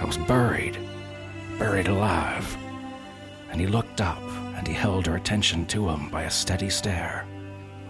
I 0.00 0.04
was 0.04 0.16
buried, 0.16 0.78
buried 1.58 1.88
alive. 1.88 2.56
And 3.50 3.60
he 3.60 3.66
looked 3.66 4.00
up 4.00 4.22
and 4.56 4.66
he 4.66 4.74
held 4.74 5.06
her 5.06 5.16
attention 5.16 5.66
to 5.66 5.88
him 5.88 6.10
by 6.10 6.22
a 6.22 6.30
steady 6.30 6.70
stare. 6.70 7.26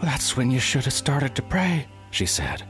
That's 0.03 0.37
when 0.37 0.51
you 0.51 0.61
should 0.61 0.85
have 0.85 0.95
started 0.95 1.35
to 1.35 1.43
pray, 1.43 1.87
she 2.11 2.27
said. 2.27 2.63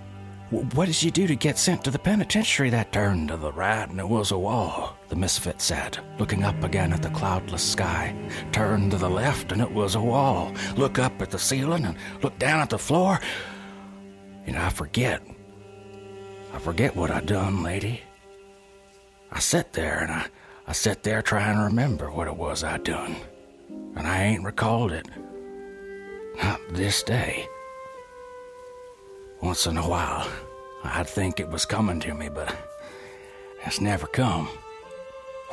What 0.50 0.86
did 0.86 1.02
you 1.02 1.10
do 1.10 1.26
to 1.26 1.36
get 1.36 1.58
sent 1.58 1.84
to 1.84 1.90
the 1.90 1.98
penitentiary 1.98 2.70
that 2.70 2.92
turned 2.92 3.28
to 3.28 3.36
the 3.36 3.52
right 3.52 3.88
and 3.88 4.00
it 4.00 4.08
was 4.08 4.32
a 4.32 4.38
wall? 4.38 4.97
The 5.08 5.16
misfit 5.16 5.60
said, 5.62 5.98
looking 6.18 6.44
up 6.44 6.62
again 6.62 6.92
at 6.92 7.02
the 7.02 7.10
cloudless 7.10 7.62
sky. 7.62 8.14
Turn 8.52 8.90
to 8.90 8.98
the 8.98 9.08
left 9.08 9.52
and 9.52 9.62
it 9.62 9.72
was 9.72 9.94
a 9.94 10.00
wall. 10.00 10.52
Look 10.76 10.98
up 10.98 11.22
at 11.22 11.30
the 11.30 11.38
ceiling 11.38 11.86
and 11.86 11.96
look 12.22 12.38
down 12.38 12.60
at 12.60 12.70
the 12.70 12.78
floor. 12.78 13.18
You 14.46 14.52
know, 14.52 14.62
I 14.62 14.68
forget. 14.68 15.22
I 16.52 16.58
forget 16.58 16.94
what 16.94 17.10
I 17.10 17.20
done, 17.20 17.62
lady. 17.62 18.02
I 19.32 19.40
sit 19.40 19.72
there 19.72 19.98
and 19.98 20.12
I, 20.12 20.26
I 20.66 20.72
sit 20.72 21.02
there 21.02 21.22
trying 21.22 21.56
to 21.56 21.64
remember 21.64 22.10
what 22.10 22.26
it 22.26 22.36
was 22.36 22.62
I 22.62 22.78
done. 22.78 23.16
And 23.96 24.06
I 24.06 24.24
ain't 24.24 24.44
recalled 24.44 24.92
it. 24.92 25.08
Not 26.42 26.60
this 26.70 27.02
day. 27.02 27.48
Once 29.42 29.66
in 29.66 29.76
a 29.76 29.88
while, 29.88 30.28
I'd 30.84 31.08
think 31.08 31.40
it 31.40 31.48
was 31.48 31.64
coming 31.64 32.00
to 32.00 32.14
me, 32.14 32.28
but 32.28 32.54
it's 33.64 33.80
never 33.80 34.06
come. 34.06 34.48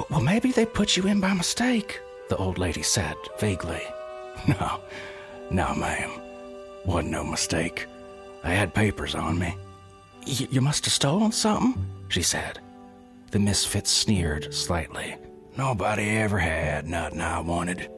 Well, 0.09 0.21
maybe 0.21 0.51
they 0.51 0.65
put 0.65 0.97
you 0.97 1.07
in 1.07 1.19
by 1.19 1.33
mistake, 1.33 1.99
the 2.29 2.37
old 2.37 2.57
lady 2.57 2.83
said 2.83 3.15
vaguely. 3.39 3.81
No, 4.47 4.81
no, 5.49 5.73
ma'am. 5.73 6.11
Wasn't 6.85 7.09
no 7.09 7.23
mistake. 7.23 7.87
I 8.43 8.51
had 8.51 8.75
papers 8.75 9.15
on 9.15 9.39
me. 9.39 9.55
Y- 10.27 10.47
you 10.51 10.61
must 10.61 10.85
have 10.85 10.93
stolen 10.93 11.31
something, 11.31 11.83
she 12.09 12.21
said. 12.21 12.59
The 13.31 13.39
misfit 13.39 13.87
sneered 13.87 14.53
slightly. 14.53 15.15
Nobody 15.57 16.09
ever 16.17 16.37
had 16.37 16.85
nothing 16.87 17.21
I 17.21 17.39
wanted. 17.39 17.89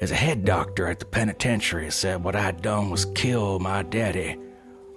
As 0.00 0.10
a 0.10 0.16
head 0.16 0.44
doctor 0.44 0.88
at 0.88 0.98
the 0.98 1.04
penitentiary 1.04 1.90
said 1.90 2.24
what 2.24 2.34
I'd 2.34 2.62
done 2.62 2.90
was 2.90 3.04
kill 3.14 3.60
my 3.60 3.82
daddy 3.82 4.36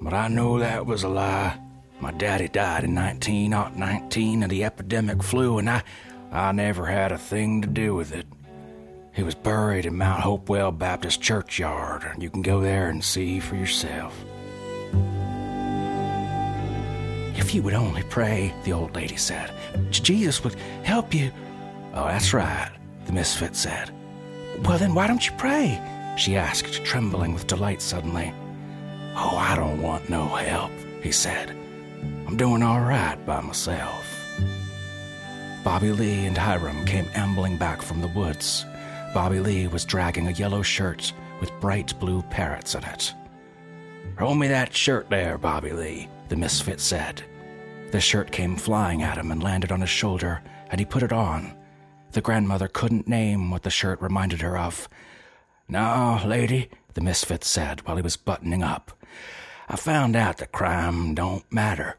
but 0.01 0.13
I 0.13 0.27
know 0.27 0.59
that 0.59 0.85
was 0.85 1.03
a 1.03 1.09
lie. 1.09 1.59
My 1.99 2.11
daddy 2.11 2.47
died 2.47 2.85
in 2.85 2.95
1919 2.95 4.43
of 4.43 4.49
the 4.49 4.63
epidemic 4.63 5.21
flu, 5.21 5.57
and 5.57 5.69
I, 5.69 5.83
I 6.31 6.51
never 6.51 6.85
had 6.85 7.11
a 7.11 7.17
thing 7.17 7.61
to 7.61 7.67
do 7.67 7.95
with 7.95 8.13
it. 8.13 8.27
He 9.13 9.23
was 9.23 9.35
buried 9.35 9.85
in 9.85 9.97
Mount 9.97 10.21
Hopewell 10.21 10.71
Baptist 10.71 11.21
Churchyard, 11.21 12.03
and 12.03 12.21
you 12.21 12.29
can 12.29 12.41
go 12.41 12.61
there 12.61 12.89
and 12.89 13.03
see 13.03 13.39
for 13.39 13.55
yourself. 13.55 14.13
If 17.35 17.55
you 17.55 17.63
would 17.63 17.73
only 17.73 18.03
pray, 18.03 18.53
the 18.63 18.73
old 18.73 18.95
lady 18.95 19.17
said, 19.17 19.51
Jesus 19.89 20.43
would 20.43 20.55
help 20.83 21.13
you. 21.13 21.31
Oh, 21.95 22.05
that's 22.05 22.33
right, 22.33 22.71
the 23.05 23.11
misfit 23.11 23.55
said. 23.55 23.91
Well, 24.63 24.77
then 24.77 24.93
why 24.93 25.07
don't 25.07 25.25
you 25.25 25.33
pray? 25.37 25.81
She 26.15 26.35
asked, 26.35 26.85
trembling 26.85 27.33
with 27.33 27.47
delight 27.47 27.81
suddenly. 27.81 28.33
Oh, 29.15 29.35
I 29.35 29.55
don't 29.55 29.81
want 29.81 30.09
no 30.09 30.27
help, 30.27 30.71
he 31.01 31.11
said. 31.11 31.49
I'm 32.27 32.37
doing 32.37 32.61
all 32.61 32.81
right 32.81 33.17
by 33.25 33.41
myself. 33.41 34.08
Bobby 35.63 35.91
Lee 35.91 36.25
and 36.25 36.37
Hiram 36.37 36.85
came 36.85 37.09
ambling 37.15 37.57
back 37.57 37.81
from 37.81 37.99
the 37.99 38.07
woods. 38.07 38.65
Bobby 39.13 39.39
Lee 39.39 39.67
was 39.67 39.83
dragging 39.83 40.27
a 40.27 40.31
yellow 40.31 40.61
shirt 40.61 41.11
with 41.41 41.51
bright 41.59 41.93
blue 41.99 42.21
parrots 42.23 42.75
in 42.75 42.83
it. 42.85 43.13
Throw 44.17 44.33
me 44.33 44.47
that 44.47 44.75
shirt 44.75 45.09
there, 45.09 45.37
Bobby 45.37 45.71
Lee, 45.71 46.07
the 46.29 46.37
misfit 46.37 46.79
said. 46.79 47.23
The 47.91 47.99
shirt 47.99 48.31
came 48.31 48.55
flying 48.55 49.03
at 49.03 49.17
him 49.17 49.31
and 49.31 49.43
landed 49.43 49.71
on 49.71 49.81
his 49.81 49.89
shoulder, 49.89 50.41
and 50.69 50.79
he 50.79 50.85
put 50.85 51.03
it 51.03 51.11
on. 51.11 51.53
The 52.13 52.21
grandmother 52.21 52.67
couldn't 52.67 53.07
name 53.07 53.51
what 53.51 53.63
the 53.63 53.69
shirt 53.69 54.01
reminded 54.01 54.41
her 54.41 54.57
of. 54.57 54.87
Now, 55.67 56.25
lady, 56.25 56.69
the 56.93 57.01
misfit 57.01 57.43
said 57.43 57.81
while 57.81 57.97
he 57.97 58.01
was 58.01 58.17
buttoning 58.17 58.63
up. 58.63 58.91
I 59.67 59.75
found 59.75 60.15
out 60.15 60.37
that 60.37 60.51
crime 60.51 61.13
don't 61.15 61.51
matter. 61.51 61.97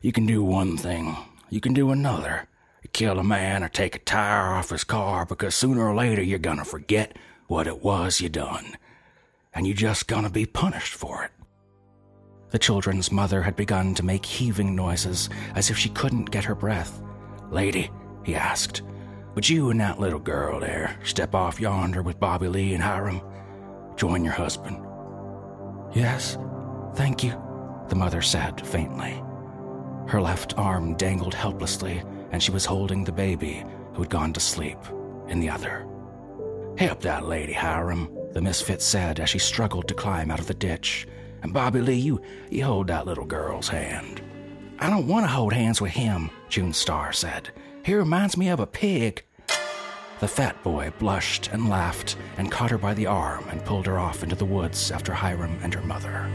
You 0.00 0.12
can 0.12 0.24
do 0.24 0.42
one 0.42 0.76
thing, 0.76 1.16
you 1.50 1.60
can 1.60 1.74
do 1.74 1.90
another. 1.90 2.48
Kill 2.92 3.18
a 3.18 3.24
man 3.24 3.64
or 3.64 3.68
take 3.68 3.96
a 3.96 4.00
tire 4.00 4.52
off 4.52 4.70
his 4.70 4.84
car 4.84 5.24
because 5.24 5.54
sooner 5.54 5.88
or 5.88 5.94
later 5.94 6.22
you're 6.22 6.38
gonna 6.38 6.64
forget 6.64 7.16
what 7.46 7.66
it 7.66 7.82
was 7.82 8.20
you 8.20 8.28
done. 8.28 8.76
And 9.54 9.66
you're 9.66 9.74
just 9.74 10.08
gonna 10.08 10.30
be 10.30 10.44
punished 10.44 10.94
for 10.94 11.24
it. 11.24 11.30
The 12.50 12.58
children's 12.58 13.10
mother 13.10 13.40
had 13.42 13.56
begun 13.56 13.94
to 13.94 14.04
make 14.04 14.26
heaving 14.26 14.76
noises 14.76 15.30
as 15.54 15.70
if 15.70 15.78
she 15.78 15.88
couldn't 15.88 16.30
get 16.30 16.44
her 16.44 16.54
breath. 16.54 17.02
Lady, 17.50 17.90
he 18.24 18.34
asked, 18.34 18.82
would 19.34 19.48
you 19.48 19.70
and 19.70 19.80
that 19.80 19.98
little 19.98 20.18
girl 20.18 20.60
there 20.60 20.98
step 21.04 21.34
off 21.34 21.58
yonder 21.58 22.02
with 22.02 22.20
Bobby 22.20 22.48
Lee 22.48 22.74
and 22.74 22.82
Hiram? 22.82 23.22
Join 23.96 24.22
your 24.22 24.34
husband. 24.34 24.84
Yes, 25.94 26.36
thank 26.94 27.24
you, 27.24 27.30
the 27.88 27.96
mother 27.96 28.20
said 28.20 28.66
faintly. 28.66 29.22
Her 30.06 30.20
left 30.20 30.58
arm 30.58 30.94
dangled 30.96 31.32
helplessly, 31.32 32.02
and 32.32 32.42
she 32.42 32.50
was 32.50 32.64
holding 32.64 33.04
the 33.04 33.12
baby, 33.12 33.64
who 33.94 34.02
had 34.02 34.10
gone 34.10 34.32
to 34.32 34.40
sleep, 34.40 34.78
in 35.28 35.38
the 35.38 35.50
other. 35.50 35.86
Help 36.78 37.00
that 37.00 37.26
lady, 37.26 37.52
Hiram, 37.52 38.10
the 38.32 38.40
misfit 38.40 38.82
said 38.82 39.20
as 39.20 39.30
she 39.30 39.38
struggled 39.38 39.86
to 39.88 39.94
climb 39.94 40.30
out 40.30 40.40
of 40.40 40.46
the 40.46 40.54
ditch. 40.54 41.06
And 41.42 41.52
Bobby 41.52 41.80
Lee, 41.80 41.94
you, 41.94 42.20
you 42.50 42.64
hold 42.64 42.86
that 42.88 43.06
little 43.06 43.26
girl's 43.26 43.68
hand. 43.68 44.22
I 44.78 44.88
don't 44.88 45.06
want 45.06 45.24
to 45.24 45.30
hold 45.30 45.52
hands 45.52 45.80
with 45.80 45.92
him, 45.92 46.30
June 46.48 46.72
Star 46.72 47.12
said. 47.12 47.50
He 47.84 47.94
reminds 47.94 48.36
me 48.36 48.48
of 48.48 48.60
a 48.60 48.66
pig. 48.66 49.22
The 50.20 50.28
fat 50.28 50.62
boy 50.62 50.92
blushed 50.98 51.50
and 51.52 51.68
laughed 51.68 52.16
and 52.36 52.50
caught 52.50 52.70
her 52.70 52.78
by 52.78 52.94
the 52.94 53.06
arm 53.06 53.44
and 53.50 53.64
pulled 53.64 53.86
her 53.86 53.98
off 53.98 54.22
into 54.22 54.36
the 54.36 54.44
woods 54.44 54.90
after 54.90 55.12
Hiram 55.12 55.58
and 55.62 55.74
her 55.74 55.82
mother. 55.82 56.30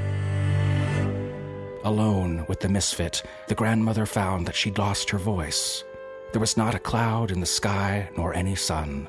Alone 1.88 2.46
with 2.50 2.60
the 2.60 2.68
misfit, 2.68 3.24
the 3.48 3.56
grandmother 3.56 4.06
found 4.06 4.46
that 4.46 4.56
she'd 4.56 4.78
lost 4.78 5.10
her 5.10 5.18
voice. 5.18 5.86
There 6.34 6.42
was 6.42 6.58
not 6.58 6.76
a 6.76 6.80
cloud 6.80 7.32
in 7.32 7.40
the 7.40 7.46
sky 7.46 8.10
nor 8.18 8.34
any 8.34 8.56
sun. 8.56 9.08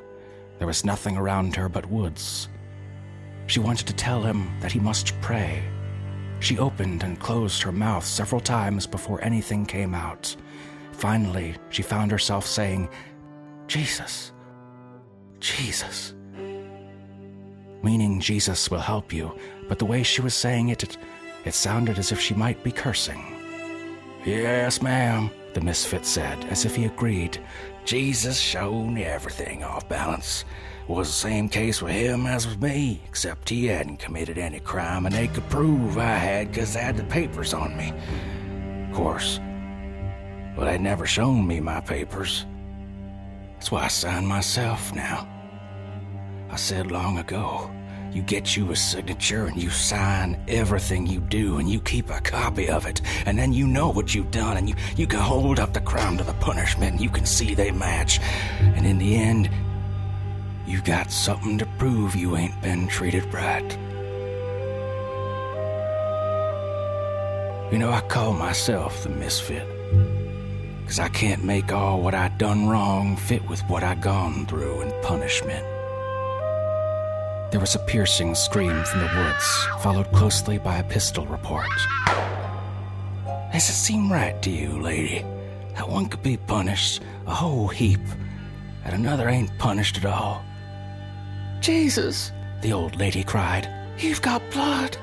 There 0.59 0.67
was 0.69 0.85
nothing 0.85 1.17
around 1.17 1.57
her 1.57 1.69
but 1.69 1.91
woods. 1.91 2.49
She 3.49 3.59
wanted 3.59 3.89
to 3.89 3.95
tell 3.95 4.23
him 4.23 4.49
that 4.61 4.71
he 4.71 4.79
must 4.79 5.21
pray. 5.21 5.61
She 6.39 6.61
opened 6.61 7.03
and 7.03 7.19
closed 7.19 7.63
her 7.63 7.73
mouth 7.73 8.05
several 8.05 8.41
times 8.41 8.87
before 8.87 9.25
anything 9.25 9.67
came 9.67 9.93
out. 9.93 10.37
Finally, 10.93 11.57
she 11.71 11.83
found 11.83 12.13
herself 12.13 12.47
saying, 12.47 12.89
Jesus, 13.67 14.31
Jesus. 15.41 16.15
Meaning 17.83 18.21
Jesus 18.21 18.71
will 18.71 18.79
help 18.79 19.13
you, 19.13 19.37
but 19.67 19.81
the 19.81 19.85
way 19.85 20.05
she 20.05 20.21
was 20.21 20.35
saying 20.35 20.69
it, 20.69 20.85
it, 20.85 20.97
it 21.45 21.55
sounded 21.55 21.99
as 21.99 22.13
if 22.13 22.21
she 22.21 22.35
might 22.35 22.63
be 22.63 22.73
cursing. 22.73 23.25
Yes, 24.25 24.83
ma'am, 24.83 25.31
the 25.55 25.61
misfit 25.61 26.05
said, 26.05 26.45
as 26.47 26.65
if 26.65 26.77
he 26.77 26.85
agreed. 26.85 27.39
Jesus 27.85 28.39
showed 28.39 28.87
me 28.87 29.05
everything 29.05 29.65
off 29.65 29.89
balance. 29.89 30.45
It 30.89 30.93
was 30.93 31.09
the 31.09 31.15
same 31.15 31.49
case 31.49 31.81
with 31.81 31.93
him 31.93 32.27
as 32.27 32.47
with 32.47 32.61
me, 32.61 33.01
except 33.07 33.49
he 33.49 33.67
hadn't 33.67 33.99
committed 33.99 34.39
any 34.39 34.61
crime 34.61 35.07
and 35.07 35.15
they 35.15 35.29
could 35.29 35.49
prove 35.49 35.99
I 35.99 36.17
had 36.17 36.51
because 36.51 36.75
they 36.75 36.81
had 36.81 36.97
the 36.97 37.05
papers 37.05 37.55
on 37.55 37.77
me. 37.77 37.93
Of 38.89 38.97
course. 38.97 39.41
But 40.57 40.65
they'd 40.65 40.81
never 40.81 41.07
shown 41.07 41.47
me 41.47 41.61
my 41.61 41.81
papers. 41.81 42.45
That's 43.55 43.71
why 43.71 43.85
I 43.85 43.89
signed 43.89 44.27
myself 44.27 44.95
now. 44.95 45.29
I 46.51 46.57
said 46.57 46.91
long 46.91 47.19
ago, 47.19 47.71
you 48.13 48.23
get 48.23 48.57
you 48.57 48.71
a 48.71 48.77
signature 48.77 49.47
and 49.47 49.63
you 49.63 49.71
sign 49.71 50.41
everything 50.49 51.07
you 51.07 51.21
do 51.21 51.59
and 51.59 51.69
you 51.69 51.81
keep 51.81 52.11
a 52.11 52.21
copy 52.21 52.69
of 52.69 52.87
it 52.87 53.01
and 53.27 53.39
then 53.39 53.53
you 53.53 53.67
know 53.67 53.91
what 53.91 54.15
you've 54.15 54.31
done 54.31 54.57
and 54.57 54.69
you, 54.69 54.75
you 54.97 55.07
can 55.07 55.21
hold 55.21 55.61
up 55.61 55.73
the 55.73 55.81
crime 55.81 56.17
to 56.17 56.25
the 56.25 56.33
punishment 56.35 56.93
and 56.93 57.01
you 57.01 57.11
can 57.11 57.27
see 57.27 57.55
they 57.55 57.71
match. 57.71 58.21
And 58.61 58.87
in 58.87 58.99
the 58.99 59.15
end, 59.17 59.51
you 60.67 60.81
got 60.83 61.11
something 61.11 61.59
to 61.59 61.67
prove 61.79 62.15
you 62.15 62.37
ain't 62.37 62.61
been 62.63 62.89
treated 62.89 63.25
right. 63.33 63.79
You 67.73 67.79
know, 67.79 67.91
I 67.91 68.01
call 68.09 68.33
myself 68.33 69.03
the 69.03 69.11
misfit. 69.11 69.67
Cause 70.87 70.99
I 70.99 71.09
can't 71.09 71.45
make 71.45 71.71
all 71.71 72.01
what 72.01 72.15
I 72.15 72.29
done 72.29 72.67
wrong 72.67 73.17
fit 73.17 73.47
with 73.47 73.61
what 73.69 73.83
I 73.83 73.95
gone 73.95 74.47
through 74.47 74.81
in 74.81 75.03
punishment. 75.03 75.78
There 77.51 77.61
was 77.61 77.75
a 77.75 77.79
piercing 77.79 78.35
scream 78.35 78.85
from 78.85 79.01
the 79.01 79.11
woods, 79.17 79.67
followed 79.81 80.13
closely 80.13 80.59
by 80.59 80.77
a 80.77 80.85
pistol 80.85 81.25
report. 81.25 81.67
Does 83.53 83.71
it 83.71 83.73
seem 83.73 84.13
right 84.13 84.41
to 84.43 84.51
you, 84.51 84.79
lady, 84.79 85.25
that 85.75 85.89
one 85.89 86.07
could 86.11 86.23
be 86.23 86.37
punished 86.37 87.01
a 87.27 87.35
whole 87.35 87.69
heap, 87.69 88.01
and 88.85 88.95
another 88.95 89.31
ain't 89.31 89.57
punished 89.59 89.97
at 89.97 90.05
all? 90.05 90.45
Jesus, 91.61 92.33
the 92.61 92.75
old 92.75 92.97
lady 92.97 93.25
cried, 93.25 93.67
you've 93.97 94.21
got 94.21 94.43
blood. 94.51 94.99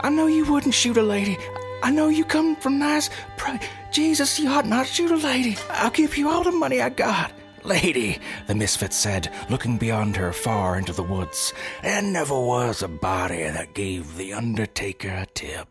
I 0.00 0.10
know 0.10 0.26
you 0.26 0.44
wouldn't 0.44 0.74
shoot 0.74 0.98
a 0.98 1.02
lady. 1.02 1.38
I 1.82 1.90
know 1.90 2.08
you 2.08 2.26
come 2.26 2.56
from 2.56 2.78
nice. 2.78 3.08
Pray, 3.38 3.58
Jesus, 3.90 4.38
you 4.38 4.50
ought 4.50 4.66
not 4.66 4.86
shoot 4.86 5.10
a 5.10 5.16
lady. 5.16 5.56
I'll 5.70 5.90
give 5.90 6.18
you 6.18 6.28
all 6.28 6.44
the 6.44 6.52
money 6.52 6.82
I 6.82 6.90
got. 6.90 7.32
Lady, 7.66 8.18
the 8.46 8.54
misfit 8.54 8.92
said, 8.92 9.32
looking 9.50 9.76
beyond 9.76 10.14
her 10.14 10.32
far 10.32 10.78
into 10.78 10.92
the 10.92 11.02
woods, 11.02 11.52
there 11.82 12.00
never 12.00 12.38
was 12.40 12.80
a 12.80 12.88
body 12.88 13.42
that 13.42 13.74
gave 13.74 14.16
the 14.16 14.32
undertaker 14.32 15.08
a 15.08 15.26
tip. 15.26 15.68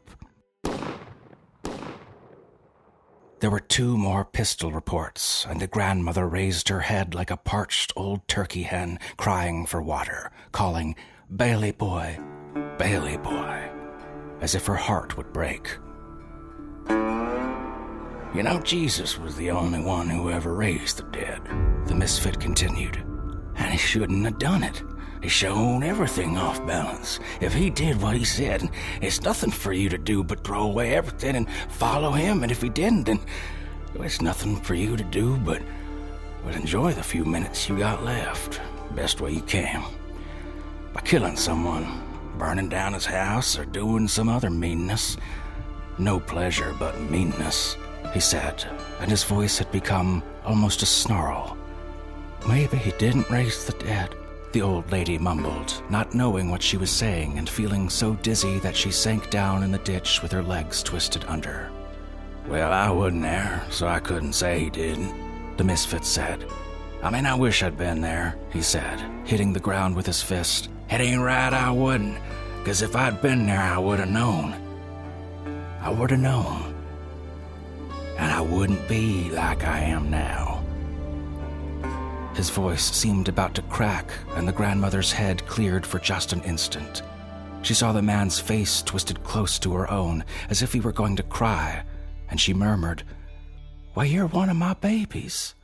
There 3.39 3.49
were 3.49 3.61
two 3.61 3.97
more 3.97 4.25
pistol 4.25 4.73
reports, 4.73 5.45
and 5.49 5.61
the 5.61 5.67
grandmother 5.67 6.27
raised 6.27 6.67
her 6.67 6.81
head 6.81 7.15
like 7.15 7.31
a 7.31 7.37
parched 7.37 7.93
old 7.95 8.27
turkey 8.27 8.63
hen 8.63 8.99
crying 9.15 9.65
for 9.65 9.81
water, 9.81 10.31
calling, 10.51 10.97
Bailey 11.33 11.71
boy, 11.71 12.19
Bailey 12.77 13.17
boy, 13.17 13.69
as 14.41 14.53
if 14.53 14.65
her 14.65 14.75
heart 14.75 15.15
would 15.15 15.31
break. 15.31 15.77
You 16.89 18.43
know, 18.43 18.59
Jesus 18.61 19.17
was 19.17 19.37
the 19.37 19.51
only 19.51 19.79
one 19.79 20.09
who 20.09 20.29
ever 20.29 20.53
raised 20.53 20.97
the 20.97 21.03
dead, 21.03 21.41
the 21.87 21.95
misfit 21.95 22.39
continued. 22.39 23.03
And 23.55 23.71
he 23.71 23.77
shouldn't 23.77 24.25
have 24.25 24.39
done 24.39 24.63
it. 24.63 24.83
He's 25.21 25.31
shown 25.31 25.81
everything 25.81 26.37
off 26.37 26.65
balance. 26.67 27.19
If 27.41 27.53
he 27.53 27.69
did 27.69 28.01
what 28.01 28.15
he 28.15 28.25
said, 28.25 28.69
it's 29.01 29.21
nothing 29.21 29.51
for 29.51 29.73
you 29.73 29.89
to 29.89 29.97
do 29.97 30.23
but 30.23 30.43
throw 30.43 30.63
away 30.63 30.93
everything 30.93 31.35
and 31.35 31.49
follow 31.69 32.11
him. 32.11 32.43
And 32.43 32.51
if 32.51 32.61
he 32.61 32.69
didn't, 32.69 33.05
then 33.05 33.19
it's 33.95 34.21
nothing 34.21 34.57
for 34.57 34.75
you 34.75 34.95
to 34.95 35.03
do 35.03 35.37
but, 35.37 35.61
but 36.43 36.55
enjoy 36.55 36.93
the 36.93 37.01
few 37.01 37.25
minutes 37.25 37.67
you 37.67 37.77
got 37.77 38.03
left, 38.03 38.61
best 38.93 39.21
way 39.21 39.31
you 39.31 39.41
can. 39.41 39.83
By 40.93 41.01
killing 41.01 41.37
someone, 41.37 42.03
burning 42.37 42.69
down 42.69 42.93
his 42.93 43.05
house, 43.05 43.57
or 43.57 43.65
doing 43.65 44.07
some 44.07 44.29
other 44.29 44.49
meanness. 44.49 45.17
No 45.97 46.19
pleasure 46.19 46.75
but 46.77 46.99
meanness 46.99 47.77
he 48.13 48.19
said, 48.19 48.63
and 48.99 49.09
his 49.09 49.23
voice 49.23 49.57
had 49.57 49.71
become 49.71 50.21
almost 50.45 50.83
a 50.83 50.85
snarl. 50.85 51.57
Maybe 52.47 52.77
he 52.77 52.91
didn't 52.91 53.29
raise 53.29 53.65
the 53.65 53.73
dead, 53.73 54.15
the 54.51 54.61
old 54.61 54.91
lady 54.91 55.17
mumbled, 55.17 55.81
not 55.89 56.13
knowing 56.13 56.49
what 56.49 56.61
she 56.61 56.77
was 56.77 56.91
saying 56.91 57.37
and 57.37 57.49
feeling 57.49 57.89
so 57.89 58.13
dizzy 58.15 58.59
that 58.59 58.75
she 58.75 58.91
sank 58.91 59.29
down 59.29 59.63
in 59.63 59.71
the 59.71 59.79
ditch 59.79 60.21
with 60.21 60.31
her 60.31 60.43
legs 60.43 60.83
twisted 60.83 61.25
under. 61.25 61.71
Well, 62.47 62.71
I 62.71 62.89
wasn't 62.89 63.23
there, 63.23 63.63
so 63.71 63.87
I 63.87 63.99
couldn't 63.99 64.33
say 64.33 64.59
he 64.59 64.69
didn't, 64.69 65.57
the 65.57 65.63
misfit 65.63 66.05
said. 66.05 66.45
I 67.01 67.09
mean, 67.09 67.25
I 67.25 67.35
wish 67.35 67.63
I'd 67.63 67.77
been 67.77 68.01
there, 68.01 68.37
he 68.51 68.61
said, 68.61 68.99
hitting 69.25 69.53
the 69.53 69.59
ground 69.59 69.95
with 69.95 70.05
his 70.05 70.21
fist. 70.21 70.69
It 70.89 71.01
ain't 71.01 71.21
right, 71.21 71.53
I 71.53 71.71
wouldn't, 71.71 72.17
'cause 72.63 72.81
if 72.81 72.95
I'd 72.95 73.21
been 73.21 73.45
there, 73.47 73.61
I 73.61 73.79
would 73.79 73.99
have 73.99 74.09
known. 74.09 74.53
I 75.81 75.89
would 75.89 76.11
have 76.11 76.19
known 76.19 76.75
and 78.17 78.31
I 78.31 78.41
wouldn't 78.41 78.87
be 78.87 79.29
like 79.31 79.63
I 79.65 79.79
am 79.79 80.09
now. 80.09 80.54
His 82.35 82.49
voice 82.49 82.83
seemed 82.83 83.29
about 83.29 83.55
to 83.55 83.61
crack, 83.63 84.11
and 84.35 84.45
the 84.45 84.51
grandmother's 84.51 85.13
head 85.13 85.47
cleared 85.47 85.85
for 85.85 85.99
just 85.99 86.33
an 86.33 86.41
instant. 86.41 87.01
She 87.61 87.73
saw 87.73 87.93
the 87.93 88.01
man's 88.01 88.39
face 88.39 88.81
twisted 88.81 89.23
close 89.23 89.57
to 89.59 89.73
her 89.73 89.89
own, 89.89 90.25
as 90.49 90.61
if 90.61 90.73
he 90.73 90.81
were 90.81 90.91
going 90.91 91.15
to 91.15 91.23
cry, 91.23 91.83
and 92.29 92.39
she 92.39 92.53
murmured, 92.53 93.03
Why, 93.93 94.03
you're 94.03 94.27
one 94.27 94.49
of 94.49 94.57
my 94.57 94.73
babies. 94.73 95.55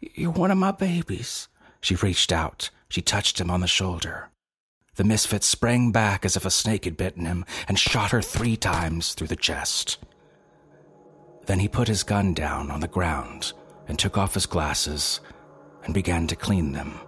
You're 0.00 0.30
one 0.30 0.52
of 0.52 0.56
my 0.56 0.70
babies. 0.70 1.48
She 1.80 1.96
reached 1.96 2.30
out. 2.30 2.70
She 2.88 3.02
touched 3.02 3.40
him 3.40 3.50
on 3.50 3.60
the 3.60 3.66
shoulder. 3.66 4.30
The 4.94 5.04
misfit 5.04 5.42
sprang 5.42 5.90
back 5.90 6.24
as 6.24 6.36
if 6.36 6.44
a 6.44 6.50
snake 6.50 6.84
had 6.84 6.96
bitten 6.96 7.26
him 7.26 7.44
and 7.66 7.76
shot 7.76 8.12
her 8.12 8.22
three 8.22 8.56
times 8.56 9.14
through 9.14 9.28
the 9.28 9.36
chest. 9.36 9.98
Then 11.46 11.58
he 11.58 11.68
put 11.68 11.88
his 11.88 12.04
gun 12.04 12.34
down 12.34 12.70
on 12.70 12.80
the 12.80 12.88
ground 12.88 13.52
and 13.88 13.98
took 13.98 14.16
off 14.16 14.34
his 14.34 14.46
glasses 14.46 15.20
and 15.84 15.94
began 15.94 16.26
to 16.26 16.36
clean 16.36 16.72
them. 16.72 17.00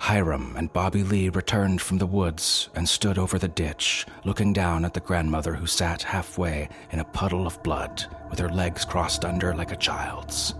Hiram 0.00 0.54
and 0.56 0.72
Bobby 0.72 1.02
Lee 1.02 1.28
returned 1.28 1.82
from 1.82 1.98
the 1.98 2.06
woods 2.06 2.70
and 2.74 2.88
stood 2.88 3.18
over 3.18 3.38
the 3.38 3.48
ditch, 3.48 4.06
looking 4.24 4.52
down 4.52 4.84
at 4.84 4.94
the 4.94 5.00
grandmother 5.00 5.54
who 5.54 5.66
sat 5.66 6.02
halfway 6.02 6.68
in 6.92 7.00
a 7.00 7.04
puddle 7.04 7.46
of 7.46 7.62
blood 7.62 8.06
with 8.30 8.38
her 8.38 8.48
legs 8.48 8.84
crossed 8.84 9.24
under 9.24 9.54
like 9.54 9.72
a 9.72 9.76
child's. 9.76 10.54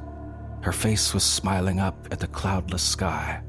Her 0.60 0.72
face 0.72 1.14
was 1.14 1.22
smiling 1.22 1.78
up 1.78 2.08
at 2.10 2.18
the 2.18 2.26
cloudless 2.26 2.82
sky. 2.82 3.40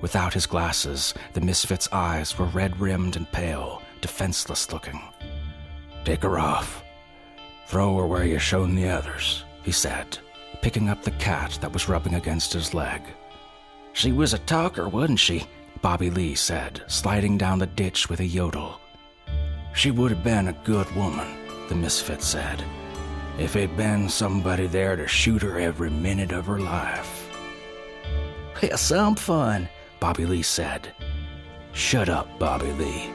Without 0.00 0.32
his 0.32 0.46
glasses, 0.46 1.12
the 1.32 1.40
misfit's 1.40 1.88
eyes 1.92 2.38
were 2.38 2.46
red 2.46 2.78
rimmed 2.80 3.16
and 3.16 3.30
pale, 3.32 3.82
defenseless 4.00 4.72
looking. 4.72 5.00
Take 6.04 6.22
her 6.22 6.38
off. 6.38 6.84
Throw 7.66 7.96
her 7.98 8.06
where 8.06 8.24
you 8.24 8.38
shown 8.38 8.74
the 8.74 8.88
others, 8.88 9.44
he 9.62 9.72
said, 9.72 10.18
picking 10.64 10.88
up 10.88 11.02
the 11.02 11.10
cat 11.10 11.58
that 11.60 11.74
was 11.74 11.90
rubbing 11.90 12.14
against 12.14 12.54
his 12.54 12.72
leg. 12.72 13.02
She 13.92 14.12
was 14.12 14.32
a 14.32 14.38
talker, 14.38 14.88
wasn't 14.88 15.18
she? 15.18 15.44
Bobby 15.82 16.08
Lee 16.08 16.34
said, 16.34 16.82
sliding 16.86 17.36
down 17.36 17.58
the 17.58 17.66
ditch 17.66 18.08
with 18.08 18.20
a 18.20 18.24
yodel. 18.24 18.80
She 19.74 19.90
would 19.90 20.10
have 20.10 20.24
been 20.24 20.48
a 20.48 20.58
good 20.64 20.90
woman, 20.96 21.28
the 21.68 21.74
misfit 21.74 22.22
said, 22.22 22.64
if 23.38 23.56
it'd 23.56 23.76
been 23.76 24.08
somebody 24.08 24.66
there 24.66 24.96
to 24.96 25.06
shoot 25.06 25.42
her 25.42 25.58
every 25.58 25.90
minute 25.90 26.32
of 26.32 26.46
her 26.46 26.60
life. 26.60 27.28
Yeah, 28.62 28.76
some 28.76 29.16
fun, 29.16 29.68
Bobby 30.00 30.24
Lee 30.24 30.40
said. 30.40 30.94
Shut 31.74 32.08
up, 32.08 32.38
Bobby 32.38 32.72
Lee. 32.72 33.10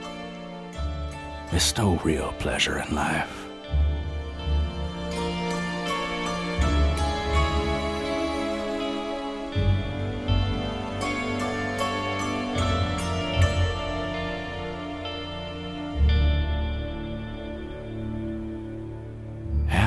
There's 1.49 1.75
no 1.75 1.95
real 2.03 2.31
pleasure 2.37 2.77
in 2.77 2.93
life. 2.93 3.38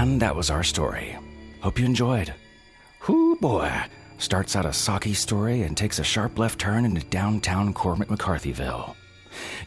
And 0.02 0.20
that 0.20 0.34
was 0.34 0.50
our 0.50 0.64
story. 0.64 1.16
Hope 1.60 1.78
you 1.78 1.86
enjoyed. 1.86 2.34
Whoo 3.06 3.36
boy! 3.36 3.70
Starts 4.18 4.56
out 4.56 4.66
a 4.66 4.70
socky 4.70 5.14
story 5.14 5.62
and 5.62 5.76
takes 5.76 6.00
a 6.00 6.04
sharp 6.04 6.40
left 6.40 6.58
turn 6.58 6.84
into 6.84 7.06
downtown 7.06 7.72
Cormac 7.72 8.08
McCarthyville. 8.08 8.96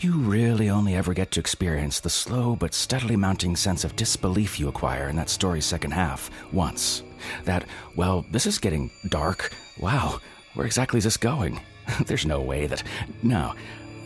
You 0.01 0.17
really 0.17 0.69
only 0.69 0.93
ever 0.93 1.13
get 1.13 1.31
to 1.31 1.39
experience 1.39 2.01
the 2.01 2.09
slow 2.09 2.53
but 2.57 2.73
steadily 2.73 3.15
mounting 3.15 3.55
sense 3.55 3.85
of 3.85 3.95
disbelief 3.95 4.59
you 4.59 4.67
acquire 4.67 5.07
in 5.07 5.15
that 5.15 5.29
story's 5.29 5.65
second 5.65 5.91
half 5.91 6.29
once. 6.51 7.01
That, 7.45 7.63
well, 7.95 8.25
this 8.29 8.45
is 8.45 8.57
getting 8.57 8.91
dark. 9.07 9.53
Wow, 9.79 10.19
where 10.53 10.65
exactly 10.65 10.97
is 10.97 11.05
this 11.05 11.15
going? 11.15 11.61
There's 12.07 12.25
no 12.25 12.41
way 12.41 12.67
that. 12.67 12.83
No, 13.23 13.53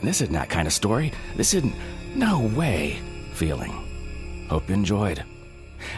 this 0.03 0.21
isn't 0.21 0.35
that 0.35 0.51
kind 0.51 0.67
of 0.67 0.73
story. 0.73 1.11
This 1.37 1.55
isn't. 1.55 1.73
No 2.13 2.41
way. 2.55 2.99
Feeling. 3.33 4.45
Hope 4.47 4.69
you 4.69 4.75
enjoyed. 4.75 5.23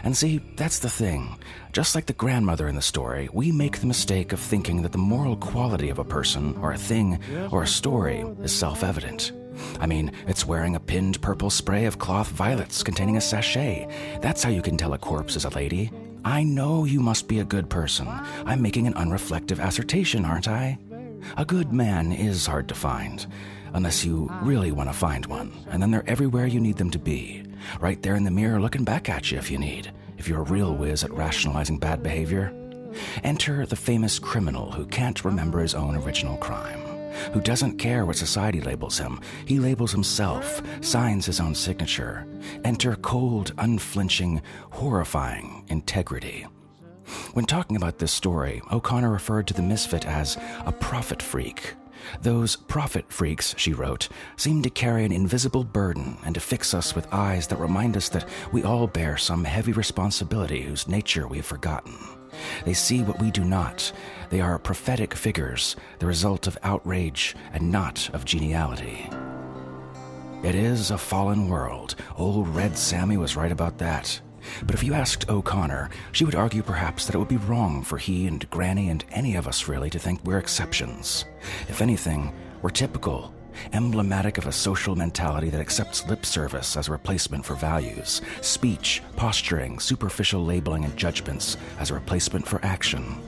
And 0.04 0.16
see, 0.16 0.40
that's 0.56 0.78
the 0.78 0.90
thing. 0.90 1.38
Just 1.72 1.94
like 1.94 2.06
the 2.06 2.12
grandmother 2.12 2.68
in 2.68 2.74
the 2.74 2.82
story, 2.82 3.28
we 3.32 3.52
make 3.52 3.78
the 3.78 3.86
mistake 3.86 4.32
of 4.32 4.40
thinking 4.40 4.82
that 4.82 4.92
the 4.92 4.98
moral 4.98 5.36
quality 5.36 5.88
of 5.88 5.98
a 5.98 6.04
person, 6.04 6.56
or 6.60 6.72
a 6.72 6.78
thing, 6.78 7.18
or 7.50 7.62
a 7.62 7.66
story 7.66 8.24
is 8.42 8.52
self 8.52 8.82
evident. 8.82 9.32
I 9.80 9.86
mean, 9.86 10.12
it's 10.26 10.46
wearing 10.46 10.76
a 10.76 10.80
pinned 10.80 11.20
purple 11.20 11.50
spray 11.50 11.84
of 11.84 11.98
cloth 11.98 12.28
violets 12.28 12.82
containing 12.82 13.16
a 13.16 13.20
sachet. 13.20 13.88
That's 14.20 14.42
how 14.42 14.50
you 14.50 14.62
can 14.62 14.76
tell 14.76 14.94
a 14.94 14.98
corpse 14.98 15.36
is 15.36 15.44
a 15.44 15.50
lady. 15.50 15.90
I 16.24 16.44
know 16.44 16.84
you 16.84 17.00
must 17.00 17.28
be 17.28 17.40
a 17.40 17.44
good 17.44 17.68
person. 17.68 18.06
I'm 18.46 18.62
making 18.62 18.86
an 18.86 18.94
unreflective 18.94 19.58
assertion, 19.58 20.24
aren't 20.24 20.48
I? 20.48 20.78
A 21.36 21.44
good 21.44 21.72
man 21.72 22.12
is 22.12 22.46
hard 22.46 22.68
to 22.68 22.74
find, 22.74 23.26
unless 23.74 24.04
you 24.04 24.30
really 24.42 24.72
want 24.72 24.88
to 24.88 24.94
find 24.94 25.26
one, 25.26 25.52
and 25.70 25.82
then 25.82 25.90
they're 25.90 26.08
everywhere 26.08 26.46
you 26.46 26.60
need 26.60 26.76
them 26.76 26.90
to 26.90 26.98
be. 26.98 27.42
Right 27.80 28.00
there 28.02 28.16
in 28.16 28.24
the 28.24 28.30
mirror 28.30 28.60
looking 28.60 28.84
back 28.84 29.08
at 29.08 29.30
you 29.30 29.38
if 29.38 29.50
you 29.50 29.58
need, 29.58 29.92
if 30.18 30.28
you're 30.28 30.40
a 30.40 30.50
real 30.50 30.74
whiz 30.74 31.04
at 31.04 31.12
rationalizing 31.12 31.78
bad 31.78 32.02
behavior. 32.02 32.52
Enter 33.24 33.66
the 33.66 33.76
famous 33.76 34.18
criminal 34.18 34.70
who 34.70 34.86
can't 34.86 35.24
remember 35.24 35.60
his 35.60 35.74
own 35.74 35.96
original 35.96 36.36
crime 36.36 36.92
who 37.32 37.40
doesn't 37.40 37.78
care 37.78 38.04
what 38.06 38.16
society 38.16 38.60
labels 38.60 38.98
him. 38.98 39.20
He 39.46 39.58
labels 39.58 39.92
himself, 39.92 40.62
signs 40.80 41.26
his 41.26 41.40
own 41.40 41.54
signature. 41.54 42.26
Enter 42.64 42.96
cold, 42.96 43.52
unflinching, 43.58 44.42
horrifying 44.70 45.64
integrity. 45.68 46.46
When 47.32 47.44
talking 47.44 47.76
about 47.76 47.98
this 47.98 48.12
story, 48.12 48.62
O'Connor 48.70 49.10
referred 49.10 49.46
to 49.48 49.54
the 49.54 49.62
misfit 49.62 50.06
as 50.06 50.38
a 50.64 50.72
prophet 50.72 51.20
freak. 51.20 51.74
Those 52.20 52.56
prophet 52.56 53.06
freaks, 53.08 53.54
she 53.58 53.72
wrote, 53.72 54.08
seem 54.36 54.62
to 54.62 54.70
carry 54.70 55.04
an 55.04 55.12
invisible 55.12 55.64
burden 55.64 56.16
and 56.24 56.34
to 56.34 56.40
fix 56.40 56.74
us 56.74 56.94
with 56.94 57.12
eyes 57.12 57.46
that 57.48 57.58
remind 57.58 57.96
us 57.96 58.08
that 58.10 58.28
we 58.52 58.62
all 58.62 58.86
bear 58.86 59.16
some 59.16 59.44
heavy 59.44 59.72
responsibility 59.72 60.62
whose 60.62 60.88
nature 60.88 61.26
we 61.26 61.38
have 61.38 61.46
forgotten. 61.46 61.96
They 62.64 62.74
see 62.74 63.02
what 63.02 63.20
we 63.20 63.30
do 63.30 63.44
not. 63.44 63.92
They 64.30 64.40
are 64.40 64.58
prophetic 64.58 65.14
figures, 65.14 65.76
the 65.98 66.06
result 66.06 66.46
of 66.46 66.58
outrage 66.62 67.36
and 67.52 67.70
not 67.70 68.08
of 68.12 68.24
geniality. 68.24 69.08
It 70.42 70.54
is 70.54 70.90
a 70.90 70.98
fallen 70.98 71.48
world. 71.48 71.94
Old 72.16 72.48
Red 72.48 72.76
Sammy 72.76 73.16
was 73.16 73.36
right 73.36 73.52
about 73.52 73.78
that. 73.78 74.20
But 74.64 74.74
if 74.74 74.82
you 74.82 74.94
asked 74.94 75.28
O'Connor, 75.28 75.90
she 76.12 76.24
would 76.24 76.34
argue 76.34 76.62
perhaps 76.62 77.06
that 77.06 77.14
it 77.14 77.18
would 77.18 77.28
be 77.28 77.36
wrong 77.36 77.82
for 77.82 77.98
he 77.98 78.26
and 78.26 78.48
Granny 78.50 78.88
and 78.88 79.04
any 79.10 79.36
of 79.36 79.46
us 79.46 79.68
really 79.68 79.90
to 79.90 79.98
think 79.98 80.22
we're 80.24 80.38
exceptions. 80.38 81.24
If 81.68 81.80
anything, 81.80 82.32
we're 82.62 82.70
typical, 82.70 83.32
emblematic 83.72 84.38
of 84.38 84.46
a 84.46 84.52
social 84.52 84.96
mentality 84.96 85.50
that 85.50 85.60
accepts 85.60 86.06
lip 86.08 86.24
service 86.24 86.76
as 86.76 86.88
a 86.88 86.92
replacement 86.92 87.44
for 87.44 87.54
values, 87.54 88.22
speech, 88.40 89.02
posturing, 89.16 89.78
superficial 89.78 90.44
labeling, 90.44 90.84
and 90.84 90.96
judgments 90.96 91.56
as 91.78 91.90
a 91.90 91.94
replacement 91.94 92.46
for 92.46 92.64
action. 92.64 93.20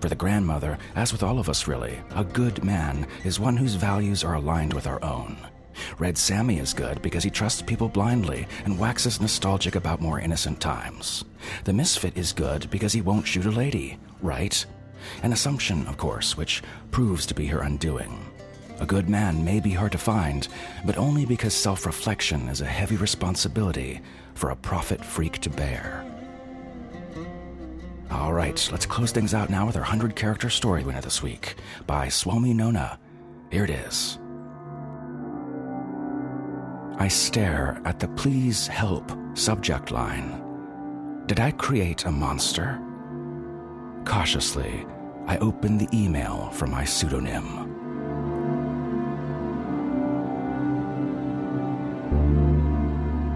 For 0.00 0.08
the 0.08 0.14
grandmother, 0.14 0.78
as 0.94 1.12
with 1.12 1.22
all 1.22 1.38
of 1.38 1.48
us 1.48 1.66
really, 1.66 1.98
a 2.14 2.24
good 2.24 2.62
man 2.64 3.06
is 3.24 3.40
one 3.40 3.56
whose 3.56 3.74
values 3.74 4.22
are 4.22 4.34
aligned 4.34 4.72
with 4.72 4.86
our 4.86 5.02
own. 5.02 5.36
Red 5.98 6.16
Sammy 6.18 6.58
is 6.58 6.74
good 6.74 7.02
because 7.02 7.24
he 7.24 7.30
trusts 7.30 7.62
people 7.62 7.88
blindly 7.88 8.46
and 8.64 8.78
waxes 8.78 9.20
nostalgic 9.20 9.74
about 9.74 10.00
more 10.00 10.20
innocent 10.20 10.60
times. 10.60 11.24
The 11.64 11.72
misfit 11.72 12.16
is 12.16 12.32
good 12.32 12.70
because 12.70 12.92
he 12.92 13.00
won't 13.00 13.26
shoot 13.26 13.46
a 13.46 13.50
lady, 13.50 13.98
right? 14.22 14.64
An 15.22 15.32
assumption, 15.32 15.86
of 15.86 15.96
course, 15.96 16.36
which 16.36 16.62
proves 16.90 17.26
to 17.26 17.34
be 17.34 17.46
her 17.46 17.60
undoing. 17.60 18.24
A 18.80 18.86
good 18.86 19.08
man 19.08 19.44
may 19.44 19.60
be 19.60 19.70
hard 19.70 19.92
to 19.92 19.98
find, 19.98 20.48
but 20.84 20.98
only 20.98 21.24
because 21.24 21.54
self 21.54 21.86
reflection 21.86 22.48
is 22.48 22.60
a 22.60 22.66
heavy 22.66 22.96
responsibility 22.96 24.00
for 24.34 24.50
a 24.50 24.56
prophet 24.56 25.04
freak 25.04 25.38
to 25.40 25.50
bear. 25.50 26.04
All 28.10 28.32
right, 28.32 28.68
let's 28.70 28.86
close 28.86 29.12
things 29.12 29.34
out 29.34 29.50
now 29.50 29.66
with 29.66 29.76
our 29.76 29.82
100 29.82 30.14
character 30.14 30.50
story 30.50 30.84
winner 30.84 31.00
this 31.00 31.22
week 31.22 31.56
by 31.86 32.08
Swami 32.08 32.52
Nona. 32.52 32.98
Here 33.50 33.64
it 33.64 33.70
is. 33.70 34.18
I 36.96 37.08
stare 37.08 37.80
at 37.84 37.98
the 37.98 38.08
please 38.08 38.66
help 38.66 39.10
subject 39.34 39.90
line. 39.90 40.40
Did 41.26 41.40
I 41.40 41.50
create 41.50 42.04
a 42.04 42.10
monster? 42.10 42.80
Cautiously, 44.04 44.86
I 45.26 45.38
open 45.38 45.78
the 45.78 45.88
email 45.92 46.50
from 46.50 46.70
my 46.70 46.84
pseudonym. 46.84 47.74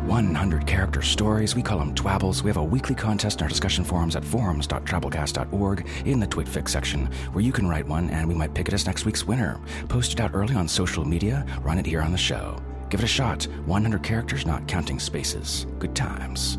100 0.06 0.66
character 0.66 1.02
stories. 1.02 1.54
We 1.54 1.62
call 1.62 1.78
them 1.78 1.94
twabbles. 1.94 2.42
We 2.42 2.48
have 2.48 2.56
a 2.56 2.64
weekly 2.64 2.94
contest 2.94 3.40
in 3.40 3.44
our 3.44 3.48
discussion 3.48 3.84
forums 3.84 4.16
at 4.16 4.24
forums.drabblecast.org 4.24 5.86
in 6.06 6.20
the 6.20 6.26
TwitFix 6.26 6.68
section, 6.68 7.06
where 7.32 7.44
you 7.44 7.52
can 7.52 7.68
write 7.68 7.86
one 7.86 8.08
and 8.10 8.26
we 8.26 8.34
might 8.34 8.54
pick 8.54 8.68
it 8.68 8.74
as 8.74 8.86
next 8.86 9.04
week's 9.04 9.26
winner. 9.26 9.60
Post 9.88 10.14
it 10.14 10.20
out 10.20 10.30
early 10.34 10.54
on 10.54 10.66
social 10.68 11.04
media, 11.04 11.44
run 11.62 11.78
it 11.78 11.86
here 11.86 12.02
on 12.02 12.12
the 12.12 12.18
show. 12.18 12.58
Give 12.88 13.00
it 13.00 13.04
a 13.04 13.06
shot. 13.06 13.44
100 13.66 14.02
characters, 14.02 14.46
not 14.46 14.66
counting 14.66 14.98
spaces. 14.98 15.66
Good 15.78 15.94
times. 15.94 16.58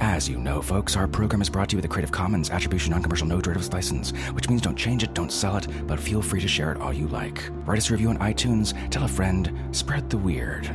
As 0.00 0.28
you 0.28 0.38
know, 0.38 0.62
folks, 0.62 0.96
our 0.96 1.06
program 1.06 1.42
is 1.42 1.50
brought 1.50 1.68
to 1.68 1.74
you 1.74 1.78
with 1.78 1.84
a 1.84 1.88
Creative 1.88 2.10
Commons 2.10 2.48
Attribution 2.48 2.92
Non-Commercial 2.92 3.26
No 3.26 3.40
Derivatives 3.40 3.72
License, 3.72 4.12
which 4.32 4.48
means 4.48 4.62
don't 4.62 4.76
change 4.76 5.02
it, 5.02 5.12
don't 5.12 5.30
sell 5.30 5.58
it, 5.58 5.66
but 5.86 6.00
feel 6.00 6.22
free 6.22 6.40
to 6.40 6.48
share 6.48 6.72
it 6.72 6.80
all 6.80 6.92
you 6.92 7.06
like. 7.08 7.50
Write 7.66 7.78
us 7.78 7.90
a 7.90 7.92
review 7.92 8.08
on 8.08 8.18
iTunes, 8.18 8.72
tell 8.90 9.04
a 9.04 9.08
friend, 9.08 9.52
spread 9.72 10.08
the 10.08 10.16
weird. 10.16 10.70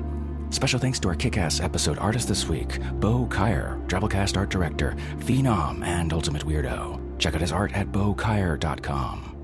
Special 0.52 0.80
thanks 0.80 1.00
to 1.00 1.08
our 1.08 1.16
kick-ass 1.16 1.60
episode 1.60 1.98
artist 1.98 2.28
this 2.28 2.48
week, 2.48 2.80
Bo 3.00 3.26
Kaier, 3.26 3.84
Drabblecast 3.88 4.38
art 4.38 4.50
director, 4.50 4.96
Phenom, 5.18 5.84
and 5.84 6.14
Ultimate 6.14 6.46
Weirdo. 6.46 7.02
Check 7.18 7.34
out 7.34 7.42
his 7.42 7.52
art 7.52 7.74
at 7.76 7.92
bokaier.com. 7.92 9.35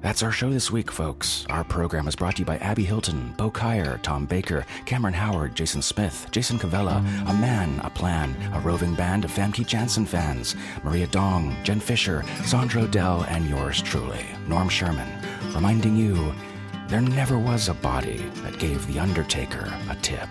That's 0.00 0.22
our 0.22 0.30
show 0.30 0.48
this 0.50 0.70
week, 0.70 0.92
folks. 0.92 1.44
Our 1.50 1.64
program 1.64 2.06
is 2.06 2.14
brought 2.14 2.36
to 2.36 2.42
you 2.42 2.46
by 2.46 2.58
Abby 2.58 2.84
Hilton, 2.84 3.34
Bo 3.36 3.50
Kaier, 3.50 4.00
Tom 4.02 4.26
Baker, 4.26 4.64
Cameron 4.86 5.14
Howard, 5.14 5.56
Jason 5.56 5.82
Smith, 5.82 6.28
Jason 6.30 6.56
Cavella, 6.56 6.98
A 7.28 7.34
Man, 7.34 7.80
A 7.82 7.90
Plan, 7.90 8.36
a 8.54 8.60
roving 8.60 8.94
band 8.94 9.24
of 9.24 9.32
Famke 9.32 9.66
Janssen 9.66 10.06
fans, 10.06 10.54
Maria 10.84 11.08
Dong, 11.08 11.56
Jen 11.64 11.80
Fisher, 11.80 12.24
Sandra 12.44 12.86
Dell, 12.86 13.24
and 13.28 13.48
yours 13.48 13.82
truly, 13.82 14.24
Norm 14.46 14.68
Sherman, 14.68 15.08
reminding 15.52 15.96
you 15.96 16.32
there 16.86 17.00
never 17.00 17.36
was 17.36 17.68
a 17.68 17.74
body 17.74 18.18
that 18.42 18.58
gave 18.60 18.86
The 18.86 19.00
Undertaker 19.00 19.72
a 19.90 19.96
tip. 19.96 20.28